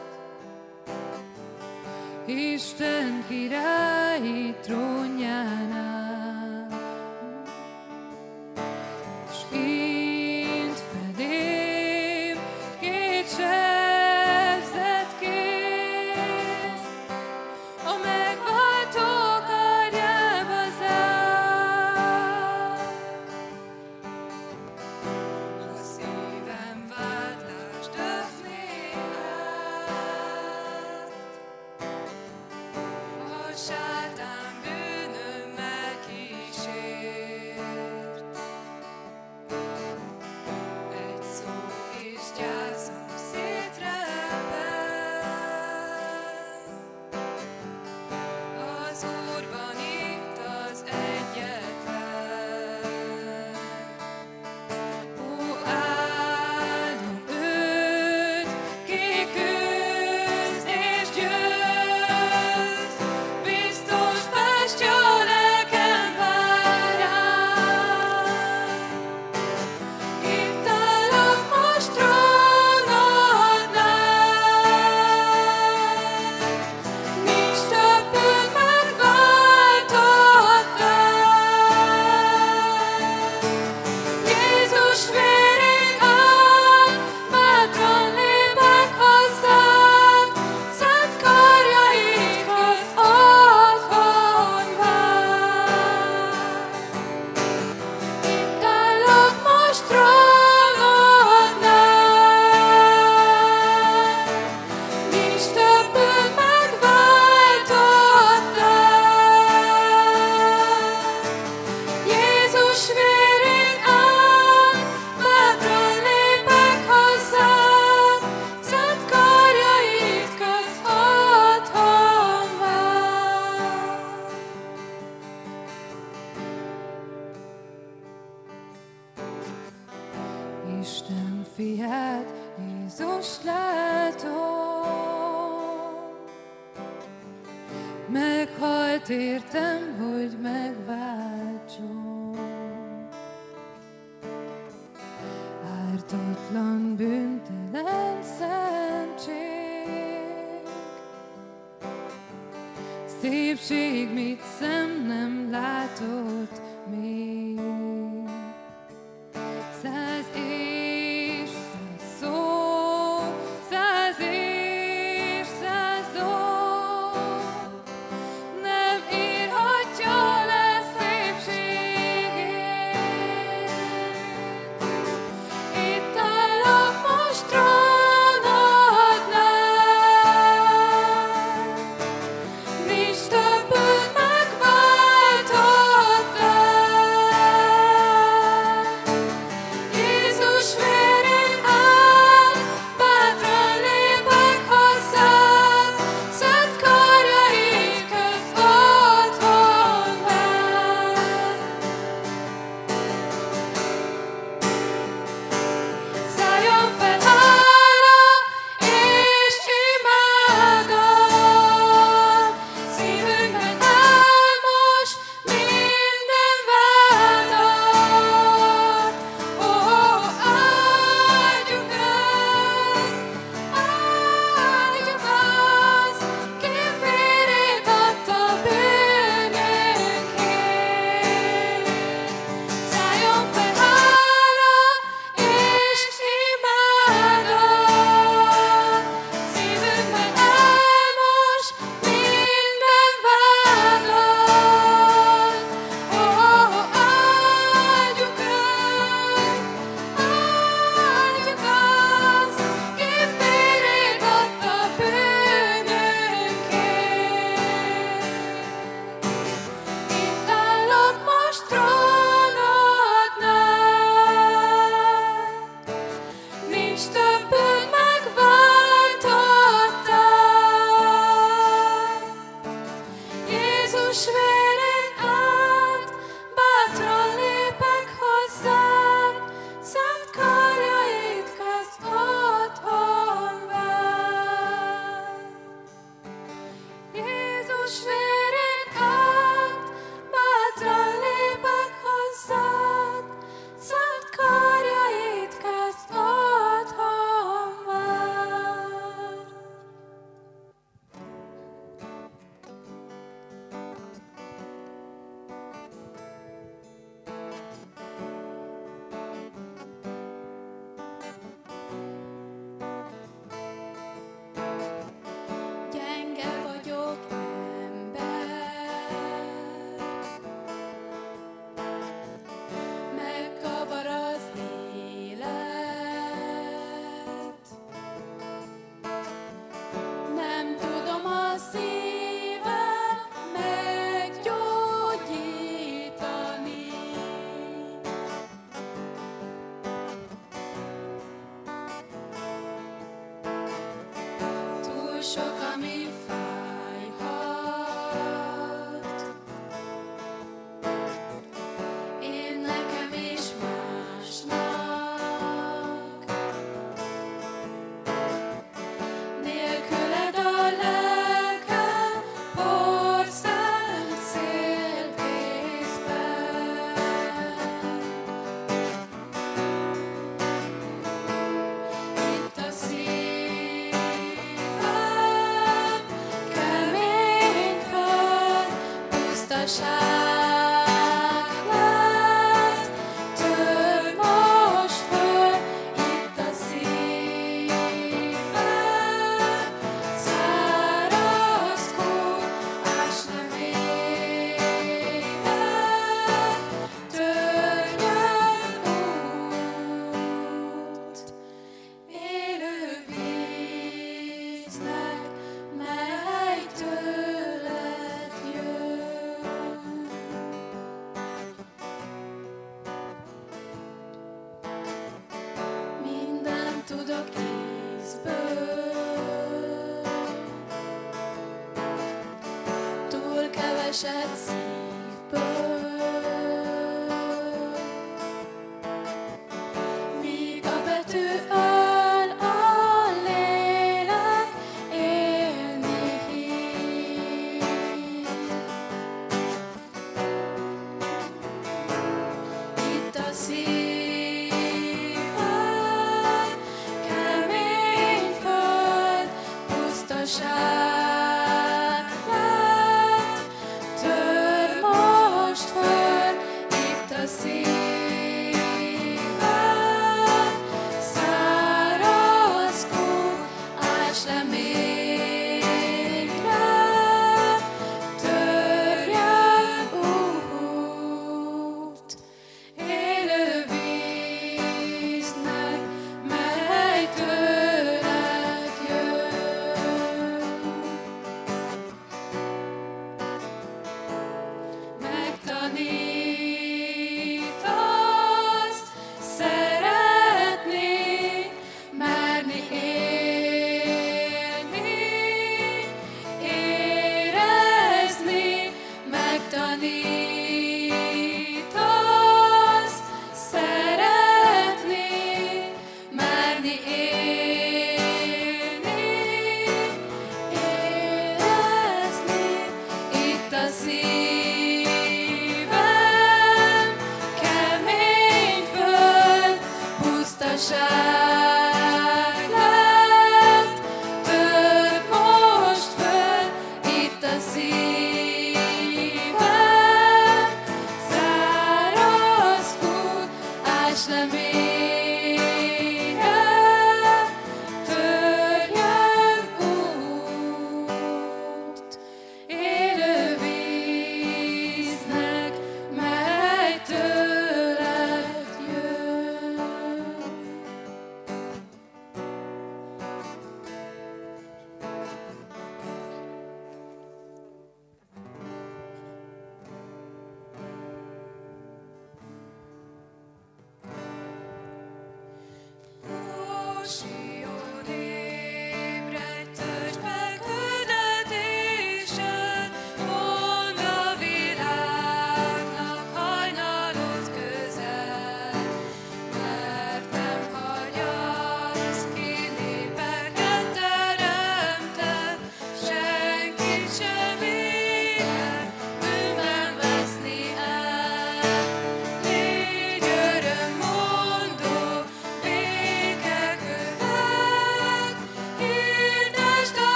Isten 2.26 3.24
király, 3.28 3.75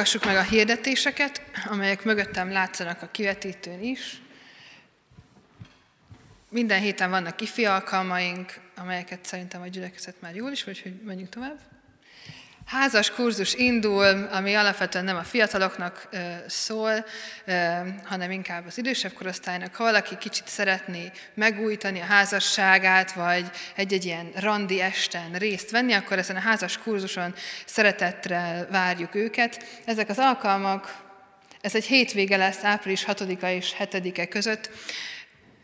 Hallgassuk 0.00 0.24
meg 0.24 0.36
a 0.36 0.42
hirdetéseket, 0.42 1.42
amelyek 1.66 2.04
mögöttem 2.04 2.50
látszanak 2.50 3.02
a 3.02 3.10
kivetítőn 3.10 3.82
is. 3.82 4.22
Minden 6.48 6.80
héten 6.80 7.10
vannak 7.10 7.40
ifi 7.40 7.64
alkalmaink, 7.64 8.54
amelyeket 8.76 9.24
szerintem 9.24 9.60
a 9.60 9.66
gyülekezet 9.66 10.20
már 10.20 10.34
jól 10.34 10.50
is, 10.50 10.64
vagy 10.64 10.82
hogy 10.82 11.00
menjünk 11.04 11.28
tovább. 11.28 11.58
Házas 12.70 13.10
kurzus 13.10 13.54
indul, 13.54 14.28
ami 14.32 14.54
alapvetően 14.54 15.04
nem 15.04 15.16
a 15.16 15.22
fiataloknak 15.22 16.08
szól, 16.46 17.04
hanem 18.04 18.30
inkább 18.30 18.66
az 18.66 18.78
idősebb 18.78 19.12
korosztálynak. 19.12 19.74
Ha 19.74 19.84
valaki 19.84 20.18
kicsit 20.18 20.48
szeretné 20.48 21.10
megújítani 21.34 22.00
a 22.00 22.04
házasságát, 22.04 23.12
vagy 23.12 23.50
egy-egy 23.76 24.04
ilyen 24.04 24.30
randi 24.34 24.80
esten 24.80 25.32
részt 25.32 25.70
venni, 25.70 25.92
akkor 25.92 26.18
ezen 26.18 26.36
a 26.36 26.40
házas 26.40 26.78
kurzuson 26.78 27.34
szeretettre 27.64 28.66
várjuk 28.70 29.14
őket. 29.14 29.64
Ezek 29.84 30.08
az 30.08 30.18
alkalmak, 30.18 30.94
ez 31.60 31.74
egy 31.74 31.84
hétvége 31.84 32.36
lesz 32.36 32.64
április 32.64 33.04
6-a 33.06 33.46
és 33.46 33.74
7-e 33.78 34.26
között. 34.26 34.70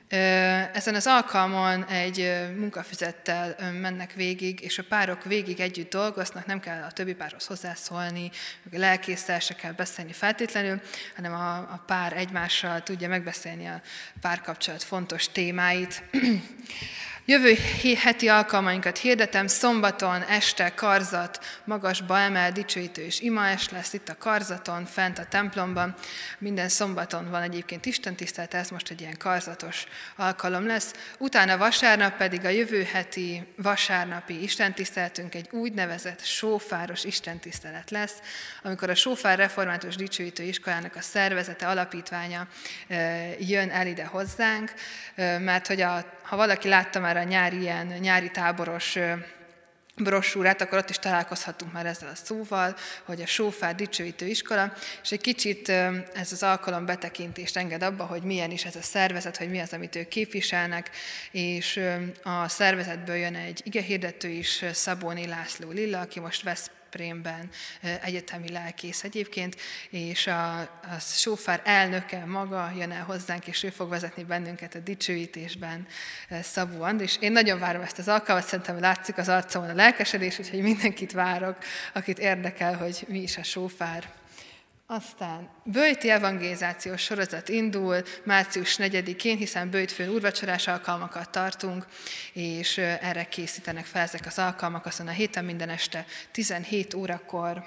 Ezen 0.09 0.95
az 0.95 1.07
alkalmon 1.07 1.85
egy 1.85 2.21
ö, 2.21 2.51
mennek 3.81 4.13
végig, 4.13 4.61
és 4.61 4.79
a 4.79 4.83
párok 4.89 5.25
végig 5.25 5.61
együtt 5.61 5.91
dolgoznak, 5.91 6.47
nem 6.47 6.61
kell 6.61 6.83
a 6.83 6.91
többi 6.91 7.15
párhoz 7.15 7.47
hozzászólni, 7.47 8.31
a 8.73 8.79
lelkésztel 8.79 9.41
se 9.41 9.55
kell 9.55 9.73
beszélni 9.73 10.13
feltétlenül, 10.13 10.81
hanem 11.17 11.33
a, 11.33 11.57
a 11.57 11.83
pár 11.87 12.13
egymással 12.17 12.83
tudja 12.83 13.09
megbeszélni 13.09 13.67
a 13.67 13.81
párkapcsolat 14.21 14.83
fontos 14.83 15.29
témáit. 15.29 16.03
Jövő 17.29 17.55
heti 17.99 18.29
alkalmainkat 18.29 18.99
hirdetem, 18.99 19.47
szombaton 19.47 20.23
este 20.23 20.75
karzat, 20.75 21.61
magasba 21.65 22.19
emel, 22.19 22.53
dicsőítő 22.53 23.03
és 23.03 23.21
imaes 23.21 23.69
lesz 23.69 23.93
itt 23.93 24.09
a 24.09 24.17
karzaton, 24.19 24.85
fent 24.85 25.19
a 25.19 25.25
templomban. 25.25 25.95
Minden 26.39 26.69
szombaton 26.69 27.31
van 27.31 27.43
egyébként 27.43 27.87
istentisztelet, 27.87 28.55
ez 28.55 28.69
most 28.69 28.91
egy 28.91 29.01
ilyen 29.01 29.17
karzatos 29.19 29.87
alkalom 30.17 30.67
lesz. 30.67 30.93
Utána 31.19 31.57
vasárnap 31.57 32.17
pedig 32.17 32.45
a 32.45 32.49
jövő 32.49 32.83
heti 32.83 33.47
vasárnapi 33.57 34.43
istentiszteletünk 34.43 35.35
egy 35.35 35.49
úgynevezett 35.51 36.25
sófáros 36.25 37.05
istentisztelet 37.05 37.91
lesz, 37.91 38.15
amikor 38.63 38.91
a 38.91 38.95
Sófár 38.95 39.39
Református 39.39 39.97
Dicsőítő 39.97 40.43
Iskolának 40.43 40.97
a 40.97 41.01
szervezete, 41.01 41.67
alapítványa 41.67 42.47
jön 43.39 43.71
el 43.71 43.87
ide 43.87 44.05
hozzánk, 44.05 44.73
mert 45.39 45.67
hogy 45.67 45.81
a, 45.81 46.15
ha 46.27 46.37
valaki 46.37 46.69
látta 46.69 47.01
már 47.01 47.17
a 47.17 47.23
nyári, 47.23 47.61
ilyen, 47.61 47.87
nyári 47.87 48.31
táboros 48.31 48.97
ö, 48.97 49.13
brossúrát, 49.97 50.61
akkor 50.61 50.79
ott 50.79 50.91
is 50.91 50.99
találkozhatunk 50.99 51.73
már 51.73 51.87
ezzel 51.87 52.09
a 52.09 52.15
szóval, 52.15 52.77
hogy 53.05 53.23
a 53.23 53.27
Sófár 53.27 53.75
Dicsőítő 53.75 54.27
Iskola, 54.27 54.73
és 55.03 55.13
egy 55.13 55.21
kicsit 55.21 55.69
ez 56.15 56.33
az 56.33 56.43
alkalom 56.43 56.87
betekintést 56.87 57.57
enged 57.57 57.83
abba, 57.83 58.05
hogy 58.05 58.23
milyen 58.23 58.51
is 58.51 58.65
ez 58.65 58.77
a 58.77 58.83
szervezet, 58.83 59.37
hogy 59.37 59.51
mi 59.51 59.59
az, 59.59 59.73
amit 59.73 59.97
ők 59.97 60.09
képviselnek, 60.09 60.91
és 61.31 61.81
a 62.23 62.49
szervezetből 62.49 63.17
jön 63.17 63.35
egy 63.35 63.61
igehirdető 63.65 64.29
is, 64.29 64.65
Szabóni 64.73 65.27
László 65.27 65.71
Lilla, 65.71 66.01
aki 66.01 66.21
most 66.21 66.43
vesz 66.43 66.71
Prémben 66.91 67.51
egyetemi 68.03 68.51
lelkész 68.51 69.05
egyébként, 69.05 69.57
és 69.91 70.27
a, 70.27 70.59
a 70.61 70.99
sófár 70.99 71.61
elnöke 71.65 72.25
maga 72.25 72.73
jön 72.77 72.93
el 72.93 73.05
hozzánk, 73.05 73.47
és 73.47 73.63
ő 73.63 73.71
fog 73.71 73.89
vezetni 73.89 74.25
bennünket 74.25 74.75
a 74.75 74.79
dicsőítésben, 74.79 75.87
Szabó 76.43 76.83
Andris. 76.83 77.17
Én 77.21 77.33
nagyon 77.33 77.59
várom 77.59 77.83
ezt 77.83 77.99
az 77.99 78.09
alkalmat, 78.09 78.47
szerintem 78.47 78.81
látszik 78.81 79.19
az 79.19 79.29
arcomon 79.29 79.69
a 79.69 79.75
lelkesedés, 79.75 80.39
úgyhogy 80.39 80.63
mindenkit 80.63 81.13
várok, 81.13 81.57
akit 81.93 82.19
érdekel, 82.19 82.77
hogy 82.77 83.05
mi 83.09 83.23
is 83.23 83.37
a 83.37 83.43
sófár. 83.43 84.16
Aztán 84.89 85.49
bőjti 85.65 86.11
evangélizációs 86.11 87.03
sorozat 87.03 87.49
indul 87.49 88.03
március 88.25 88.77
4-én, 88.79 89.37
hiszen 89.37 89.71
bőjtfőn 89.71 90.09
úrvacsorás 90.09 90.69
alkalmakat 90.69 91.31
tartunk, 91.31 91.87
és 92.33 92.79
erre 92.79 93.25
készítenek 93.25 93.85
fel 93.85 94.03
ezek 94.03 94.27
az 94.27 94.39
alkalmak, 94.39 94.87
aztán 94.87 95.09
a 95.09 95.11
héten 95.11 95.45
minden 95.45 95.69
este 95.69 96.05
17 96.31 96.95
órakor 96.95 97.65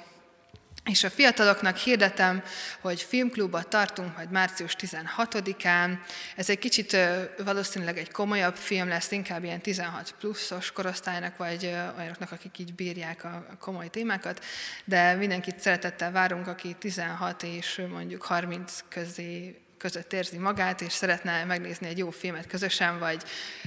és 0.90 1.04
a 1.04 1.10
fiataloknak 1.10 1.78
hirdetem, 1.78 2.44
hogy 2.80 3.02
filmklubot 3.02 3.68
tartunk 3.68 4.16
majd 4.16 4.32
március 4.32 4.76
16-án. 4.80 5.98
Ez 6.36 6.50
egy 6.50 6.60
kicsit 6.60 6.98
valószínűleg 7.44 7.98
egy 7.98 8.12
komolyabb 8.12 8.56
film 8.56 8.88
lesz, 8.88 9.12
inkább 9.12 9.44
ilyen 9.44 9.62
16 9.62 10.16
pluszos 10.20 10.72
korosztálynak, 10.72 11.38
vagy 11.38 11.66
olyanoknak, 11.98 12.32
akik 12.32 12.60
így 12.60 12.74
bírják 12.74 13.24
a 13.24 13.58
komoly 13.60 13.90
témákat, 13.90 14.46
de 14.86 15.14
mindenkit 15.14 15.60
szeretettel 15.60 16.12
várunk, 16.12 16.48
aki 16.48 16.76
16 16.80 17.44
és 17.44 17.82
mondjuk 17.90 18.24
30 18.24 18.84
közé 18.90 19.60
között 19.78 20.14
érzi 20.14 20.38
magát, 20.38 20.82
és 20.82 20.94
szeretne 20.94 21.44
megnézni 21.44 21.88
egy 21.88 21.98
jó 21.98 22.10
filmet 22.10 22.48
közösen, 22.48 23.00
vagy 23.00 23.24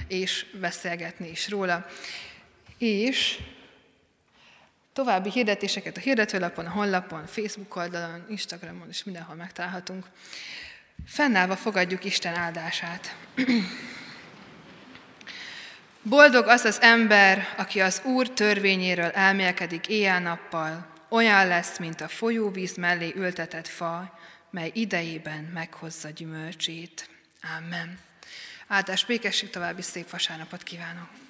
és 0.07 0.45
beszélgetni 0.59 1.29
is 1.29 1.49
róla. 1.49 1.85
És 2.77 3.39
További 4.93 5.29
hirdetéseket 5.29 5.97
a 5.97 5.99
hirdetőlapon, 5.99 6.65
a 6.65 6.69
honlapon, 6.69 7.25
Facebook 7.25 7.75
oldalon, 7.75 8.25
Instagramon 8.29 8.89
is 8.89 9.03
mindenhol 9.03 9.35
megtalálhatunk. 9.35 10.05
Fennállva 11.05 11.55
fogadjuk 11.55 12.03
Isten 12.03 12.35
áldását. 12.35 13.15
Boldog 16.01 16.47
az 16.47 16.65
az 16.65 16.81
ember, 16.81 17.53
aki 17.57 17.81
az 17.81 18.01
Úr 18.05 18.29
törvényéről 18.29 19.09
elmélkedik 19.09 19.87
éjjel-nappal, 19.87 20.87
olyan 21.09 21.47
lesz, 21.47 21.77
mint 21.77 22.01
a 22.01 22.07
folyóvíz 22.07 22.75
mellé 22.75 23.13
ültetett 23.15 23.67
fa, 23.67 24.19
mely 24.49 24.71
idejében 24.73 25.43
meghozza 25.53 26.09
gyümölcsét. 26.09 27.09
Amen. 27.57 27.99
Áldás 28.67 29.05
békesség, 29.05 29.49
további 29.49 29.81
szép 29.81 30.09
vasárnapot 30.09 30.63
kívánok! 30.63 31.22